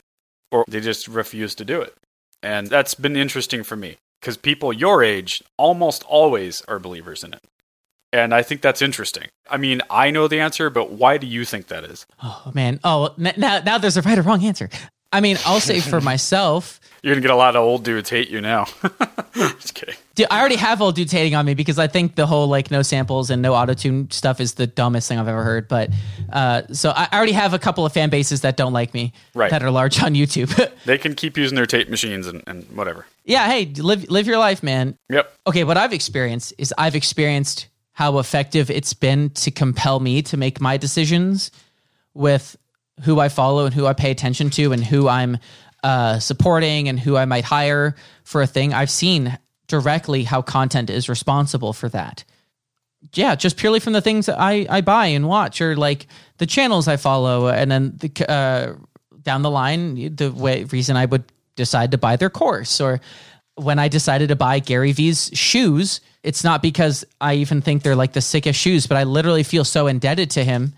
or 0.51 0.65
they 0.67 0.79
just 0.79 1.07
refuse 1.07 1.55
to 1.55 1.65
do 1.65 1.81
it 1.81 1.95
and 2.41 2.67
that's 2.67 2.93
been 2.95 3.15
interesting 3.15 3.63
for 3.63 3.75
me 3.75 3.97
because 4.19 4.37
people 4.37 4.71
your 4.73 5.03
age 5.03 5.43
almost 5.57 6.03
always 6.03 6.61
are 6.67 6.79
believers 6.79 7.23
in 7.23 7.33
it. 7.33 7.41
And 8.11 8.33
i 8.33 8.41
think 8.41 8.61
that's 8.61 8.81
interesting. 8.81 9.27
I 9.49 9.57
mean 9.57 9.81
i 9.89 10.11
know 10.11 10.27
the 10.27 10.39
answer 10.39 10.69
but 10.69 10.91
why 10.91 11.17
do 11.17 11.27
you 11.27 11.45
think 11.45 11.67
that 11.67 11.83
is? 11.83 12.05
Oh 12.23 12.51
man. 12.53 12.79
Oh 12.83 13.13
now 13.17 13.59
now 13.65 13.77
there's 13.77 13.97
a 13.97 14.01
right 14.01 14.17
or 14.17 14.21
wrong 14.23 14.43
answer 14.43 14.69
i 15.11 15.21
mean 15.21 15.37
i'll 15.45 15.59
say 15.59 15.79
for 15.79 16.01
myself 16.11 16.79
you're 17.01 17.13
gonna 17.15 17.21
get 17.21 17.31
a 17.31 17.35
lot 17.35 17.55
of 17.55 17.61
old 17.63 17.83
dudes 17.83 18.09
hate 18.09 18.29
you 18.29 18.41
now 18.41 18.65
just 19.33 19.73
kidding 19.73 19.95
Dude, 20.15 20.27
I 20.29 20.39
already 20.41 20.57
have 20.57 20.81
old 20.81 20.95
dudes 20.95 21.13
hating 21.13 21.33
on 21.33 21.45
me 21.45 21.53
because 21.53 21.79
I 21.79 21.87
think 21.87 22.15
the 22.15 22.27
whole 22.27 22.47
like 22.49 22.71
no 22.71 22.81
samples 22.81 23.29
and 23.29 23.41
no 23.41 23.53
auto 23.53 23.73
tune 23.73 24.11
stuff 24.11 24.41
is 24.41 24.55
the 24.55 24.67
dumbest 24.67 25.07
thing 25.07 25.17
I've 25.17 25.29
ever 25.29 25.45
heard. 25.45 25.69
But 25.69 25.91
uh, 26.29 26.63
so 26.73 26.89
I 26.89 27.07
I 27.09 27.15
already 27.15 27.31
have 27.31 27.53
a 27.53 27.59
couple 27.59 27.85
of 27.85 27.93
fan 27.93 28.09
bases 28.09 28.41
that 28.41 28.57
don't 28.57 28.73
like 28.73 28.93
me 28.93 29.13
Right. 29.33 29.49
that 29.49 29.63
are 29.63 29.71
large 29.71 30.03
on 30.03 30.15
YouTube. 30.15 30.51
they 30.85 30.97
can 30.97 31.15
keep 31.15 31.37
using 31.37 31.55
their 31.55 31.65
tape 31.65 31.87
machines 31.87 32.27
and, 32.27 32.43
and 32.47 32.65
whatever 32.75 33.05
yeah, 33.23 33.47
hey, 33.47 33.63
live 33.77 34.09
live 34.11 34.27
your 34.27 34.39
life, 34.39 34.61
man. 34.61 34.97
yep 35.07 35.33
Okay, 35.47 35.63
what 35.63 35.77
I've 35.77 35.93
experienced 35.93 36.53
is 36.57 36.73
I've 36.77 36.95
experienced 36.95 37.69
how 37.93 38.19
effective 38.19 38.69
it's 38.69 38.93
been 38.93 39.29
to 39.35 39.51
compel 39.51 40.01
me 40.01 40.21
to 40.23 40.35
make 40.35 40.59
my 40.59 40.75
decisions 40.75 41.49
with 42.13 42.57
who 43.03 43.19
I 43.19 43.29
follow 43.29 43.65
and 43.65 43.73
who 43.73 43.85
I 43.85 43.93
pay 43.93 44.11
attention 44.11 44.49
to 44.51 44.71
and 44.71 44.83
who 44.83 45.07
I'm 45.07 45.37
uh, 45.83 46.19
supporting 46.19 46.89
and 46.89 46.99
who 46.99 47.15
I 47.15 47.25
might 47.25 47.45
hire 47.45 47.95
for 48.23 48.41
a 48.41 48.47
thing. 48.47 48.73
I've 48.73 48.89
seen 48.89 49.37
directly 49.67 50.23
how 50.23 50.41
content 50.41 50.89
is 50.89 51.09
responsible 51.09 51.73
for 51.73 51.89
that. 51.89 52.23
Yeah, 53.13 53.35
just 53.35 53.55
purely 53.55 53.79
from 53.79 53.93
the 53.93 54.01
things 54.01 54.25
that 54.25 54.39
I, 54.39 54.65
I 54.69 54.81
buy 54.81 55.07
and 55.07 55.27
watch 55.27 55.61
or 55.61 55.77
like 55.77 56.07
the 56.37 56.45
channels 56.45 56.87
I 56.87 56.97
follow 56.97 57.47
and 57.47 57.71
then 57.71 57.93
the 57.97 58.29
uh, 58.29 58.73
down 59.21 59.41
the 59.41 59.49
line 59.49 60.15
the 60.15 60.31
way 60.31 60.65
reason 60.65 60.97
I 60.97 61.05
would 61.05 61.23
decide 61.55 61.91
to 61.91 61.97
buy 61.97 62.17
their 62.17 62.29
course 62.29 62.81
or 62.81 62.99
when 63.55 63.79
I 63.79 63.87
decided 63.87 64.29
to 64.29 64.35
buy 64.35 64.59
Gary 64.59 64.91
Vee's 64.91 65.29
shoes, 65.33 66.01
it's 66.23 66.43
not 66.43 66.61
because 66.61 67.05
I 67.19 67.35
even 67.35 67.61
think 67.61 67.83
they're 67.83 67.95
like 67.95 68.13
the 68.13 68.21
sickest 68.21 68.59
shoes, 68.59 68.87
but 68.87 68.97
I 68.97 69.03
literally 69.03 69.43
feel 69.43 69.65
so 69.65 69.87
indebted 69.87 70.31
to 70.31 70.43
him 70.43 70.73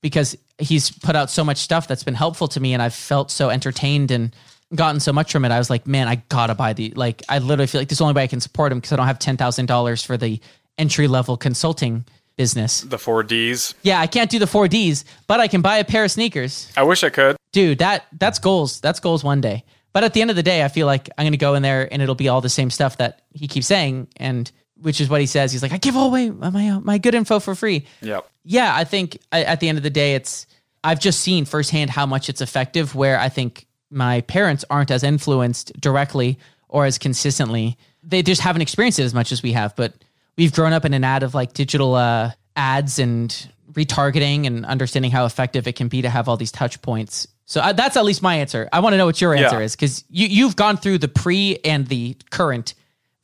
because 0.00 0.36
he's 0.58 0.90
put 0.90 1.16
out 1.16 1.30
so 1.30 1.44
much 1.44 1.58
stuff 1.58 1.88
that's 1.88 2.04
been 2.04 2.14
helpful 2.14 2.48
to 2.48 2.60
me 2.60 2.72
and 2.72 2.82
I've 2.82 2.94
felt 2.94 3.30
so 3.30 3.50
entertained 3.50 4.10
and 4.10 4.34
gotten 4.74 5.00
so 5.00 5.12
much 5.12 5.32
from 5.32 5.44
it. 5.44 5.52
I 5.52 5.58
was 5.58 5.70
like, 5.70 5.86
man, 5.86 6.08
I 6.08 6.16
gotta 6.28 6.54
buy 6.54 6.72
the 6.72 6.90
like 6.90 7.22
I 7.28 7.38
literally 7.38 7.66
feel 7.66 7.80
like 7.80 7.88
this 7.88 7.96
is 7.96 7.98
the 7.98 8.04
only 8.04 8.14
way 8.14 8.24
I 8.24 8.28
can 8.28 8.40
support 8.40 8.72
him 8.72 8.78
because 8.78 8.92
I 8.92 8.96
don't 8.96 9.06
have 9.06 9.18
ten 9.18 9.36
thousand 9.36 9.66
dollars 9.66 10.02
for 10.02 10.16
the 10.16 10.40
entry 10.78 11.08
level 11.08 11.36
consulting 11.36 12.04
business. 12.36 12.80
the 12.80 12.96
4ds 12.96 13.74
Yeah, 13.82 14.00
I 14.00 14.08
can't 14.08 14.28
do 14.28 14.40
the 14.40 14.46
four 14.48 14.66
Ds, 14.66 15.04
but 15.28 15.38
I 15.38 15.46
can 15.46 15.62
buy 15.62 15.76
a 15.78 15.84
pair 15.84 16.02
of 16.02 16.10
sneakers. 16.10 16.72
I 16.76 16.82
wish 16.82 17.04
i 17.04 17.10
could. 17.10 17.36
Dude 17.52 17.78
that 17.78 18.06
that's 18.18 18.38
goals 18.38 18.80
that's 18.80 19.00
goals 19.00 19.22
one 19.22 19.40
day. 19.40 19.64
But 19.92 20.02
at 20.02 20.14
the 20.14 20.20
end 20.22 20.30
of 20.30 20.36
the 20.36 20.42
day 20.42 20.64
i 20.64 20.68
feel 20.68 20.86
like 20.86 21.08
i'm 21.16 21.26
gonna 21.26 21.36
go 21.36 21.54
in 21.54 21.62
there 21.62 21.88
and 21.92 22.02
it'll 22.02 22.16
be 22.16 22.28
all 22.28 22.40
the 22.40 22.48
same 22.48 22.70
stuff 22.70 22.96
that 22.98 23.22
he 23.32 23.46
keeps 23.46 23.66
saying 23.66 24.08
and 24.16 24.50
which 24.76 25.00
is 25.00 25.08
what 25.08 25.20
he 25.20 25.26
says. 25.26 25.52
He's 25.52 25.62
like 25.62 25.72
i 25.72 25.78
give 25.78 25.94
away 25.96 26.30
my 26.30 26.78
my 26.82 26.98
good 26.98 27.14
info 27.14 27.38
for 27.38 27.54
free. 27.54 27.86
Yep 28.00 28.28
yeah 28.44 28.74
i 28.76 28.84
think 28.84 29.18
at 29.32 29.60
the 29.60 29.68
end 29.68 29.78
of 29.78 29.84
the 29.84 29.90
day 29.90 30.14
it's 30.14 30.46
i've 30.82 31.00
just 31.00 31.20
seen 31.20 31.44
firsthand 31.44 31.90
how 31.90 32.06
much 32.06 32.28
it's 32.28 32.40
effective 32.40 32.94
where 32.94 33.18
i 33.18 33.28
think 33.28 33.66
my 33.90 34.20
parents 34.22 34.64
aren't 34.70 34.90
as 34.90 35.02
influenced 35.04 35.72
directly 35.80 36.36
or 36.68 36.84
as 36.84 36.98
consistently. 36.98 37.78
They 38.02 38.22
just 38.22 38.40
haven't 38.40 38.62
experienced 38.62 38.98
it 38.98 39.04
as 39.04 39.14
much 39.14 39.30
as 39.30 39.40
we 39.42 39.52
have 39.52 39.76
but 39.76 39.94
we've 40.36 40.52
grown 40.52 40.72
up 40.72 40.84
in 40.84 40.92
an 40.94 41.04
ad 41.04 41.22
of 41.22 41.32
like 41.34 41.52
digital 41.52 41.94
uh, 41.94 42.32
ads 42.56 42.98
and 42.98 43.48
retargeting 43.72 44.46
and 44.46 44.66
understanding 44.66 45.12
how 45.12 45.26
effective 45.26 45.68
it 45.68 45.76
can 45.76 45.86
be 45.88 46.02
to 46.02 46.10
have 46.10 46.28
all 46.28 46.36
these 46.36 46.50
touch 46.50 46.82
points. 46.82 47.28
So 47.46 47.60
uh, 47.60 47.72
that's 47.72 47.96
at 47.96 48.04
least 48.04 48.22
my 48.22 48.36
answer. 48.36 48.68
I 48.72 48.80
want 48.80 48.94
to 48.94 48.96
know 48.96 49.06
what 49.06 49.20
your 49.20 49.34
answer 49.34 49.58
Yeah. 49.58 49.64
is 49.64 49.76
because 49.76 50.02
you, 50.10 50.26
you've 50.26 50.56
gone 50.56 50.76
through 50.76 50.98
the 50.98 51.08
pre 51.08 51.58
and 51.64 51.86
the 51.86 52.16
current 52.30 52.74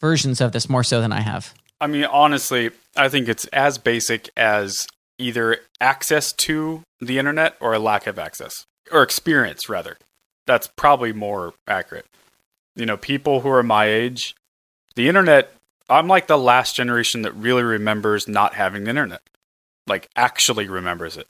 versions 0.01 0.41
of 0.41 0.53
this 0.53 0.69
more 0.69 0.85
so 0.85 1.01
than 1.01 1.11
i 1.13 1.21
have. 1.21 1.53
I 1.81 1.87
mean, 1.89 2.05
honestly, 2.05 2.71
I 2.97 3.09
think 3.09 3.29
it's 3.29 3.47
as 3.47 3.79
basic 3.79 4.31
as 4.37 4.87
either 5.21 5.59
access 5.81 6.33
to 6.33 6.83
the 7.01 7.19
internet 7.19 7.57
or 7.61 7.75
a 7.75 7.79
lack 7.79 8.07
of 8.07 8.19
access 8.19 8.67
or 8.91 9.03
experience, 9.03 9.69
rather. 9.69 9.99
That's 10.47 10.67
probably 10.67 11.13
more 11.13 11.55
accurate. 11.69 12.07
You 12.75 12.87
know, 12.87 12.97
people 12.97 13.41
who 13.41 13.51
are 13.51 13.63
my 13.63 13.87
age, 13.87 14.35
the 14.97 15.09
internet, 15.09 15.53
I'm 15.89 16.09
like 16.09 16.27
the 16.27 16.39
last 16.39 16.75
generation 16.75 17.23
that 17.23 17.33
really 17.33 17.63
remembers 17.63 18.27
not 18.27 18.55
having 18.55 18.85
the 18.85 18.91
internet, 18.91 19.23
like 19.87 20.09
actually 20.17 20.69
remembers 20.69 21.17
it. 21.17 21.29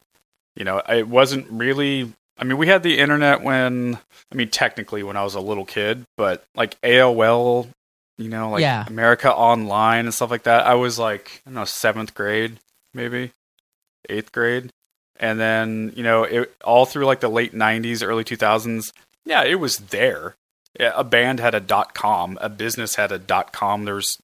You 0.56 0.64
know, 0.64 0.82
it 0.88 1.08
wasn't 1.08 1.46
really. 1.50 2.12
I 2.38 2.44
mean, 2.44 2.56
we 2.56 2.68
had 2.68 2.82
the 2.82 2.98
internet 2.98 3.42
when, 3.42 3.98
I 4.32 4.34
mean, 4.34 4.48
technically 4.48 5.02
when 5.02 5.16
I 5.16 5.24
was 5.24 5.34
a 5.34 5.40
little 5.40 5.66
kid, 5.66 6.04
but 6.16 6.42
like 6.54 6.80
AOL, 6.80 7.68
you 8.16 8.28
know, 8.30 8.48
like 8.48 8.62
Yeah. 8.62 8.84
America 8.86 9.30
Online 9.30 10.06
and 10.06 10.14
stuff 10.14 10.30
like 10.30 10.44
that. 10.44 10.66
I 10.66 10.74
was 10.74 10.98
like, 10.98 11.42
I 11.44 11.50
don't 11.50 11.56
know, 11.56 11.64
seventh 11.66 12.14
grade, 12.14 12.58
maybe 12.94 13.32
eighth 14.10 14.32
grade. 14.32 14.70
And 15.16 15.38
then, 15.38 15.92
you 15.94 16.02
know, 16.02 16.24
it 16.24 16.54
all 16.64 16.86
through 16.86 17.04
like 17.04 17.20
the 17.20 17.28
late 17.28 17.54
90s, 17.54 18.06
early 18.06 18.24
2000s, 18.24 18.92
yeah, 19.24 19.44
it 19.44 19.56
was 19.56 19.76
there. 19.78 20.34
Yeah, 20.78 20.92
A 20.94 21.04
band 21.04 21.40
had 21.40 21.54
a 21.54 21.60
dot 21.60 21.94
com, 21.94 22.38
a 22.40 22.48
business 22.48 22.94
had 22.94 23.12
a 23.12 23.18
dot 23.18 23.52
com. 23.52 23.84
There's, 23.84 24.18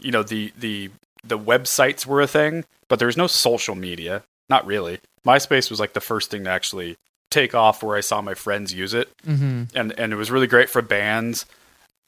you 0.00 0.10
know, 0.10 0.22
the 0.22 0.52
the 0.58 0.90
the 1.24 1.38
websites 1.38 2.04
were 2.04 2.20
a 2.20 2.26
thing, 2.26 2.64
but 2.88 2.98
there 2.98 3.06
was 3.06 3.16
no 3.16 3.28
social 3.28 3.76
media. 3.76 4.24
Not 4.48 4.66
really. 4.66 4.98
MySpace 5.24 5.70
was 5.70 5.78
like 5.78 5.92
the 5.92 6.00
first 6.00 6.30
thing 6.30 6.44
to 6.44 6.50
actually 6.50 6.96
take 7.30 7.54
off 7.54 7.82
where 7.82 7.96
I 7.96 8.00
saw 8.00 8.20
my 8.20 8.34
friends 8.34 8.74
use 8.74 8.92
it 8.92 9.10
mm-hmm. 9.26 9.64
and 9.74 9.98
and 9.98 10.12
it 10.12 10.16
was 10.16 10.30
really 10.30 10.46
great 10.46 10.68
for 10.68 10.82
bands. 10.82 11.46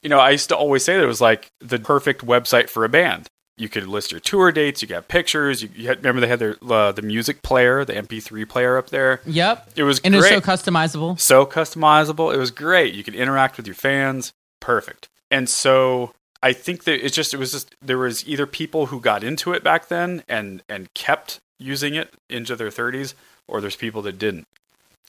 You 0.03 0.11
know, 0.11 0.19
I 0.19 0.31
used 0.31 0.51
to 0.51 0.57
always 0.57 0.85
say 0.85 0.97
that 0.97 1.03
it 1.03 1.07
was 1.07 1.21
like 1.21 1.47
the 1.61 1.79
perfect 1.79 2.27
website 2.27 2.69
for 2.69 2.85
a 2.85 2.91
band. 2.91 3.29
You 3.57 3.69
could 3.69 3.87
list 3.87 4.11
your 4.11 4.21
tour 4.21 4.51
dates. 4.51 4.83
You 4.83 4.89
got 4.89 5.07
pictures. 5.07 5.63
You, 5.63 5.71
you 5.75 5.89
had, 5.89 5.99
remember 5.99 6.21
they 6.21 6.29
had 6.29 6.41
their 6.41 6.57
uh, 6.69 6.93
the 6.93 7.03
music 7.03 7.43
player, 7.43 7.85
the 7.85 7.93
MP3 7.93 8.49
player 8.49 8.77
up 8.77 8.91
there. 8.91 9.21
yep 9.27 9.71
It 9.77 9.85
was 9.85 10.01
and 10.01 10.15
great, 10.15 10.33
it's 10.33 10.45
so 10.45 10.53
customizable 10.53 11.21
so 11.21 11.47
customizable. 11.47 12.35
It 12.35 12.39
was 12.39 12.51
great. 12.51 12.95
You 12.95 13.05
could 13.05 13.15
interact 13.15 13.57
with 13.57 13.67
your 13.67 13.77
fans. 13.77 14.33
Perfect. 14.61 15.09
And 15.31 15.49
so 15.49 16.13
I 16.43 16.53
think 16.53 16.85
that 16.85 17.05
it's 17.05 17.15
just 17.15 17.33
it 17.33 17.39
was 17.39 17.53
just 17.53 17.75
there 17.81 17.99
was 17.99 18.27
either 18.29 18.47
people 18.47 18.87
who 18.87 19.01
got 19.01 19.23
into 19.23 19.53
it 19.53 19.63
back 19.63 19.89
then 19.89 20.23
and 20.29 20.63
and 20.69 20.93
kept 20.95 21.39
using 21.59 21.95
it 21.95 22.13
into 22.29 22.57
their 22.57 22.69
30s, 22.69 23.15
or 23.47 23.61
there's 23.61 23.77
people 23.77 24.03
that 24.03 24.19
didn't. 24.19 24.47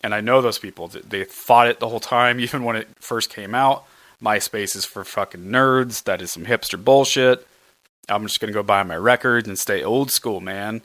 And 0.04 0.14
I 0.14 0.22
know 0.22 0.42
those 0.42 0.60
people. 0.60 0.88
They 0.88 1.24
fought 1.24 1.68
it 1.68 1.80
the 1.80 1.90
whole 1.90 2.00
time, 2.00 2.40
even 2.46 2.64
when 2.64 2.76
it 2.76 2.88
first 3.00 3.30
came 3.30 3.56
out. 3.56 3.86
MySpace 4.22 4.76
is 4.76 4.86
for 4.86 5.04
fucking 5.04 5.46
nerds. 5.46 6.04
That 6.04 6.22
is 6.22 6.32
some 6.32 6.46
hipster 6.46 6.82
bullshit. 6.82 7.46
I'm 8.10 8.24
just 8.28 8.40
gonna 8.40 8.54
go 8.54 8.64
buy 8.64 8.84
my 8.84 8.98
records 8.98 9.48
and 9.48 9.58
stay 9.58 9.84
old 9.84 10.12
school, 10.12 10.42
man. 10.42 10.82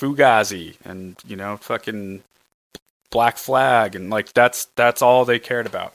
Fugazi 0.00 0.76
and 0.84 1.16
you 1.26 1.36
know 1.36 1.56
fucking 1.56 2.22
Black 3.10 3.36
Flag 3.36 3.94
and 3.94 4.10
like 4.10 4.32
that's 4.32 4.66
that's 4.76 5.02
all 5.02 5.24
they 5.24 5.38
cared 5.38 5.66
about. 5.66 5.94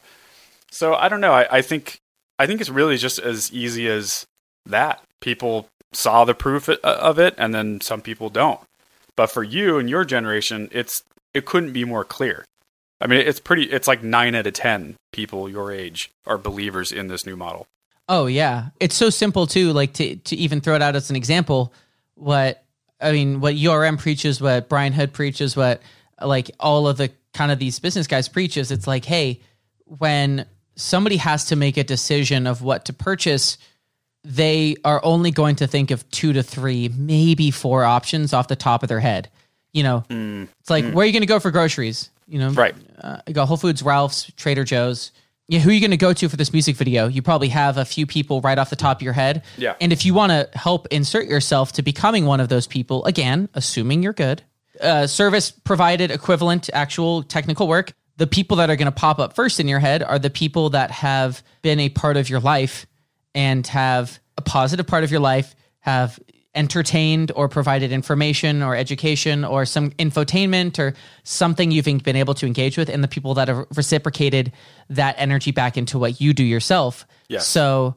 So 0.72 0.94
I 0.94 1.10
don't 1.10 1.22
know. 1.22 1.34
I, 1.34 1.58
I 1.58 1.62
think 1.62 2.00
I 2.38 2.48
think 2.48 2.62
it's 2.62 2.70
really 2.70 2.98
just 2.98 3.20
as 3.20 3.52
easy 3.52 3.88
as 3.88 4.26
that. 4.66 5.04
People 5.20 5.68
saw 5.92 6.24
the 6.24 6.34
proof 6.34 6.70
of 6.70 7.20
it, 7.20 7.36
and 7.38 7.54
then 7.54 7.82
some 7.82 8.02
people 8.02 8.30
don't. 8.30 8.62
But 9.16 9.28
for 9.28 9.44
you 9.44 9.78
and 9.78 9.90
your 9.90 10.06
generation, 10.06 10.70
it's 10.72 11.04
it 11.34 11.46
couldn't 11.46 11.74
be 11.74 11.84
more 11.84 12.06
clear. 12.06 12.46
I 13.02 13.08
mean, 13.08 13.20
it's 13.20 13.40
pretty. 13.40 13.64
It's 13.64 13.88
like 13.88 14.04
nine 14.04 14.36
out 14.36 14.48
of 14.48 14.54
ten 14.54 14.96
people 15.12 15.50
your 15.50 15.72
age 15.72 16.10
are 16.26 16.38
believers 16.38 16.92
in 16.92 17.08
this 17.08 17.26
new 17.26 17.36
model. 17.36 17.68
Oh 18.10 18.26
yeah, 18.26 18.70
it's 18.80 18.96
so 18.96 19.12
simple 19.12 19.46
too. 19.46 19.72
Like 19.72 19.94
to 19.94 20.16
to 20.16 20.36
even 20.36 20.62
throw 20.62 20.76
it 20.76 20.82
out 20.82 20.96
as 20.96 21.12
an 21.12 21.16
example, 21.16 21.72
what 22.16 22.64
I 23.00 23.12
mean, 23.12 23.40
what 23.40 23.54
URM 23.54 24.00
preaches, 24.00 24.42
what 24.42 24.68
Brian 24.68 24.94
Hood 24.94 25.14
preaches, 25.14 25.56
what 25.56 25.82
like 26.20 26.50
all 26.60 26.88
of 26.88 26.98
the 26.98 27.12
kind 27.34 27.52
of 27.52 27.60
these 27.60 27.80
business 27.80 28.08
guys 28.08 28.28
preaches. 28.28 28.72
It's 28.72 28.88
like, 28.88 29.06
hey, 29.06 29.42
when 29.86 30.48
somebody 30.76 31.18
has 31.18 31.46
to 31.46 31.56
make 31.56 31.78
a 31.78 31.84
decision 31.84 32.48
of 32.48 32.64
what 32.64 32.86
to 32.86 32.94
purchase, 32.94 33.60
they 34.24 34.76
are 34.84 35.00
only 35.04 35.30
going 35.30 35.58
to 35.58 35.68
think 35.68 35.92
of 35.92 36.10
two 36.10 36.34
to 36.34 36.42
three, 36.42 36.90
maybe 36.90 37.52
four 37.52 37.84
options 37.84 38.34
off 38.34 38.48
the 38.48 38.56
top 38.56 38.82
of 38.82 38.90
their 38.90 39.00
head. 39.00 39.30
You 39.72 39.84
know, 39.84 40.04
mm. 40.10 40.48
it's 40.60 40.70
like, 40.72 40.84
mm. 40.84 40.94
where 40.94 41.04
are 41.04 41.06
you 41.06 41.14
going 41.14 41.22
to 41.22 41.28
go 41.28 41.40
for 41.40 41.52
groceries? 41.52 42.10
You 42.28 42.40
know, 42.40 42.50
right? 42.50 42.76
Uh, 43.00 43.22
you 43.28 43.34
go 43.36 43.46
Whole 43.46 43.58
Foods, 43.58 43.84
Ralph's, 43.84 44.32
Trader 44.36 44.64
Joe's. 44.64 45.12
Yeah, 45.50 45.60
who 45.60 45.72
are 45.72 45.74
you 45.74 45.80
going 45.80 45.92
to 45.92 45.98
go 45.98 46.14
to 46.14 46.30
for 46.30 46.38
this 46.38 46.54
music 46.54 46.76
video? 46.76 47.08
You 47.08 47.24
probably 47.24 47.50
have 47.50 47.78
a 47.78 47.84
few 47.84 48.06
people 48.06 48.40
right 48.40 48.58
off 48.58 48.70
the 48.70 48.76
top 48.76 49.00
of 49.00 49.02
your 49.02 49.14
head. 49.14 49.42
Yeah. 49.58 49.74
And 49.82 49.92
if 49.92 50.06
you 50.06 50.14
want 50.14 50.32
to 50.32 50.48
help 50.54 50.88
insert 50.92 51.26
yourself 51.26 51.72
to 51.74 51.82
becoming 51.82 52.28
one 52.28 52.40
of 52.40 52.50
those 52.50 52.68
people, 52.68 53.04
again, 53.06 53.50
assuming 53.56 54.04
you're 54.04 54.14
good, 54.14 54.44
uh, 54.80 55.08
service 55.08 55.50
provided 55.50 56.12
equivalent 56.12 56.70
actual 56.72 57.24
technical 57.24 57.68
work, 57.68 57.94
the 58.18 58.28
people 58.28 58.58
that 58.58 58.70
are 58.70 58.76
going 58.76 58.86
to 58.86 58.92
pop 58.92 59.18
up 59.18 59.34
first 59.34 59.60
in 59.60 59.68
your 59.68 59.80
head 59.80 60.04
are 60.04 60.20
the 60.20 60.30
people 60.30 60.70
that 60.70 60.92
have 60.92 61.42
been 61.64 61.80
a 61.80 61.90
part 61.90 62.16
of 62.16 62.30
your 62.30 62.40
life 62.40 62.86
and 63.34 63.66
have 63.66 64.20
a 64.38 64.44
positive 64.44 64.86
part 64.86 65.04
of 65.04 65.10
your 65.10 65.20
life, 65.20 65.56
have 65.80 66.20
entertained 66.60 67.32
or 67.38 67.48
provided 67.48 67.94
information 67.94 68.62
or 68.62 68.76
education 68.76 69.46
or 69.46 69.66
some 69.66 69.92
infotainment 69.92 70.78
or 70.78 70.94
something 71.24 71.72
you've 71.72 71.86
been 71.86 72.18
able 72.18 72.34
to 72.34 72.46
engage 72.46 72.78
with, 72.78 72.90
and 72.90 73.02
the 73.02 73.08
people 73.08 73.34
that 73.36 73.48
have 73.48 73.66
reciprocated 73.78 74.52
that 74.90 75.16
energy 75.18 75.52
back 75.52 75.78
into 75.78 75.98
what 75.98 76.20
you 76.20 76.34
do 76.34 76.44
yourself. 76.44 77.08
Yes. 77.30 77.48
So 77.48 77.96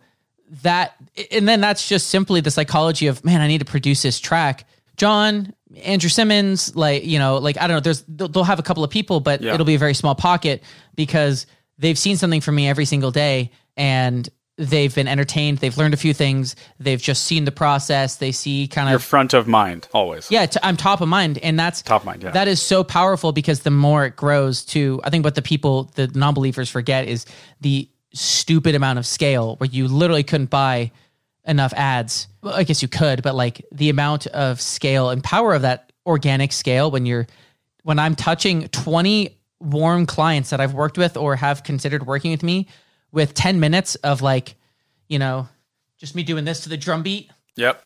that, 0.63 0.95
and 1.33 1.49
then 1.49 1.61
that's 1.61 1.89
just 1.89 2.09
simply 2.09 2.41
the 2.41 2.53
psychology 2.53 3.09
of, 3.09 3.25
man, 3.25 3.41
I 3.41 3.49
need 3.49 3.59
to 3.59 3.65
produce 3.65 4.03
this 4.03 4.21
track. 4.21 4.65
John, 4.97 5.53
Andrew 5.83 6.11
Simmons, 6.11 6.77
like, 6.77 7.05
you 7.05 7.19
know, 7.19 7.39
like, 7.39 7.57
I 7.59 7.67
don't 7.67 7.79
know, 7.79 7.81
there's, 7.81 8.05
they'll 8.07 8.45
have 8.45 8.61
a 8.61 8.63
couple 8.63 8.85
of 8.85 8.91
people, 8.91 9.19
but 9.19 9.41
yeah. 9.41 9.55
it'll 9.55 9.67
be 9.67 9.75
a 9.75 9.79
very 9.79 9.95
small 9.95 10.15
pocket 10.15 10.63
because 10.95 11.47
they've 11.79 11.99
seen 11.99 12.17
something 12.17 12.41
from 12.41 12.55
me 12.55 12.69
every 12.69 12.85
single 12.85 13.11
day. 13.11 13.51
And 13.77 14.29
they've 14.59 14.95
been 14.95 15.09
entertained 15.09 15.59
they've 15.59 15.79
learned 15.79 15.95
a 15.95 15.97
few 15.97 16.13
things 16.13 16.55
they've 16.79 17.01
just 17.01 17.25
seen 17.25 17.45
the 17.45 17.53
process 17.53 18.17
they 18.17 18.31
see 18.31 18.69
kind 18.69 18.89
of 18.89 18.93
your 18.93 18.99
front 18.99 19.33
of 19.33 19.49
mind 19.49 19.89
always. 19.95 20.31
Yeah 20.31 20.43
i 20.43 20.69
i'm 20.69 20.77
top 20.77 21.01
of 21.01 21.09
mind 21.09 21.39
and 21.39 21.59
that's 21.59 21.81
top 21.83 22.03
of 22.03 22.07
mind 22.07 22.23
yeah. 22.23 22.31
that 22.33 22.49
is 22.49 22.61
so 22.61 22.85
powerful 22.85 23.33
because 23.33 23.61
the 23.61 23.71
more 23.71 24.05
it 24.07 24.17
grows 24.17 24.65
to 24.67 25.01
i 25.05 25.11
think 25.11 25.25
what 25.25 25.35
the 25.35 25.43
people 25.43 25.85
the 25.95 26.09
non-believers 26.09 26.69
forget 26.69 27.09
is 27.09 27.25
the 27.61 27.89
stupid 28.13 28.75
amount 28.75 28.99
of 28.99 29.07
scale 29.07 29.57
where 29.57 29.71
you 29.71 29.89
literally 29.89 30.23
couldn't 30.23 30.51
buy 30.51 30.91
enough 31.47 31.73
ads. 31.75 32.29
Well, 32.43 32.55
i 32.55 32.63
guess 32.63 32.83
you 32.83 32.89
could 32.89 33.23
but 33.23 33.35
like 33.35 33.65
the 33.73 33.89
amount 33.89 34.27
of 34.29 34.61
scale 34.61 35.09
and 35.09 35.25
power 35.25 35.55
of 35.55 35.63
that 35.63 35.93
organic 36.05 36.53
scale 36.53 36.91
when 36.91 37.07
you're 37.07 37.27
when 37.85 37.99
i'm 37.99 38.15
touching 38.15 38.69
20 38.69 39.39
warm 39.61 40.05
clients 40.05 40.51
that 40.51 40.61
i've 40.61 40.75
worked 40.75 40.99
with 40.99 41.17
or 41.17 41.37
have 41.37 41.65
considered 41.65 42.07
working 42.07 42.33
with 42.33 42.43
me 42.43 42.69
with 43.13 43.35
10 43.35 43.61
minutes 43.61 43.95
of 43.97 44.23
like, 44.23 44.57
you 45.09 45.19
know, 45.19 45.49
just 45.99 46.15
me 46.15 46.23
doing 46.23 46.45
this 46.45 46.61
to 46.61 46.69
the 46.69 46.77
drum 46.77 47.03
beat. 47.03 47.31
Yep. 47.57 47.83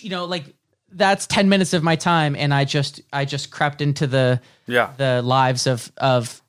You 0.00 0.10
know, 0.10 0.24
like 0.24 0.54
that's 0.90 1.26
10 1.26 1.48
minutes 1.48 1.72
of 1.72 1.82
my 1.82 1.96
time 1.96 2.36
and 2.36 2.52
I 2.52 2.64
just 2.64 3.00
I 3.12 3.24
just 3.24 3.50
crept 3.50 3.80
into 3.80 4.06
the 4.06 4.40
yeah 4.66 4.92
the 4.96 5.22
lives 5.22 5.66
of 5.66 5.90
of 5.96 6.42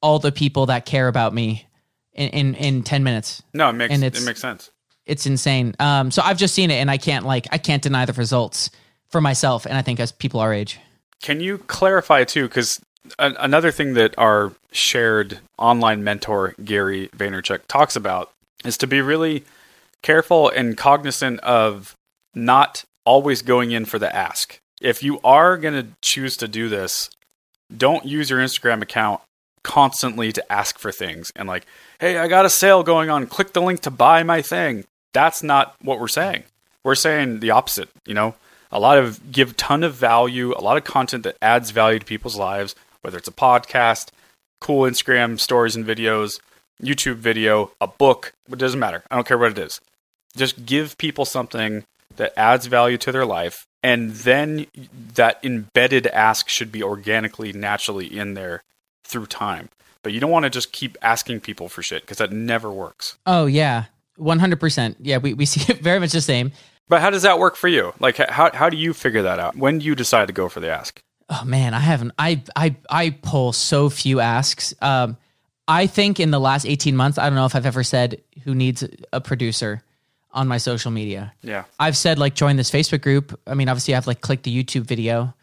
all 0.00 0.18
the 0.18 0.32
people 0.32 0.66
that 0.66 0.84
care 0.84 1.08
about 1.08 1.32
me 1.32 1.66
in 2.12 2.28
in, 2.30 2.54
in 2.54 2.82
10 2.82 3.04
minutes. 3.04 3.42
No, 3.52 3.70
it 3.70 3.74
makes 3.74 3.92
and 3.92 4.02
it 4.02 4.20
makes 4.22 4.40
sense. 4.40 4.70
It's 5.06 5.26
insane. 5.26 5.74
Um 5.78 6.10
so 6.10 6.22
I've 6.22 6.38
just 6.38 6.54
seen 6.54 6.70
it 6.70 6.76
and 6.76 6.90
I 6.90 6.98
can't 6.98 7.24
like 7.24 7.46
I 7.52 7.58
can't 7.58 7.82
deny 7.82 8.04
the 8.04 8.12
results 8.12 8.70
for 9.08 9.20
myself 9.20 9.66
and 9.66 9.76
I 9.76 9.82
think 9.82 10.00
as 10.00 10.12
people 10.12 10.40
our 10.40 10.52
age. 10.52 10.78
Can 11.22 11.40
you 11.40 11.58
clarify 11.58 12.24
too 12.24 12.48
cuz 12.48 12.80
another 13.18 13.70
thing 13.70 13.94
that 13.94 14.14
our 14.18 14.52
shared 14.72 15.38
online 15.58 16.04
mentor 16.04 16.54
Gary 16.64 17.08
Vaynerchuk 17.16 17.60
talks 17.68 17.96
about 17.96 18.30
is 18.64 18.78
to 18.78 18.86
be 18.86 19.00
really 19.00 19.44
careful 20.02 20.48
and 20.48 20.76
cognizant 20.76 21.40
of 21.40 21.94
not 22.34 22.84
always 23.04 23.42
going 23.42 23.72
in 23.72 23.84
for 23.84 23.98
the 23.98 24.14
ask. 24.14 24.58
If 24.80 25.02
you 25.02 25.20
are 25.22 25.56
going 25.56 25.74
to 25.74 25.88
choose 26.02 26.36
to 26.38 26.48
do 26.48 26.68
this, 26.68 27.10
don't 27.74 28.04
use 28.04 28.30
your 28.30 28.40
Instagram 28.40 28.82
account 28.82 29.20
constantly 29.62 30.32
to 30.32 30.52
ask 30.52 30.78
for 30.78 30.92
things 30.92 31.32
and 31.34 31.48
like, 31.48 31.66
"Hey, 31.98 32.18
I 32.18 32.28
got 32.28 32.44
a 32.44 32.50
sale 32.50 32.82
going 32.82 33.08
on, 33.08 33.26
click 33.26 33.52
the 33.52 33.62
link 33.62 33.80
to 33.80 33.90
buy 33.90 34.22
my 34.22 34.42
thing." 34.42 34.84
That's 35.12 35.42
not 35.42 35.74
what 35.80 36.00
we're 36.00 36.08
saying. 36.08 36.44
We're 36.82 36.94
saying 36.96 37.40
the 37.40 37.50
opposite, 37.50 37.88
you 38.04 38.14
know? 38.14 38.34
A 38.70 38.80
lot 38.80 38.98
of 38.98 39.30
give 39.30 39.56
ton 39.56 39.84
of 39.84 39.94
value, 39.94 40.52
a 40.56 40.60
lot 40.60 40.76
of 40.76 40.84
content 40.84 41.22
that 41.22 41.36
adds 41.40 41.70
value 41.70 42.00
to 42.00 42.04
people's 42.04 42.36
lives 42.36 42.74
whether 43.04 43.18
it's 43.18 43.28
a 43.28 43.32
podcast, 43.32 44.08
cool 44.62 44.90
Instagram 44.90 45.38
stories 45.38 45.76
and 45.76 45.84
videos, 45.84 46.40
YouTube 46.82 47.16
video, 47.16 47.70
a 47.80 47.86
book, 47.86 48.32
it 48.50 48.58
doesn't 48.58 48.80
matter. 48.80 49.04
I 49.10 49.14
don't 49.14 49.26
care 49.26 49.36
what 49.36 49.52
it 49.52 49.58
is. 49.58 49.78
Just 50.34 50.64
give 50.64 50.96
people 50.96 51.26
something 51.26 51.84
that 52.16 52.32
adds 52.36 52.66
value 52.66 52.96
to 52.98 53.12
their 53.12 53.26
life. 53.26 53.66
And 53.82 54.12
then 54.12 54.66
that 55.14 55.38
embedded 55.42 56.06
ask 56.06 56.48
should 56.48 56.72
be 56.72 56.82
organically, 56.82 57.52
naturally 57.52 58.06
in 58.06 58.32
there 58.32 58.62
through 59.04 59.26
time. 59.26 59.68
But 60.02 60.14
you 60.14 60.20
don't 60.20 60.30
want 60.30 60.44
to 60.44 60.50
just 60.50 60.72
keep 60.72 60.96
asking 61.02 61.40
people 61.40 61.68
for 61.68 61.82
shit 61.82 62.02
because 62.02 62.16
that 62.18 62.32
never 62.32 62.72
works. 62.72 63.18
Oh, 63.26 63.44
yeah. 63.44 63.84
100%. 64.18 64.96
Yeah, 65.00 65.18
we, 65.18 65.34
we 65.34 65.44
see 65.46 65.70
it 65.70 65.80
very 65.80 66.00
much 66.00 66.12
the 66.12 66.22
same. 66.22 66.52
But 66.88 67.02
how 67.02 67.10
does 67.10 67.22
that 67.22 67.38
work 67.38 67.56
for 67.56 67.68
you? 67.68 67.92
Like, 68.00 68.16
how, 68.16 68.50
how 68.52 68.70
do 68.70 68.78
you 68.78 68.94
figure 68.94 69.22
that 69.22 69.38
out? 69.38 69.56
When 69.56 69.78
do 69.78 69.84
you 69.84 69.94
decide 69.94 70.28
to 70.28 70.32
go 70.32 70.48
for 70.48 70.60
the 70.60 70.70
ask? 70.70 71.02
Oh 71.28 71.42
man, 71.44 71.74
I 71.74 71.80
haven't. 71.80 72.12
I 72.18 72.42
I 72.56 72.76
I 72.88 73.10
pull 73.10 73.52
so 73.52 73.90
few 73.90 74.20
asks. 74.20 74.74
Um, 74.80 75.16
I 75.66 75.86
think 75.86 76.20
in 76.20 76.30
the 76.30 76.40
last 76.40 76.66
eighteen 76.66 76.96
months, 76.96 77.18
I 77.18 77.24
don't 77.24 77.34
know 77.34 77.46
if 77.46 77.54
I've 77.54 77.66
ever 77.66 77.82
said 77.82 78.20
who 78.44 78.54
needs 78.54 78.84
a 79.12 79.20
producer 79.20 79.82
on 80.30 80.48
my 80.48 80.58
social 80.58 80.90
media. 80.90 81.32
Yeah, 81.42 81.64
I've 81.78 81.96
said 81.96 82.18
like 82.18 82.34
join 82.34 82.56
this 82.56 82.70
Facebook 82.70 83.02
group. 83.02 83.38
I 83.46 83.54
mean, 83.54 83.68
obviously, 83.68 83.94
I've 83.94 84.06
like 84.06 84.20
clicked 84.20 84.44
the 84.44 84.64
YouTube 84.64 84.82
video, 84.82 85.34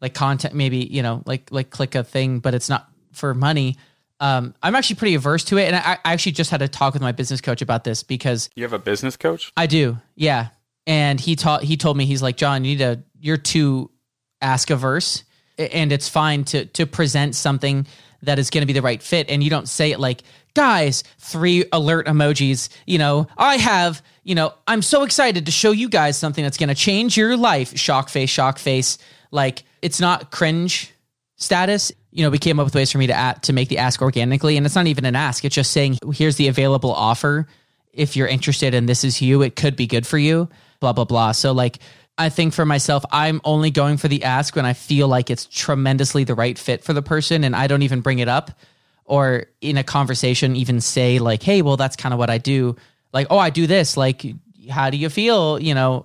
like 0.00 0.14
content, 0.14 0.54
maybe 0.54 0.78
you 0.78 1.02
know, 1.02 1.22
like 1.26 1.50
like 1.50 1.70
click 1.70 1.94
a 1.94 2.04
thing, 2.04 2.40
but 2.40 2.54
it's 2.54 2.68
not 2.68 2.88
for 3.12 3.34
money. 3.34 3.76
Um, 4.20 4.54
I'm 4.62 4.74
actually 4.74 4.96
pretty 4.96 5.14
averse 5.14 5.44
to 5.44 5.56
it, 5.56 5.66
and 5.66 5.76
I, 5.76 5.98
I 6.04 6.12
actually 6.12 6.32
just 6.32 6.50
had 6.50 6.60
a 6.60 6.68
talk 6.68 6.92
with 6.92 7.02
my 7.02 7.12
business 7.12 7.40
coach 7.40 7.62
about 7.62 7.84
this 7.84 8.02
because 8.02 8.50
you 8.54 8.64
have 8.64 8.74
a 8.74 8.78
business 8.78 9.16
coach. 9.16 9.50
I 9.56 9.66
do, 9.66 9.96
yeah. 10.14 10.48
And 10.86 11.18
he 11.18 11.36
taught 11.36 11.62
he 11.62 11.76
told 11.76 11.96
me 11.96 12.04
he's 12.04 12.20
like 12.20 12.36
John, 12.36 12.64
you 12.64 12.76
need 12.76 12.82
a 12.82 13.02
you're 13.18 13.36
too 13.38 13.90
ask 14.42 14.70
averse 14.70 15.24
and 15.60 15.92
it's 15.92 16.08
fine 16.08 16.44
to 16.44 16.66
to 16.66 16.86
present 16.86 17.34
something 17.34 17.86
that 18.22 18.38
is 18.38 18.50
going 18.50 18.62
to 18.62 18.66
be 18.66 18.72
the 18.72 18.82
right 18.82 19.02
fit 19.02 19.30
and 19.30 19.42
you 19.42 19.50
don't 19.50 19.68
say 19.68 19.92
it 19.92 20.00
like 20.00 20.22
guys 20.54 21.04
three 21.18 21.64
alert 21.72 22.06
emojis 22.06 22.68
you 22.86 22.98
know 22.98 23.26
i 23.38 23.56
have 23.56 24.02
you 24.24 24.34
know 24.34 24.52
i'm 24.66 24.82
so 24.82 25.04
excited 25.04 25.46
to 25.46 25.52
show 25.52 25.70
you 25.70 25.88
guys 25.88 26.18
something 26.18 26.42
that's 26.42 26.56
going 26.58 26.68
to 26.68 26.74
change 26.74 27.16
your 27.16 27.36
life. 27.36 27.76
Shock 27.78 28.08
face 28.08 28.30
shock 28.30 28.58
face. 28.58 28.98
Like 29.30 29.64
it's 29.82 30.00
not 30.00 30.30
cringe 30.30 30.92
status. 31.36 31.92
You 32.10 32.24
know 32.24 32.30
we 32.30 32.38
came 32.38 32.58
up 32.58 32.64
with 32.64 32.74
ways 32.74 32.90
for 32.90 32.98
me 32.98 33.06
to 33.06 33.14
at, 33.16 33.44
to 33.44 33.52
make 33.52 33.68
the 33.68 33.78
ask 33.78 34.02
organically 34.02 34.56
and 34.56 34.66
it's 34.66 34.74
not 34.74 34.86
even 34.86 35.04
an 35.04 35.16
ask. 35.16 35.44
It's 35.44 35.54
just 35.54 35.70
saying 35.70 35.98
here's 36.12 36.36
the 36.36 36.48
available 36.48 36.92
offer. 36.92 37.46
If 37.92 38.16
you're 38.16 38.28
interested 38.28 38.74
and 38.74 38.88
this 38.88 39.04
is 39.04 39.20
you 39.20 39.42
it 39.42 39.56
could 39.56 39.76
be 39.76 39.86
good 39.86 40.06
for 40.06 40.18
you 40.18 40.48
blah 40.80 40.92
blah 40.92 41.04
blah. 41.04 41.32
So 41.32 41.52
like 41.52 41.78
I 42.20 42.28
think 42.28 42.52
for 42.52 42.66
myself, 42.66 43.02
I'm 43.10 43.40
only 43.44 43.70
going 43.70 43.96
for 43.96 44.06
the 44.06 44.24
ask 44.24 44.54
when 44.54 44.66
I 44.66 44.74
feel 44.74 45.08
like 45.08 45.30
it's 45.30 45.46
tremendously 45.46 46.22
the 46.24 46.34
right 46.34 46.58
fit 46.58 46.84
for 46.84 46.92
the 46.92 47.00
person 47.00 47.44
and 47.44 47.56
I 47.56 47.66
don't 47.66 47.80
even 47.80 48.02
bring 48.02 48.18
it 48.18 48.28
up 48.28 48.50
or 49.06 49.46
in 49.62 49.78
a 49.78 49.82
conversation 49.82 50.54
even 50.54 50.82
say 50.82 51.18
like, 51.18 51.42
"Hey, 51.42 51.62
well 51.62 51.78
that's 51.78 51.96
kind 51.96 52.12
of 52.12 52.18
what 52.18 52.28
I 52.28 52.36
do." 52.36 52.76
Like, 53.14 53.28
"Oh, 53.30 53.38
I 53.38 53.48
do 53.48 53.66
this." 53.66 53.96
Like, 53.96 54.26
"How 54.68 54.90
do 54.90 54.98
you 54.98 55.08
feel?" 55.08 55.58
you 55.58 55.74
know, 55.74 56.04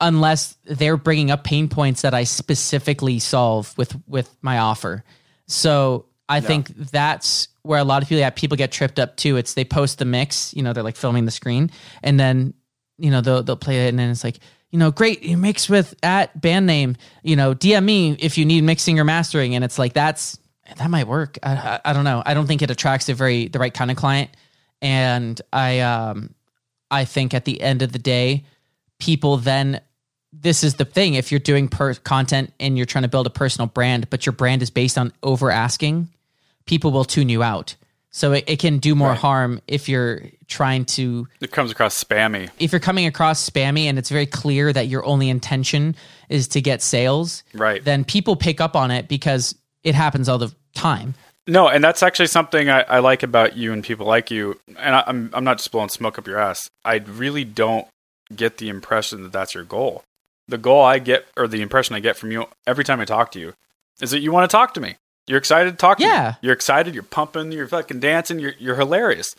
unless 0.00 0.56
they're 0.64 0.96
bringing 0.96 1.30
up 1.30 1.44
pain 1.44 1.68
points 1.68 2.02
that 2.02 2.14
I 2.14 2.24
specifically 2.24 3.20
solve 3.20 3.78
with 3.78 3.96
with 4.08 4.34
my 4.42 4.58
offer. 4.58 5.04
So, 5.46 6.06
I 6.28 6.38
yeah. 6.38 6.48
think 6.48 6.68
that's 6.90 7.46
where 7.62 7.78
a 7.78 7.84
lot 7.84 8.02
of 8.02 8.08
people 8.08 8.18
yeah, 8.18 8.30
people 8.30 8.56
get 8.56 8.72
tripped 8.72 8.98
up 8.98 9.16
too. 9.16 9.36
It's 9.36 9.54
they 9.54 9.64
post 9.64 10.00
the 10.00 10.04
mix, 10.04 10.52
you 10.52 10.64
know, 10.64 10.72
they're 10.72 10.82
like 10.82 10.96
filming 10.96 11.26
the 11.26 11.30
screen 11.30 11.70
and 12.02 12.18
then 12.18 12.54
you 12.98 13.12
know 13.12 13.20
they'll 13.20 13.44
they'll 13.44 13.56
play 13.56 13.86
it 13.86 13.90
and 13.90 13.98
then 14.00 14.10
it's 14.10 14.24
like 14.24 14.38
you 14.74 14.78
know, 14.80 14.90
great, 14.90 15.22
you 15.22 15.36
mix 15.36 15.68
with 15.68 15.94
at 16.02 16.40
band 16.40 16.66
name, 16.66 16.96
you 17.22 17.36
know, 17.36 17.54
DM 17.54 17.84
me 17.84 18.16
if 18.18 18.36
you 18.36 18.44
need 18.44 18.64
mixing 18.64 18.98
or 18.98 19.04
mastering. 19.04 19.54
And 19.54 19.62
it's 19.62 19.78
like, 19.78 19.92
that's, 19.92 20.36
that 20.78 20.90
might 20.90 21.06
work. 21.06 21.38
I, 21.44 21.52
I, 21.52 21.80
I 21.84 21.92
don't 21.92 22.02
know. 22.02 22.24
I 22.26 22.34
don't 22.34 22.48
think 22.48 22.60
it 22.60 22.72
attracts 22.72 23.08
a 23.08 23.14
very, 23.14 23.46
the 23.46 23.60
right 23.60 23.72
kind 23.72 23.88
of 23.92 23.96
client. 23.96 24.30
And 24.82 25.40
I, 25.52 25.78
um, 25.78 26.34
I 26.90 27.04
think 27.04 27.34
at 27.34 27.44
the 27.44 27.60
end 27.60 27.82
of 27.82 27.92
the 27.92 28.00
day, 28.00 28.46
people 28.98 29.36
then 29.36 29.80
this 30.32 30.64
is 30.64 30.74
the 30.74 30.84
thing 30.84 31.14
if 31.14 31.30
you're 31.30 31.38
doing 31.38 31.68
per 31.68 31.94
content 31.94 32.52
and 32.58 32.76
you're 32.76 32.84
trying 32.84 33.02
to 33.02 33.08
build 33.08 33.28
a 33.28 33.30
personal 33.30 33.68
brand 33.68 34.10
but 34.10 34.26
your 34.26 34.32
brand 34.32 34.60
is 34.60 34.70
based 34.70 34.98
on 34.98 35.12
over 35.22 35.52
asking 35.52 36.08
people 36.66 36.90
will 36.90 37.04
tune 37.04 37.28
you 37.28 37.44
out 37.44 37.76
so 38.16 38.30
it, 38.32 38.44
it 38.46 38.58
can 38.60 38.78
do 38.78 38.94
more 38.94 39.08
Right. 39.10 39.18
harm 39.18 39.60
if 39.66 39.88
you're 39.88 40.22
trying 40.46 40.84
to 40.96 41.26
It 41.40 41.50
comes 41.50 41.70
across 41.72 42.02
spammy. 42.02 42.48
if 42.60 42.70
you're 42.72 42.78
coming 42.80 43.06
across 43.06 43.48
spammy 43.50 43.86
and 43.86 43.98
it's 43.98 44.08
very 44.10 44.26
clear 44.26 44.72
that 44.72 44.86
your 44.86 45.04
only 45.04 45.28
intention 45.28 45.96
is 46.28 46.46
to 46.48 46.60
get 46.60 46.80
sales 46.82 47.42
Right. 47.52 47.82
then 47.84 48.04
people 48.04 48.36
pick 48.36 48.60
up 48.60 48.76
on 48.76 48.90
it 48.90 49.08
because 49.08 49.54
it 49.82 49.94
happens 49.94 50.28
all 50.28 50.38
the 50.38 50.54
time 50.74 51.14
No, 51.46 51.68
and 51.68 51.82
that's 51.84 52.02
actually 52.02 52.28
something 52.28 52.70
I, 52.70 52.82
I 52.82 52.98
like 53.00 53.22
about 53.22 53.56
you 53.56 53.72
and 53.74 53.82
people 53.84 54.06
like 54.06 54.30
you. 54.30 54.58
And 54.78 54.94
I, 54.96 55.04
I'm 55.06 55.30
I'm 55.34 55.44
not 55.44 55.58
just 55.58 55.70
blowing 55.72 55.90
smoke 55.90 56.18
up 56.18 56.26
your 56.26 56.38
ass. 56.38 56.70
I 56.86 56.94
really 56.96 57.44
don't 57.44 57.86
get 58.34 58.56
the 58.56 58.70
impression 58.70 59.22
that 59.24 59.32
that's 59.32 59.54
your 59.54 59.64
goal. 59.64 60.02
The 60.48 60.56
goal 60.56 60.82
I 60.82 60.98
get, 61.00 61.26
or 61.36 61.46
the 61.46 61.60
impression 61.60 61.94
I 61.96 62.00
get 62.00 62.16
from 62.16 62.30
you 62.32 62.46
every 62.66 62.82
time 62.84 62.98
I 62.98 63.04
talk 63.04 63.30
to 63.32 63.38
you, 63.40 63.52
is 64.00 64.10
that 64.12 64.20
you 64.20 64.32
want 64.32 64.48
to 64.50 64.54
talk 64.56 64.72
to 64.74 64.80
me. 64.80 64.96
You're 65.26 65.38
excited 65.38 65.70
to 65.70 65.76
talk 65.76 65.98
to 65.98 66.04
Yeah. 66.04 66.30
me. 66.30 66.36
You're 66.42 66.52
excited. 66.54 66.94
You're 66.94 67.02
pumping. 67.02 67.52
You're 67.52 67.68
fucking 67.68 68.00
dancing. 68.00 68.38
You're 68.38 68.54
you're 68.58 68.76
hilarious. 68.76 69.34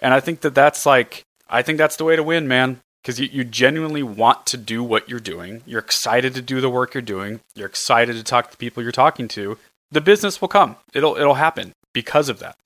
And 0.00 0.12
I 0.14 0.20
think 0.20 0.40
that 0.40 0.54
that's 0.54 0.84
like 0.86 1.22
I 1.48 1.62
think 1.62 1.78
that's 1.78 1.96
the 1.96 2.04
way 2.04 2.16
to 2.16 2.22
win, 2.22 2.48
man. 2.48 2.80
Because 3.02 3.20
you, 3.20 3.28
you 3.32 3.44
genuinely 3.44 4.02
want 4.02 4.44
to 4.46 4.56
do 4.56 4.82
what 4.82 5.08
you're 5.08 5.20
doing. 5.20 5.62
You're 5.64 5.78
excited 5.80 6.34
to 6.34 6.42
do 6.42 6.60
the 6.60 6.68
work 6.68 6.94
you're 6.94 7.00
doing. 7.02 7.40
You're 7.54 7.68
excited 7.68 8.16
to 8.16 8.24
talk 8.24 8.46
to 8.46 8.50
the 8.50 8.56
people 8.58 8.82
you're 8.82 8.92
talking 8.92 9.28
to 9.28 9.56
the 9.90 10.00
business 10.00 10.40
will 10.40 10.48
come. 10.48 10.76
It'll 10.92 11.16
it'll 11.16 11.34
happen 11.34 11.72
because 11.92 12.28
of 12.28 12.38
that. 12.40 12.56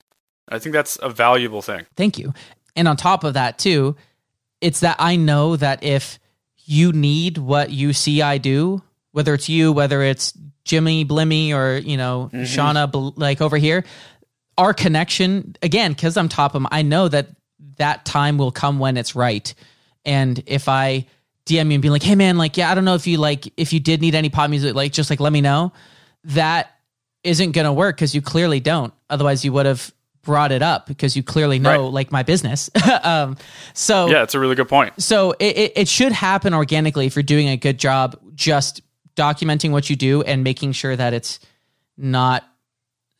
I 0.49 0.59
think 0.59 0.73
that's 0.73 0.97
a 1.01 1.09
valuable 1.09 1.61
thing. 1.61 1.85
Thank 1.95 2.17
you. 2.17 2.33
And 2.75 2.87
on 2.87 2.97
top 2.97 3.23
of 3.23 3.35
that, 3.35 3.57
too, 3.57 3.95
it's 4.59 4.81
that 4.81 4.97
I 4.99 5.15
know 5.15 5.55
that 5.55 5.83
if 5.83 6.19
you 6.65 6.91
need 6.91 7.37
what 7.37 7.69
you 7.69 7.93
see 7.93 8.21
I 8.21 8.37
do, 8.39 8.81
whether 9.11 9.33
it's 9.33 9.47
you, 9.47 9.71
whether 9.71 10.01
it's 10.01 10.33
Jimmy 10.65 11.05
Blimmy 11.05 11.53
or, 11.53 11.77
you 11.77 11.97
know, 11.97 12.29
Shauna, 12.33 13.13
like 13.17 13.41
over 13.41 13.57
here, 13.57 13.83
our 14.57 14.73
connection, 14.73 15.55
again, 15.61 15.91
because 15.93 16.15
I'm 16.17 16.29
top 16.29 16.51
of 16.51 16.61
them, 16.61 16.67
I 16.71 16.81
know 16.83 17.07
that 17.07 17.27
that 17.77 18.05
time 18.05 18.37
will 18.37 18.51
come 18.51 18.79
when 18.79 18.97
it's 18.97 19.15
right. 19.15 19.53
And 20.05 20.41
if 20.45 20.69
I 20.69 21.05
DM 21.45 21.67
you 21.67 21.73
and 21.73 21.81
be 21.81 21.89
like, 21.89 22.03
hey 22.03 22.15
man, 22.15 22.37
like, 22.37 22.55
yeah, 22.55 22.71
I 22.71 22.75
don't 22.75 22.85
know 22.85 22.95
if 22.95 23.07
you 23.07 23.17
like, 23.17 23.51
if 23.57 23.73
you 23.73 23.79
did 23.79 23.99
need 24.01 24.15
any 24.15 24.29
pop 24.29 24.49
music, 24.49 24.75
like, 24.75 24.91
just 24.93 25.09
like 25.09 25.19
let 25.19 25.33
me 25.33 25.41
know, 25.41 25.73
that 26.25 26.69
isn't 27.23 27.51
going 27.51 27.65
to 27.65 27.73
work 27.73 27.95
because 27.97 28.13
you 28.13 28.21
clearly 28.21 28.59
don't. 28.59 28.93
Otherwise, 29.09 29.43
you 29.43 29.51
would 29.53 29.65
have 29.65 29.91
brought 30.23 30.51
it 30.53 30.61
up 30.61 30.85
because 30.87 31.17
you 31.17 31.23
clearly 31.23 31.59
know 31.59 31.83
Right. 31.85 31.91
like 31.93 32.11
my 32.11 32.23
business. 32.23 32.69
um, 33.03 33.35
so 33.73 34.07
Yeah, 34.07 34.23
it's 34.23 34.35
a 34.35 34.39
really 34.39 34.55
good 34.55 34.69
point. 34.69 34.93
so 35.01 35.31
it, 35.39 35.57
it, 35.57 35.71
it 35.75 35.87
should 35.87 36.11
happen 36.13 36.53
organically 36.53 37.05
if 37.07 37.15
you're 37.15 37.23
doing 37.23 37.49
a 37.49 37.57
good 37.57 37.77
job 37.77 38.17
just 38.35 38.81
documenting 39.15 39.71
what 39.71 39.89
you 39.89 39.95
do 39.95 40.21
and 40.23 40.43
making 40.43 40.71
sure 40.71 40.95
that 40.95 41.13
it's 41.13 41.39
not 41.97 42.43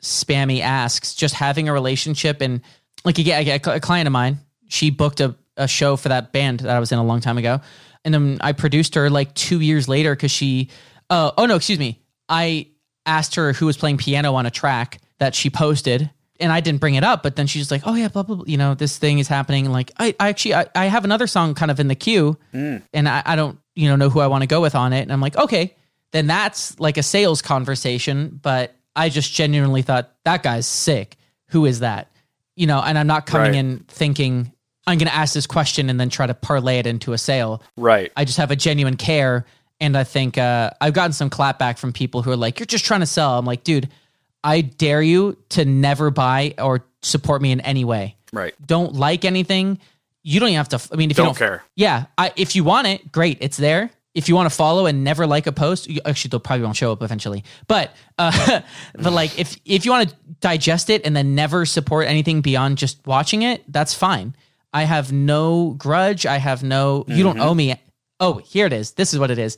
spammy 0.02 0.60
asks 0.60 1.14
just 1.14 1.34
having 1.34 1.68
a 1.68 1.72
relationship 1.72 2.40
and 2.40 2.60
like 3.04 3.18
again, 3.18 3.60
a 3.64 3.80
client 3.80 4.06
of 4.06 4.12
mine 4.12 4.38
she 4.68 4.90
booked 4.90 5.20
a, 5.20 5.34
a 5.56 5.66
show 5.68 5.96
for 5.96 6.10
that 6.10 6.32
band 6.32 6.60
that 6.60 6.76
i 6.76 6.80
was 6.80 6.92
in 6.92 6.98
a 6.98 7.04
long 7.04 7.20
time 7.20 7.38
ago 7.38 7.60
and 8.04 8.12
then 8.12 8.38
i 8.40 8.52
produced 8.52 8.94
her 8.96 9.08
like 9.08 9.32
two 9.34 9.60
years 9.60 9.88
later 9.88 10.14
because 10.14 10.30
she 10.30 10.68
uh, 11.10 11.30
oh 11.38 11.46
no 11.46 11.56
excuse 11.56 11.78
me 11.78 12.02
i 12.28 12.66
asked 13.06 13.36
her 13.36 13.52
who 13.52 13.66
was 13.66 13.76
playing 13.76 13.96
piano 13.96 14.34
on 14.34 14.44
a 14.46 14.50
track 14.50 15.00
that 15.18 15.34
she 15.34 15.48
posted 15.48 16.10
and 16.40 16.52
I 16.52 16.60
didn't 16.60 16.80
bring 16.80 16.94
it 16.96 17.04
up, 17.04 17.22
but 17.22 17.36
then 17.36 17.46
she's 17.46 17.70
like, 17.70 17.82
"Oh 17.84 17.94
yeah, 17.94 18.08
blah 18.08 18.22
blah." 18.22 18.36
blah 18.36 18.44
you 18.46 18.56
know, 18.56 18.74
this 18.74 18.98
thing 18.98 19.18
is 19.18 19.28
happening. 19.28 19.70
Like, 19.70 19.92
I, 19.98 20.14
I 20.18 20.28
actually, 20.28 20.54
I, 20.54 20.66
I 20.74 20.86
have 20.86 21.04
another 21.04 21.26
song 21.26 21.54
kind 21.54 21.70
of 21.70 21.78
in 21.78 21.88
the 21.88 21.94
queue, 21.94 22.36
and 22.92 23.08
I, 23.08 23.22
I 23.24 23.36
don't, 23.36 23.58
you 23.74 23.88
know, 23.88 23.96
know 23.96 24.10
who 24.10 24.20
I 24.20 24.26
want 24.26 24.42
to 24.42 24.46
go 24.46 24.60
with 24.60 24.74
on 24.74 24.92
it. 24.92 25.02
And 25.02 25.12
I'm 25.12 25.20
like, 25.20 25.36
okay, 25.36 25.76
then 26.14 26.26
that's 26.26 26.78
like 26.80 26.96
a 26.96 27.02
sales 27.02 27.42
conversation. 27.42 28.38
But 28.42 28.74
I 28.96 29.08
just 29.08 29.32
genuinely 29.32 29.82
thought 29.82 30.12
that 30.24 30.42
guy's 30.42 30.66
sick. 30.66 31.16
Who 31.48 31.66
is 31.66 31.80
that? 31.80 32.10
You 32.56 32.66
know, 32.66 32.80
and 32.80 32.96
I'm 32.96 33.06
not 33.08 33.26
coming 33.26 33.50
Right. 33.52 33.54
in 33.58 33.78
thinking 33.88 34.52
I'm 34.86 34.98
going 34.98 35.08
to 35.08 35.14
ask 35.14 35.34
this 35.34 35.46
question 35.46 35.88
and 35.90 35.98
then 35.98 36.10
try 36.10 36.26
to 36.26 36.34
parlay 36.34 36.78
it 36.78 36.86
into 36.86 37.12
a 37.14 37.18
sale. 37.18 37.62
Right. 37.76 38.12
I 38.16 38.24
just 38.24 38.36
have 38.38 38.50
a 38.50 38.56
genuine 38.56 38.96
care. 38.96 39.44
And 39.80 39.96
I 39.96 40.04
think 40.04 40.38
uh, 40.38 40.70
I've 40.80 40.92
gotten 40.94 41.12
some 41.12 41.30
clapback 41.30 41.78
from 41.78 41.92
people 41.92 42.22
who 42.22 42.30
are 42.30 42.36
like, 42.36 42.60
you're 42.60 42.66
just 42.66 42.84
trying 42.84 43.00
to 43.00 43.06
sell. 43.06 43.36
I'm 43.38 43.44
like, 43.44 43.64
dude, 43.64 43.88
I 44.44 44.60
dare 44.60 45.02
you 45.02 45.36
to 45.50 45.64
never 45.64 46.10
buy 46.10 46.54
or 46.58 46.84
support 47.02 47.42
me 47.42 47.50
in 47.50 47.60
any 47.62 47.84
way. 47.84 48.16
Right. 48.32 48.54
Don't 48.64 48.92
like 48.94 49.24
anything. 49.24 49.78
You 50.22 50.38
don't 50.38 50.50
even 50.50 50.58
have 50.58 50.68
to. 50.70 50.80
I 50.92 50.96
mean, 50.96 51.10
if 51.10 51.16
you 51.18 51.24
Don't 51.24 51.34
don't 51.34 51.38
care. 51.38 51.64
yeah. 51.76 52.06
I, 52.16 52.32
if 52.36 52.54
you 52.54 52.62
want 52.62 52.86
it, 52.86 53.10
great, 53.10 53.38
it's 53.40 53.56
there. 53.56 53.90
If 54.14 54.28
you 54.28 54.36
want 54.36 54.48
to 54.48 54.54
follow 54.54 54.86
and 54.86 55.02
never 55.02 55.26
like 55.26 55.46
a 55.48 55.52
post, 55.52 55.88
you, 55.88 56.00
actually 56.04 56.28
they'll 56.30 56.40
probably 56.40 56.64
won't 56.64 56.76
show 56.76 56.92
up 56.92 57.02
eventually. 57.02 57.42
But 57.66 57.94
uh, 58.18 58.60
but 58.94 59.12
like 59.12 59.38
if 59.38 59.56
if 59.64 59.84
you 59.84 59.90
want 59.90 60.08
to 60.10 60.16
digest 60.40 60.88
it 60.90 61.04
and 61.04 61.16
then 61.16 61.34
never 61.34 61.66
support 61.66 62.06
anything 62.06 62.40
beyond 62.40 62.78
just 62.78 63.04
watching 63.06 63.42
it, 63.42 63.64
that's 63.70 63.92
fine. 63.92 64.36
I 64.72 64.84
have 64.84 65.12
no 65.12 65.70
grudge. 65.78 66.26
I 66.26 66.38
have 66.38 66.62
no. 66.62 67.04
You 67.08 67.22
don't 67.22 67.38
owe 67.40 67.54
me. 67.54 67.80
Oh, 68.20 68.38
here 68.38 68.66
it 68.66 68.72
is. 68.72 68.92
This 68.92 69.12
is 69.12 69.18
what 69.18 69.30
it 69.30 69.38
is. 69.38 69.56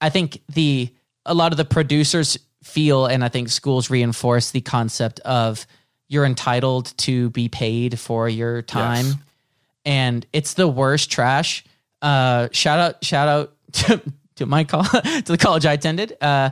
I 0.00 0.10
think 0.10 0.42
the 0.48 0.92
a 1.26 1.32
lot 1.34 1.52
of 1.52 1.56
the 1.56 1.64
producers 1.64 2.38
feel, 2.62 3.06
and 3.06 3.24
I 3.24 3.28
think 3.28 3.48
schools 3.48 3.88
reinforce 3.90 4.50
the 4.50 4.60
concept 4.60 5.20
of 5.20 5.66
you're 6.08 6.24
entitled 6.26 6.92
to 6.98 7.30
be 7.30 7.48
paid 7.48 7.98
for 7.98 8.28
your 8.28 8.60
time 8.62 9.06
Yes. 9.06 9.16
and 9.86 10.26
it's 10.34 10.54
the 10.54 10.68
worst 10.68 11.10
trash. 11.10 11.64
Uh, 12.02 12.48
shout 12.52 12.78
out, 12.78 13.02
shout 13.04 13.28
out 13.28 13.53
to, 13.74 14.02
to 14.36 14.46
my 14.46 14.64
call 14.64 14.84
to 14.84 15.22
the 15.24 15.38
college 15.38 15.66
I 15.66 15.72
attended. 15.74 16.16
Uh, 16.20 16.50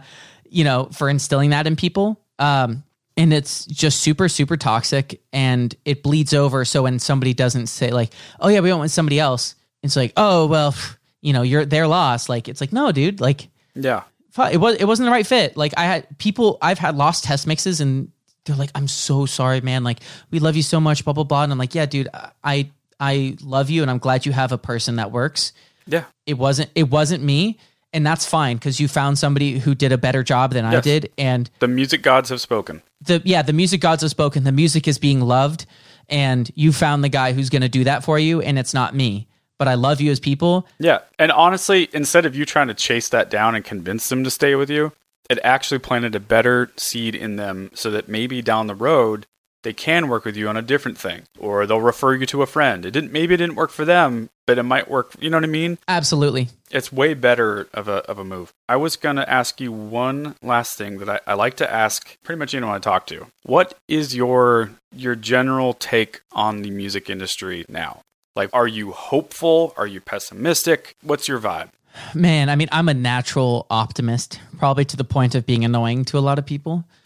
you 0.49 0.65
know, 0.65 0.89
for 0.93 1.09
instilling 1.09 1.51
that 1.51 1.67
in 1.67 1.77
people. 1.77 2.21
Um, 2.39 2.85
and 3.17 3.33
it's 3.33 3.65
just 3.67 4.01
super, 4.01 4.29
super 4.29 4.57
toxic, 4.57 5.21
and 5.33 5.75
it 5.85 6.03
bleeds 6.03 6.33
over. 6.35 6.65
So 6.65 6.83
when 6.85 6.99
somebody 6.99 7.35
doesn't 7.35 7.67
say 7.69 7.91
like, 7.91 8.13
"Oh 8.41 8.49
yeah, 8.49 8.61
we 8.61 8.71
went 8.71 8.81
with 8.81 8.91
somebody 8.91 9.19
else," 9.21 9.55
it's 9.83 9.97
like, 9.97 10.13
"Oh 10.17 10.47
well, 10.47 10.75
you 11.21 11.33
know, 11.33 11.43
you're 11.43 11.65
their 11.67 11.87
loss." 11.87 12.29
Like 12.29 12.49
it's 12.49 12.61
like, 12.61 12.73
no, 12.73 12.91
dude, 12.93 13.21
like 13.21 13.49
Yeah. 13.75 14.03
it 14.51 14.57
was 14.59 14.77
it 14.77 14.85
wasn't 14.87 15.07
the 15.07 15.11
right 15.13 15.27
fit. 15.27 15.57
Like 15.57 15.75
I 15.77 15.85
had 15.85 16.19
people 16.19 16.57
I've 16.63 16.79
had 16.79 16.97
lost 16.97 17.25
test 17.25 17.47
mixes 17.47 17.81
and 17.83 18.11
they're 18.45 18.57
like, 18.57 18.71
I'm 18.75 18.89
so 18.89 19.25
sorry, 19.27 19.61
man. 19.61 19.85
Like 19.85 20.01
we 20.31 20.39
love 20.41 20.57
you 20.57 20.63
so 20.63 20.81
much, 20.81 21.05
blah 21.05 21.13
blah 21.13 21.25
blah. 21.25 21.43
And 21.45 21.53
I'm 21.53 21.59
like, 21.59 21.75
yeah, 21.75 21.87
dude, 21.87 22.09
I 22.43 22.71
I 22.99 23.37
love 23.43 23.69
you 23.71 23.83
and 23.83 23.91
I'm 23.91 23.99
glad 23.99 24.25
you 24.27 24.33
have 24.33 24.53
a 24.53 24.59
person 24.59 24.97
that 24.97 25.13
works. 25.13 25.53
Yeah. 25.87 26.05
It 26.27 26.39
wasn't 26.39 26.71
it 26.75 26.91
wasn't 26.91 27.23
me, 27.25 27.59
and 27.93 28.07
that's 28.07 28.27
fine 28.27 28.57
because 28.57 28.81
you 28.81 28.89
found 28.89 29.19
somebody 29.19 29.59
who 29.59 29.75
did 29.75 29.93
a 29.93 29.99
better 29.99 30.23
job 30.23 30.53
than 30.53 30.65
I 30.65 30.81
did. 30.81 31.11
And 31.19 31.51
The 31.59 31.69
music 31.69 32.03
gods 32.03 32.29
have 32.31 32.41
spoken. 32.41 32.83
the 33.07 33.21
yeah, 33.25 33.43
the 33.43 33.53
music 33.53 33.81
gods 33.81 34.03
have 34.03 34.11
spoken. 34.11 34.45
The 34.45 34.53
music 34.53 34.87
is 34.89 34.99
being 34.99 35.21
loved, 35.21 35.67
and 36.09 36.51
you 36.55 36.73
found 36.73 37.03
the 37.05 37.09
guy 37.09 37.33
who's 37.33 37.51
going 37.51 37.63
to 37.63 37.69
do 37.69 37.85
that 37.85 38.05
for 38.05 38.19
you, 38.19 38.41
and 38.41 38.59
it's 38.59 38.75
not 38.75 38.95
me. 38.95 39.29
But 39.59 39.69
I 39.69 39.75
love 39.75 40.01
you 40.01 40.11
as 40.11 40.19
people. 40.19 40.67
Yeah. 40.81 41.01
And 41.21 41.31
honestly, 41.31 41.89
instead 41.93 42.27
of 42.27 42.35
you 42.35 42.45
trying 42.45 42.67
to 42.69 42.75
chase 42.75 43.09
that 43.11 43.31
down 43.31 43.55
and 43.55 43.65
convince 43.65 44.09
them 44.09 44.25
to 44.25 44.31
stay 44.31 44.57
with 44.57 44.69
you, 44.71 44.93
it 45.31 45.39
actually 45.45 45.79
planted 45.79 46.17
a 46.17 46.21
better 46.21 46.73
seed 46.77 47.15
in 47.15 47.37
them 47.37 47.71
so 47.73 47.89
that 47.93 48.09
maybe 48.09 48.43
down 48.43 48.67
the 48.67 48.75
road 48.75 49.27
they 49.63 49.73
can 49.73 50.09
work 50.09 50.25
with 50.25 50.37
you 50.37 50.49
on 50.49 50.57
a 50.57 50.63
different 50.63 50.99
thing 50.99 51.23
or 51.39 51.67
they'll 51.67 51.81
refer 51.81 52.15
you 52.15 52.27
to 52.27 52.43
a 52.43 52.47
friend. 52.47 52.85
It 52.85 52.91
didn't 52.93 53.13
maybe 53.13 53.35
it 53.35 53.39
didn't 53.39 53.57
work 53.57 53.71
for 53.71 53.85
them, 53.85 54.31
but 54.47 54.59
it 54.59 54.65
might 54.65 54.91
work, 54.91 55.15
you 55.21 55.31
know 55.31 55.37
what 55.37 55.45
I 55.45 55.49
mean? 55.49 55.79
Absolutely. 55.89 56.49
It's 56.71 56.93
way 56.93 57.15
better 57.15 57.69
of 57.73 57.89
a 57.89 57.99
of 58.11 58.19
a 58.19 58.25
move. 58.25 58.53
I 58.69 58.77
was 58.77 58.97
gonna 58.97 59.25
ask 59.29 59.61
you 59.61 59.73
one 59.73 60.35
last 60.43 60.77
thing 60.77 60.99
that 60.99 61.09
I, 61.09 61.21
I 61.27 61.35
like 61.35 61.57
to 61.57 61.71
ask 61.71 62.17
pretty 62.23 62.39
much 62.39 62.55
anyone 62.55 62.75
I 62.75 62.79
talk 62.79 63.07
to. 63.09 63.27
What 63.45 63.75
is 63.89 64.15
your 64.15 64.71
your 64.95 65.15
general 65.15 65.75
take 65.75 66.21
on 66.33 66.63
the 66.63 66.71
music 66.71 67.09
industry 67.09 67.65
now? 67.69 68.01
Like 68.35 68.51
are 68.53 68.69
you 68.69 68.93
hopeful? 68.93 69.75
Are 69.77 69.87
you 69.87 70.01
pessimistic? 70.01 70.97
What's 71.03 71.29
your 71.29 71.39
vibe? 71.39 71.71
Man, 72.15 72.49
I 72.49 72.57
mean, 72.57 72.69
I'm 72.73 72.89
a 72.89 72.95
natural 72.95 73.67
optimist, 73.71 74.41
probably 74.59 74.85
to 74.87 74.97
the 74.97 75.05
point 75.05 75.35
of 75.35 75.47
being 75.47 75.65
annoying 75.65 76.05
to 76.07 76.19
a 76.19 76.21
lot 76.21 76.39
of 76.39 76.47
people. 76.47 76.85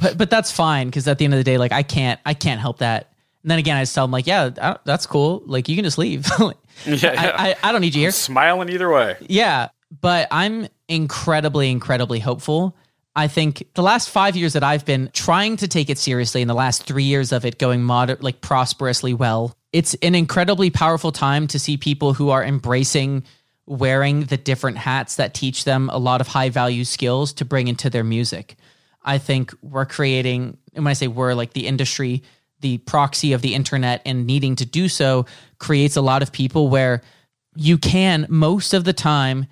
but 0.00 0.16
but 0.18 0.30
that's 0.30 0.50
fine 0.52 0.88
because 0.88 1.06
at 1.08 1.18
the 1.18 1.24
end 1.24 1.34
of 1.34 1.38
the 1.38 1.44
day, 1.44 1.58
like 1.58 1.72
I 1.72 1.82
can't 1.82 2.20
I 2.24 2.34
can't 2.34 2.60
help 2.60 2.78
that. 2.78 3.10
And 3.42 3.50
then 3.50 3.58
again, 3.58 3.76
I 3.76 3.82
just 3.82 3.94
tell 3.94 4.04
them 4.04 4.10
like, 4.12 4.26
yeah, 4.26 4.50
I- 4.60 4.78
that's 4.84 5.06
cool. 5.06 5.42
Like 5.46 5.68
you 5.68 5.76
can 5.76 5.84
just 5.84 5.98
leave. 5.98 6.26
Yeah, 6.86 7.14
I, 7.16 7.50
I 7.50 7.56
I 7.68 7.72
don't 7.72 7.82
need 7.82 7.94
you 7.94 8.00
here. 8.00 8.10
Smiling 8.10 8.68
either 8.68 8.90
way. 8.90 9.16
Yeah, 9.28 9.68
but 10.00 10.26
I'm 10.32 10.66
incredibly, 10.88 11.70
incredibly 11.70 12.18
hopeful. 12.18 12.76
I 13.14 13.28
think 13.28 13.68
the 13.74 13.82
last 13.82 14.10
five 14.10 14.34
years 14.34 14.54
that 14.54 14.64
I've 14.64 14.84
been 14.84 15.08
trying 15.12 15.56
to 15.58 15.68
take 15.68 15.88
it 15.88 15.98
seriously, 15.98 16.42
and 16.42 16.50
the 16.50 16.54
last 16.54 16.82
three 16.82 17.04
years 17.04 17.30
of 17.30 17.44
it 17.44 17.58
going 17.60 17.84
moder- 17.84 18.18
like 18.20 18.40
prosperously 18.40 19.14
well, 19.14 19.56
it's 19.72 19.94
an 20.02 20.16
incredibly 20.16 20.68
powerful 20.68 21.12
time 21.12 21.46
to 21.46 21.60
see 21.60 21.76
people 21.76 22.12
who 22.12 22.30
are 22.30 22.42
embracing 22.42 23.22
wearing 23.66 24.24
the 24.24 24.36
different 24.36 24.78
hats 24.78 25.16
that 25.16 25.34
teach 25.34 25.64
them 25.64 25.88
a 25.90 25.98
lot 25.98 26.20
of 26.20 26.28
high 26.28 26.50
value 26.50 26.84
skills 26.84 27.32
to 27.32 27.44
bring 27.44 27.68
into 27.68 27.88
their 27.88 28.04
music. 28.04 28.56
I 29.02 29.18
think 29.18 29.54
we're 29.62 29.86
creating, 29.86 30.58
and 30.74 30.84
when 30.84 30.90
I 30.90 30.94
say 30.94 31.08
we're, 31.08 31.34
like 31.34 31.52
the 31.52 31.66
industry, 31.66 32.22
the 32.60 32.78
proxy 32.78 33.32
of 33.32 33.42
the 33.42 33.54
internet, 33.54 34.02
and 34.06 34.26
needing 34.26 34.56
to 34.56 34.66
do 34.66 34.88
so 34.88 35.26
creates 35.58 35.96
a 35.96 36.02
lot 36.02 36.22
of 36.22 36.32
people 36.32 36.68
where 36.68 37.02
you 37.54 37.78
can, 37.78 38.26
most 38.28 38.74
of 38.74 38.84
the 38.84 38.92
time, 38.92 39.46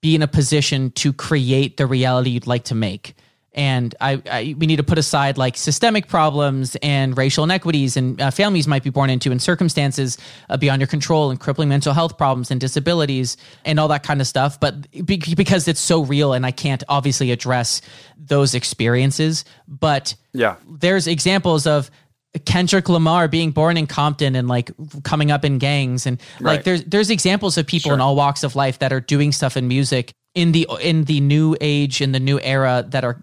be 0.00 0.14
in 0.14 0.22
a 0.22 0.28
position 0.28 0.90
to 0.92 1.12
create 1.12 1.76
the 1.76 1.86
reality 1.86 2.30
you'd 2.30 2.46
like 2.46 2.64
to 2.64 2.74
make 2.74 3.14
and 3.54 3.94
I, 4.00 4.20
I, 4.30 4.54
we 4.58 4.66
need 4.66 4.76
to 4.76 4.82
put 4.82 4.98
aside 4.98 5.38
like 5.38 5.56
systemic 5.56 6.08
problems 6.08 6.76
and 6.82 7.16
racial 7.16 7.44
inequities 7.44 7.96
and 7.96 8.20
uh, 8.20 8.30
families 8.30 8.66
might 8.66 8.82
be 8.82 8.90
born 8.90 9.10
into 9.10 9.30
and 9.30 9.40
circumstances 9.40 10.18
uh, 10.50 10.56
beyond 10.56 10.80
your 10.80 10.88
control 10.88 11.30
and 11.30 11.38
crippling 11.38 11.68
mental 11.68 11.92
health 11.92 12.18
problems 12.18 12.50
and 12.50 12.60
disabilities 12.60 13.36
and 13.64 13.78
all 13.78 13.88
that 13.88 14.02
kind 14.02 14.20
of 14.20 14.26
stuff. 14.26 14.58
But 14.58 14.90
be- 15.06 15.22
because 15.36 15.68
it's 15.68 15.80
so 15.80 16.02
real 16.02 16.32
and 16.32 16.44
I 16.44 16.50
can't 16.50 16.82
obviously 16.88 17.30
address 17.30 17.80
those 18.18 18.54
experiences. 18.54 19.44
But 19.68 20.16
Yeah. 20.32 20.56
there's 20.68 21.06
examples 21.06 21.66
of 21.66 21.90
Kendrick 22.44 22.88
Lamar 22.88 23.28
being 23.28 23.52
born 23.52 23.76
in 23.76 23.86
Compton 23.86 24.34
and 24.34 24.48
like 24.48 24.72
coming 25.04 25.30
up 25.30 25.44
in 25.44 25.58
gangs. 25.58 26.06
And 26.06 26.20
like 26.40 26.64
there's 26.64 26.82
there's 26.82 27.10
examples 27.10 27.56
of 27.56 27.66
people 27.66 27.92
in 27.92 28.00
all 28.00 28.16
walks 28.16 28.42
of 28.42 28.56
life 28.56 28.80
that 28.80 28.92
are 28.92 29.00
doing 29.00 29.30
stuff 29.30 29.56
in 29.56 29.68
music 29.68 30.12
in 30.34 30.50
the 30.50 30.66
in 30.80 31.04
the 31.04 31.20
new 31.20 31.56
age 31.60 32.00
in 32.00 32.10
the 32.10 32.18
new 32.18 32.40
era 32.40 32.84
that 32.88 33.04
are 33.04 33.22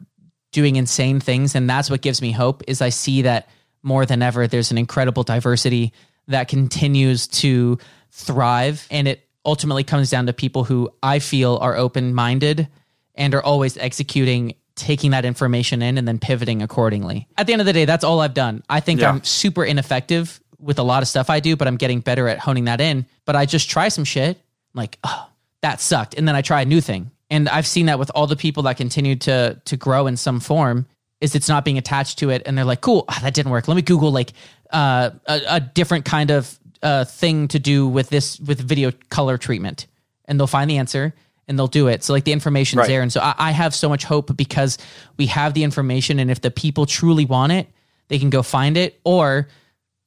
doing 0.51 0.75
insane 0.75 1.19
things 1.19 1.55
and 1.55 1.69
that's 1.69 1.89
what 1.89 2.01
gives 2.01 2.21
me 2.21 2.31
hope 2.31 2.63
is 2.67 2.81
I 2.81 2.89
see 2.89 3.23
that 3.23 3.47
more 3.83 4.05
than 4.05 4.21
ever 4.21 4.47
there's 4.47 4.71
an 4.71 4.77
incredible 4.77 5.23
diversity 5.23 5.93
that 6.27 6.47
continues 6.47 7.27
to 7.27 7.77
thrive 8.11 8.85
and 8.91 9.07
it 9.07 9.27
ultimately 9.45 9.83
comes 9.83 10.09
down 10.09 10.27
to 10.27 10.33
people 10.33 10.63
who 10.63 10.91
I 11.01 11.19
feel 11.19 11.57
are 11.57 11.75
open-minded 11.75 12.67
and 13.15 13.33
are 13.35 13.41
always 13.41 13.77
executing 13.77 14.55
taking 14.75 15.11
that 15.11 15.25
information 15.25 15.81
in 15.81 15.97
and 15.97 16.07
then 16.07 16.17
pivoting 16.19 16.61
accordingly. 16.61 17.27
At 17.37 17.47
the 17.47 17.53
end 17.53 17.61
of 17.61 17.65
the 17.65 17.73
day 17.73 17.85
that's 17.85 18.03
all 18.03 18.19
I've 18.19 18.33
done. 18.33 18.63
I 18.69 18.79
think 18.81 18.99
Yeah. 18.99 19.09
I'm 19.09 19.23
super 19.23 19.63
ineffective 19.63 20.39
with 20.59 20.79
a 20.79 20.83
lot 20.83 21.01
of 21.01 21.07
stuff 21.07 21.29
I 21.29 21.39
do 21.39 21.55
but 21.55 21.67
I'm 21.67 21.77
getting 21.77 22.01
better 22.01 22.27
at 22.27 22.39
honing 22.39 22.65
that 22.65 22.81
in. 22.81 23.05
But 23.25 23.35
I 23.35 23.45
just 23.45 23.69
try 23.69 23.87
some 23.87 24.03
shit 24.03 24.37
like 24.73 24.97
oh 25.03 25.29
that 25.61 25.79
sucked 25.81 26.15
and 26.15 26.27
then 26.27 26.35
I 26.35 26.41
try 26.41 26.61
a 26.61 26.65
new 26.65 26.81
thing. 26.81 27.11
And 27.31 27.49
I've 27.49 27.65
seen 27.65 27.87
that 27.87 27.97
with 27.97 28.11
all 28.13 28.27
the 28.27 28.35
people 28.35 28.63
that 28.63 28.77
continue 28.77 29.15
to 29.15 29.59
to 29.65 29.77
grow 29.77 30.05
in 30.05 30.17
some 30.17 30.39
form 30.39 30.85
is 31.19 31.33
it's 31.33 31.49
not 31.49 31.65
being 31.65 31.79
attached 31.79 32.19
to 32.19 32.29
it. 32.29 32.43
And 32.45 32.55
they're 32.55 32.65
like 32.65 32.81
cool. 32.81 33.05
Ah, 33.09 33.19
that 33.23 33.33
didn't 33.33 33.51
work. 33.51 33.67
Let 33.67 33.75
me 33.75 33.81
google 33.81 34.11
like 34.11 34.33
uh, 34.71 35.09
a, 35.25 35.41
a 35.47 35.59
different 35.59 36.05
kind 36.05 36.29
of 36.29 36.59
uh, 36.83 37.05
thing 37.05 37.47
to 37.47 37.57
do 37.59 37.87
with 37.87 38.09
this 38.09 38.39
with 38.39 38.59
video 38.59 38.91
color 39.09 39.39
treatment. 39.39 39.87
And 40.25 40.39
they'll 40.39 40.45
find 40.47 40.69
the 40.69 40.77
answer 40.77 41.13
and 41.47 41.57
they'll 41.57 41.67
do 41.67 41.87
it. 41.87 42.03
So 42.03 42.13
like 42.13 42.25
the 42.25 42.31
information's 42.33 42.79
Right. 42.81 42.87
there. 42.87 43.01
And 43.01 43.11
so 43.11 43.19
I, 43.21 43.33
I 43.37 43.51
have 43.51 43.73
so 43.73 43.89
much 43.89 44.03
hope 44.03 44.35
because 44.37 44.77
we 45.17 45.25
have 45.27 45.53
the 45.53 45.63
information. 45.63 46.19
And 46.19 46.29
if 46.29 46.41
the 46.41 46.51
people 46.51 46.85
truly 46.85 47.25
want 47.25 47.51
it 47.53 47.67
they 48.09 48.19
can 48.19 48.29
go 48.29 48.43
find 48.43 48.75
it 48.75 48.99
or 49.05 49.47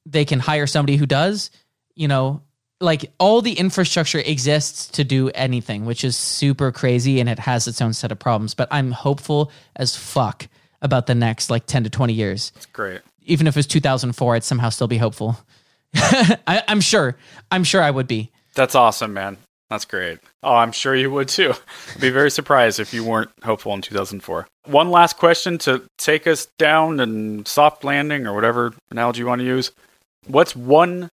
they 0.05 0.25
can 0.25 0.39
hire 0.39 0.67
somebody 0.67 0.95
who 0.95 1.07
does 1.07 1.49
you 1.95 2.07
know 2.07 2.39
like 2.81 3.11
all 3.19 3.41
the 3.41 3.53
infrastructure 3.53 4.19
exists 4.19 4.87
to 4.87 5.03
do 5.03 5.29
anything 5.29 5.85
which 5.85 6.03
is 6.03 6.17
super 6.17 6.71
crazy 6.71 7.19
and 7.19 7.29
it 7.29 7.39
has 7.39 7.67
its 7.67 7.81
own 7.81 7.93
set 7.93 8.11
of 8.11 8.19
problems 8.19 8.53
but 8.53 8.67
i'm 8.71 8.91
hopeful 8.91 9.51
as 9.77 9.95
fuck 9.95 10.47
about 10.81 11.07
the 11.07 11.15
next 11.15 11.49
like 11.49 11.65
10 11.65 11.85
to 11.85 11.89
20 11.89 12.13
years 12.13 12.51
It's 12.55 12.65
Great. 12.67 13.01
even 13.25 13.47
if 13.47 13.55
it's 13.57 13.67
2004 13.67 14.35
i'd 14.35 14.43
somehow 14.43 14.69
still 14.69 14.87
be 14.87 14.97
hopeful 14.97 15.37
I, 15.95 16.63
i'm 16.67 16.81
sure 16.81 17.15
i'm 17.51 17.63
sure 17.63 17.81
i 17.81 17.89
would 17.91 18.07
be 18.07 18.31
That's 18.55 18.75
awesome, 18.75 19.13
man. 19.13 19.37
That's 19.69 19.85
great. 19.85 20.19
Oh, 20.43 20.53
I'm 20.55 20.71
sure 20.71 20.95
you 20.95 21.09
would 21.11 21.27
too. 21.27 21.53
I'd 21.95 21.99
be 22.01 22.11
very 22.11 22.29
surprised 22.29 22.79
if 22.79 22.93
you 22.93 23.03
weren't 23.03 23.31
hopeful 23.43 23.73
in 23.73 23.81
2004. 23.81 24.47
One 24.67 24.91
last 24.91 25.17
question 25.17 25.57
to 25.59 25.81
take 25.97 26.27
us 26.27 26.47
down 26.59 26.99
and 26.99 27.47
soft 27.47 27.83
landing 27.83 28.27
or 28.27 28.33
whatever 28.35 28.73
analogy 28.91 29.21
you 29.21 29.25
want 29.25 29.39
to 29.41 29.45
use. 29.45 29.71
What's 30.27 30.55
one 30.55 31.09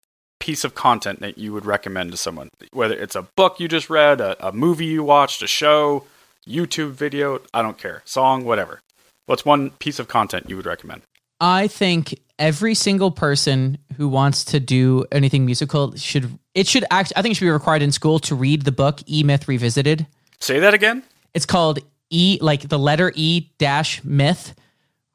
piece 0.47 0.63
of 0.63 0.77
content 0.77 1.19
that 1.19 1.37
you 1.37 1.53
would 1.53 1.67
recommend 1.67 2.13
to 2.13 2.17
someone? 2.17 2.49
Whether 2.73 2.95
it's 2.95 3.17
a 3.17 3.23
book 3.23 3.59
you 3.59 3.67
just 3.67 3.91
read, 3.91 4.21
a, 4.21 4.49
a 4.49 4.53
movie 4.53 4.87
you 4.87 5.03
watched, 5.03 5.43
a 5.43 5.49
show, 5.49 6.05
YouTube 6.47 6.93
video, 6.93 7.41
I 7.53 7.63
don't 7.63 7.77
care. 7.77 8.03
Song, 8.05 8.45
whatever. 8.45 8.81
What's 9.27 9.45
one 9.45 9.71
piece 9.71 9.99
of 9.99 10.07
content 10.07 10.49
you 10.49 10.55
would 10.55 10.65
recommend? 10.65 11.03
I 11.41 11.67
think 11.67 12.21
every 12.39 12.75
single 12.75 13.11
person 13.11 13.79
who 13.97 14.07
wants 14.09 14.45
to 14.45 14.61
do 14.61 15.05
anything 15.11 15.45
musical 15.45 15.97
should 15.97 16.39
it 16.55 16.69
should 16.69 16.85
act 16.93 17.13
I 17.17 17.23
think 17.23 17.33
it 17.33 17.35
should 17.39 17.47
be 17.47 17.51
required 17.51 17.83
in 17.83 17.91
school 17.91 18.21
to 18.21 18.37
read 18.37 18.63
the 18.63 18.73
book 18.73 19.01
E 19.09 19.25
Myth 19.25 19.49
Revisited. 19.49 20.07
Say 20.39 20.61
that 20.61 20.75
again? 20.75 21.03
It's 21.35 21.47
called 21.47 21.81
E 22.11 22.39
like 22.41 22.69
the 22.69 22.79
letter 22.79 23.13
E 23.17 23.49
dash 23.59 24.05
myth 24.05 24.55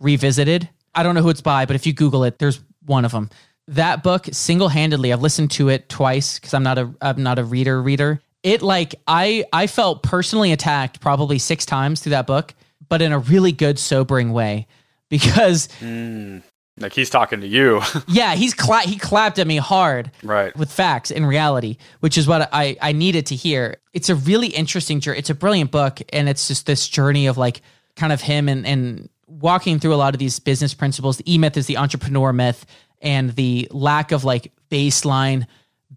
revisited. 0.01 0.67
I 0.93 1.03
don't 1.03 1.15
know 1.15 1.21
who 1.21 1.29
it's 1.29 1.41
by, 1.41 1.65
but 1.65 1.77
if 1.77 1.87
you 1.87 1.93
Google 1.93 2.25
it, 2.25 2.37
there's 2.37 2.59
one 2.85 3.05
of 3.05 3.13
them. 3.13 3.29
That 3.67 4.03
book 4.03 4.27
single 4.31 4.67
handedly, 4.67 5.13
I've 5.13 5.21
listened 5.21 5.51
to 5.51 5.69
it 5.69 5.87
twice 5.87 6.39
because 6.39 6.53
I'm 6.53 6.63
not 6.63 6.77
a 6.77 6.93
I'm 7.01 7.23
not 7.23 7.39
a 7.39 7.43
reader 7.43 7.81
reader. 7.81 8.21
It 8.43 8.61
like 8.61 8.95
I 9.07 9.45
I 9.53 9.67
felt 9.67 10.03
personally 10.03 10.51
attacked 10.51 10.99
probably 10.99 11.39
six 11.39 11.65
times 11.65 12.01
through 12.01 12.11
that 12.11 12.27
book, 12.27 12.53
but 12.89 13.01
in 13.01 13.11
a 13.11 13.19
really 13.19 13.51
good 13.51 13.79
sobering 13.79 14.33
way 14.33 14.67
because 15.09 15.67
mm. 15.79 16.41
Like 16.81 16.93
he's 16.93 17.09
talking 17.09 17.41
to 17.41 17.47
you. 17.47 17.81
yeah, 18.07 18.35
he's 18.35 18.53
cla- 18.53 18.81
he 18.81 18.97
clapped 18.97 19.39
at 19.39 19.47
me 19.47 19.57
hard 19.57 20.11
right. 20.23 20.55
with 20.55 20.71
facts 20.71 21.11
and 21.11 21.27
reality, 21.27 21.77
which 21.99 22.17
is 22.17 22.27
what 22.27 22.49
I, 22.51 22.77
I 22.81 22.91
needed 22.93 23.27
to 23.27 23.35
hear. 23.35 23.77
It's 23.93 24.09
a 24.09 24.15
really 24.15 24.47
interesting 24.47 24.99
journey. 24.99 25.19
It's 25.19 25.29
a 25.29 25.35
brilliant 25.35 25.71
book, 25.71 26.01
and 26.11 26.29
it's 26.29 26.47
just 26.47 26.65
this 26.65 26.87
journey 26.87 27.27
of 27.27 27.37
like 27.37 27.61
kind 27.95 28.13
of 28.13 28.21
him 28.21 28.47
and, 28.47 28.65
and 28.65 29.09
walking 29.27 29.79
through 29.79 29.93
a 29.93 29.97
lot 29.97 30.15
of 30.15 30.19
these 30.19 30.39
business 30.39 30.73
principles. 30.73 31.17
The 31.17 31.33
E 31.33 31.37
myth 31.37 31.57
is 31.57 31.67
the 31.67 31.77
entrepreneur 31.77 32.31
myth, 32.31 32.65
and 33.01 33.31
the 33.31 33.67
lack 33.71 34.11
of 34.11 34.23
like 34.23 34.51
baseline 34.69 35.45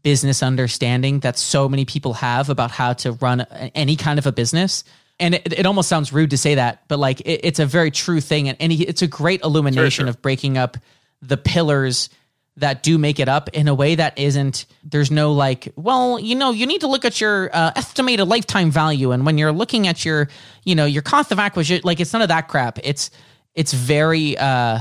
business 0.02 0.42
understanding 0.42 1.20
that 1.20 1.38
so 1.38 1.68
many 1.68 1.84
people 1.84 2.14
have 2.14 2.50
about 2.50 2.70
how 2.70 2.92
to 2.92 3.12
run 3.12 3.40
any 3.74 3.96
kind 3.96 4.18
of 4.18 4.26
a 4.26 4.32
business. 4.32 4.84
And 5.18 5.34
it, 5.34 5.60
it 5.60 5.66
almost 5.66 5.88
sounds 5.88 6.12
rude 6.12 6.30
to 6.30 6.38
say 6.38 6.56
that, 6.56 6.82
but 6.88 6.98
like 6.98 7.20
it, 7.20 7.40
it's 7.44 7.60
a 7.60 7.66
very 7.66 7.90
true 7.90 8.20
thing, 8.20 8.48
and, 8.48 8.60
and 8.60 8.72
it's 8.72 9.02
a 9.02 9.06
great 9.06 9.42
illumination 9.42 10.04
true. 10.04 10.10
of 10.10 10.20
breaking 10.20 10.58
up 10.58 10.76
the 11.22 11.36
pillars 11.36 12.10
that 12.56 12.82
do 12.82 12.98
make 12.98 13.18
it 13.18 13.28
up 13.28 13.48
in 13.52 13.66
a 13.66 13.74
way 13.74 13.96
that 13.96 14.16
isn't 14.18 14.66
there's 14.84 15.10
no 15.10 15.32
like 15.32 15.72
well 15.76 16.20
you 16.20 16.36
know 16.36 16.52
you 16.52 16.66
need 16.66 16.82
to 16.82 16.86
look 16.86 17.04
at 17.04 17.20
your 17.20 17.50
uh, 17.52 17.72
estimated 17.74 18.28
lifetime 18.28 18.70
value 18.70 19.10
and 19.10 19.26
when 19.26 19.38
you're 19.38 19.50
looking 19.50 19.88
at 19.88 20.04
your 20.04 20.28
you 20.62 20.74
know 20.74 20.84
your 20.84 21.02
cost 21.02 21.32
of 21.32 21.40
acquisition 21.40 21.82
like 21.84 21.98
it's 21.98 22.12
none 22.12 22.22
of 22.22 22.28
that 22.28 22.46
crap 22.46 22.78
it's 22.84 23.10
it's 23.54 23.72
very 23.72 24.38
uh 24.38 24.78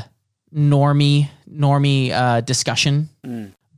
normy 0.53 1.29
normy 1.49 2.11
uh 2.11 2.41
discussion 2.41 3.09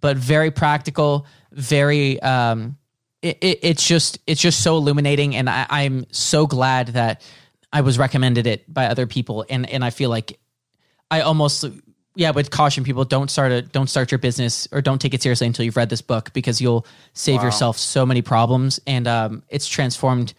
but 0.01 0.17
very 0.17 0.51
practical 0.51 1.25
very 1.51 2.21
um 2.21 2.77
it, 3.21 3.37
it, 3.41 3.59
it's 3.63 3.87
just 3.87 4.19
it's 4.27 4.41
just 4.41 4.61
so 4.61 4.77
illuminating 4.77 5.35
and 5.35 5.49
I, 5.49 5.65
i'm 5.69 6.05
so 6.11 6.47
glad 6.47 6.89
that 6.89 7.21
i 7.71 7.81
was 7.81 7.97
recommended 7.97 8.45
it 8.45 8.71
by 8.71 8.87
other 8.87 9.07
people 9.07 9.45
and 9.49 9.69
and 9.69 9.83
i 9.85 9.89
feel 9.89 10.09
like 10.09 10.39
I 11.11 11.21
almost 11.21 11.65
yeah 12.15 12.31
would 12.31 12.49
caution 12.49 12.83
people 12.83 13.05
don't 13.05 13.29
start 13.29 13.51
a 13.51 13.61
don't 13.61 13.87
start 13.87 14.11
your 14.11 14.19
business 14.19 14.67
or 14.71 14.81
don't 14.81 14.99
take 14.99 15.13
it 15.13 15.21
seriously 15.21 15.47
until 15.47 15.65
you've 15.65 15.77
read 15.77 15.89
this 15.89 16.01
book 16.01 16.31
because 16.33 16.61
you'll 16.61 16.85
save 17.13 17.41
yourself 17.43 17.77
so 17.77 18.05
many 18.05 18.21
problems 18.21 18.79
and 18.87 19.07
um, 19.07 19.43
it's 19.49 19.67
transformed 19.67 20.33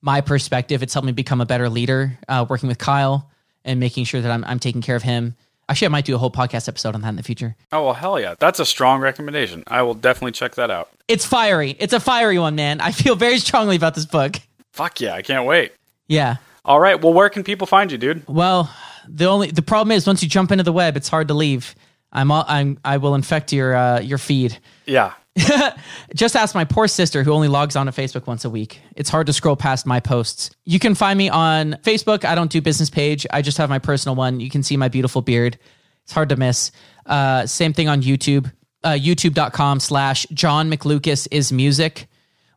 my 0.00 0.20
perspective. 0.20 0.82
It's 0.82 0.92
helped 0.92 1.06
me 1.06 1.12
become 1.12 1.40
a 1.40 1.46
better 1.46 1.68
leader 1.68 2.18
uh, 2.28 2.44
working 2.48 2.68
with 2.68 2.78
Kyle 2.78 3.30
and 3.64 3.78
making 3.78 4.04
sure 4.04 4.20
that 4.20 4.30
I'm 4.30 4.44
I'm 4.44 4.58
taking 4.58 4.82
care 4.82 4.96
of 4.96 5.02
him. 5.02 5.36
Actually, 5.72 5.86
I 5.86 5.88
might 5.88 6.04
do 6.04 6.14
a 6.14 6.18
whole 6.18 6.30
podcast 6.30 6.68
episode 6.68 6.94
on 6.94 7.00
that 7.00 7.08
in 7.08 7.16
the 7.16 7.22
future. 7.22 7.56
Oh 7.72 7.86
well, 7.86 7.94
hell 7.94 8.20
yeah! 8.20 8.34
That's 8.38 8.60
a 8.60 8.66
strong 8.66 9.00
recommendation. 9.00 9.64
I 9.68 9.80
will 9.80 9.94
definitely 9.94 10.32
check 10.32 10.56
that 10.56 10.70
out. 10.70 10.90
It's 11.08 11.24
fiery. 11.24 11.76
It's 11.78 11.94
a 11.94 11.98
fiery 11.98 12.38
one, 12.38 12.56
man. 12.56 12.82
I 12.82 12.92
feel 12.92 13.16
very 13.16 13.38
strongly 13.38 13.76
about 13.76 13.94
this 13.94 14.04
book. 14.04 14.36
Fuck 14.74 15.00
yeah! 15.00 15.14
I 15.14 15.22
can't 15.22 15.46
wait. 15.46 15.72
Yeah. 16.08 16.36
All 16.66 16.78
right. 16.78 17.00
Well, 17.00 17.14
where 17.14 17.30
can 17.30 17.42
people 17.42 17.66
find 17.66 17.90
you, 17.90 17.96
dude? 17.96 18.28
Well, 18.28 18.70
the 19.08 19.24
only 19.24 19.50
the 19.50 19.62
problem 19.62 19.92
is 19.92 20.06
once 20.06 20.22
you 20.22 20.28
jump 20.28 20.52
into 20.52 20.62
the 20.62 20.74
web, 20.74 20.94
it's 20.94 21.08
hard 21.08 21.28
to 21.28 21.34
leave. 21.34 21.74
I'm 22.12 22.30
all, 22.30 22.44
I'm 22.46 22.78
I 22.84 22.98
will 22.98 23.14
infect 23.14 23.50
your 23.50 23.74
uh, 23.74 24.00
your 24.00 24.18
feed. 24.18 24.58
Yeah. 24.84 25.14
Just 26.14 26.36
ask 26.36 26.54
my 26.54 26.64
poor 26.64 26.86
sister 26.86 27.22
who 27.22 27.32
only 27.32 27.48
logs 27.48 27.74
on 27.74 27.86
to 27.86 27.92
Facebook 27.92 28.26
once 28.26 28.44
a 28.44 28.50
week. 28.50 28.80
It's 28.96 29.08
hard 29.08 29.26
to 29.28 29.32
scroll 29.32 29.56
past 29.56 29.86
my 29.86 30.00
posts. 30.00 30.50
You 30.64 30.78
can 30.78 30.94
find 30.94 31.16
me 31.16 31.28
on 31.28 31.78
Facebook. 31.82 32.24
I 32.24 32.34
don't 32.34 32.50
do 32.50 32.60
business 32.60 32.90
page. 32.90 33.26
I 33.30 33.40
just 33.42 33.58
have 33.58 33.70
my 33.70 33.78
personal 33.78 34.14
one. 34.14 34.40
You 34.40 34.50
can 34.50 34.62
see 34.62 34.76
my 34.76 34.88
beautiful 34.88 35.22
beard. 35.22 35.58
It's 36.04 36.12
hard 36.12 36.28
to 36.30 36.36
miss. 36.36 36.70
Uh, 37.06 37.46
same 37.46 37.72
thing 37.72 37.88
on 37.88 38.02
YouTube. 38.02 38.52
Uh, 38.84 38.90
YouTube.com 38.90 39.80
slash 39.80 40.26
John 40.32 40.70
McLucas 40.70 41.28
is 41.30 41.52
music, 41.52 42.08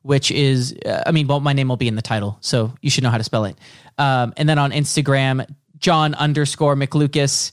which 0.02 0.32
is, 0.32 0.76
uh, 0.86 1.04
I 1.06 1.12
mean, 1.12 1.28
well, 1.28 1.40
my 1.40 1.54
name 1.54 1.70
will 1.70 1.78
be 1.78 1.88
in 1.88 1.96
the 1.96 2.02
title, 2.02 2.38
so 2.42 2.74
you 2.82 2.90
should 2.90 3.04
know 3.04 3.12
how 3.12 3.20
to 3.20 3.24
spell 3.24 3.46
it. 3.46 3.58
Um, 3.98 4.34
and 4.36 4.50
then 4.50 4.58
on 4.58 4.72
Instagram, 4.72 5.48
John 5.78 6.16
underscore 6.16 6.76
McLucas. 6.76 7.52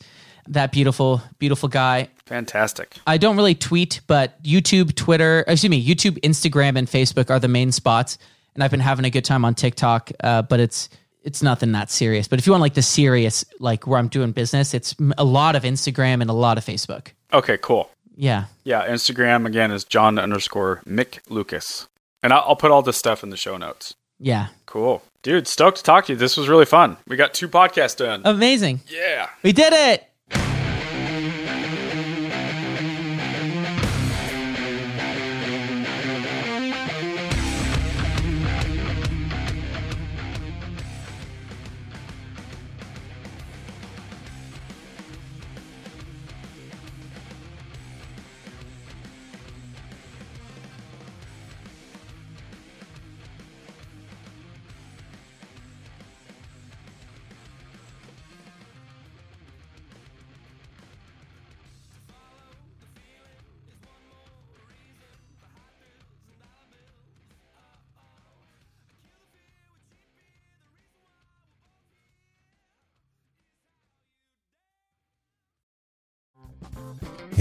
That 0.49 0.72
beautiful, 0.72 1.22
beautiful 1.38 1.68
guy. 1.68 2.09
Fantastic. 2.26 2.97
I 3.07 3.18
don't 3.18 3.36
really 3.36 3.55
tweet, 3.55 4.01
but 4.07 4.43
YouTube, 4.43 4.95
Twitter, 4.95 5.45
excuse 5.47 5.70
me, 5.70 5.84
YouTube, 5.84 6.18
Instagram, 6.20 6.76
and 6.76 6.88
Facebook 6.88 7.30
are 7.30 7.38
the 7.38 7.49
main 7.49 7.72
spots. 7.72 8.18
And 8.55 8.62
I've 8.62 8.70
been 8.70 8.80
having 8.80 9.05
a 9.05 9.11
good 9.11 9.24
time 9.24 9.45
on 9.45 9.55
TikTok, 9.55 10.11
uh, 10.22 10.43
but 10.43 10.61
it's 10.61 10.88
it's 11.22 11.43
nothing 11.43 11.72
that 11.72 11.90
serious. 11.90 12.26
But 12.28 12.38
if 12.38 12.47
you 12.47 12.53
want 12.53 12.62
like 12.62 12.74
the 12.74 12.82
serious, 12.82 13.45
like 13.61 13.86
where 13.86 13.99
I'm 13.99 14.09
doing 14.09 14.32
business, 14.32 14.74
it's 14.74 14.95
a 15.16 15.24
lot 15.24 15.55
of 15.57 15.62
Instagram 15.62 16.20
and 16.20 16.28
a 16.28 16.34
lot 16.34 16.59
of 16.59 16.64
Facebook. 16.64 17.09
Okay, 17.32 17.57
cool. 17.59 17.90
Yeah, 18.14 18.47
Yeah, 18.64 18.86
Instagram 18.86 19.47
again 19.47 19.70
is 19.70 19.84
John 19.84 20.18
underscore 20.18 20.82
Mick 20.86 21.20
Lucas. 21.30 21.88
And 22.22 22.32
I'll, 22.32 22.45
I'll 22.49 22.57
put 22.57 22.70
all 22.70 22.82
this 22.82 22.99
stuff 22.99 23.22
in 23.22 23.30
the 23.30 23.36
show 23.36 23.57
notes. 23.57 23.95
yeah, 24.18 24.49
Cool. 24.66 25.03
Dude, 25.22 25.47
stoked 25.47 25.76
to 25.78 25.82
talk 25.82 26.07
to 26.07 26.12
you. 26.12 26.18
This 26.18 26.36
was 26.36 26.49
really 26.49 26.64
fun. 26.64 26.97
We 27.07 27.16
got 27.16 27.32
two 27.32 27.49
podcasts 27.49 27.97
done. 27.97 28.22
amazing. 28.24 28.80
yeah. 28.88 29.28
We 29.43 29.53
did 29.53 29.72
it. 29.72 30.05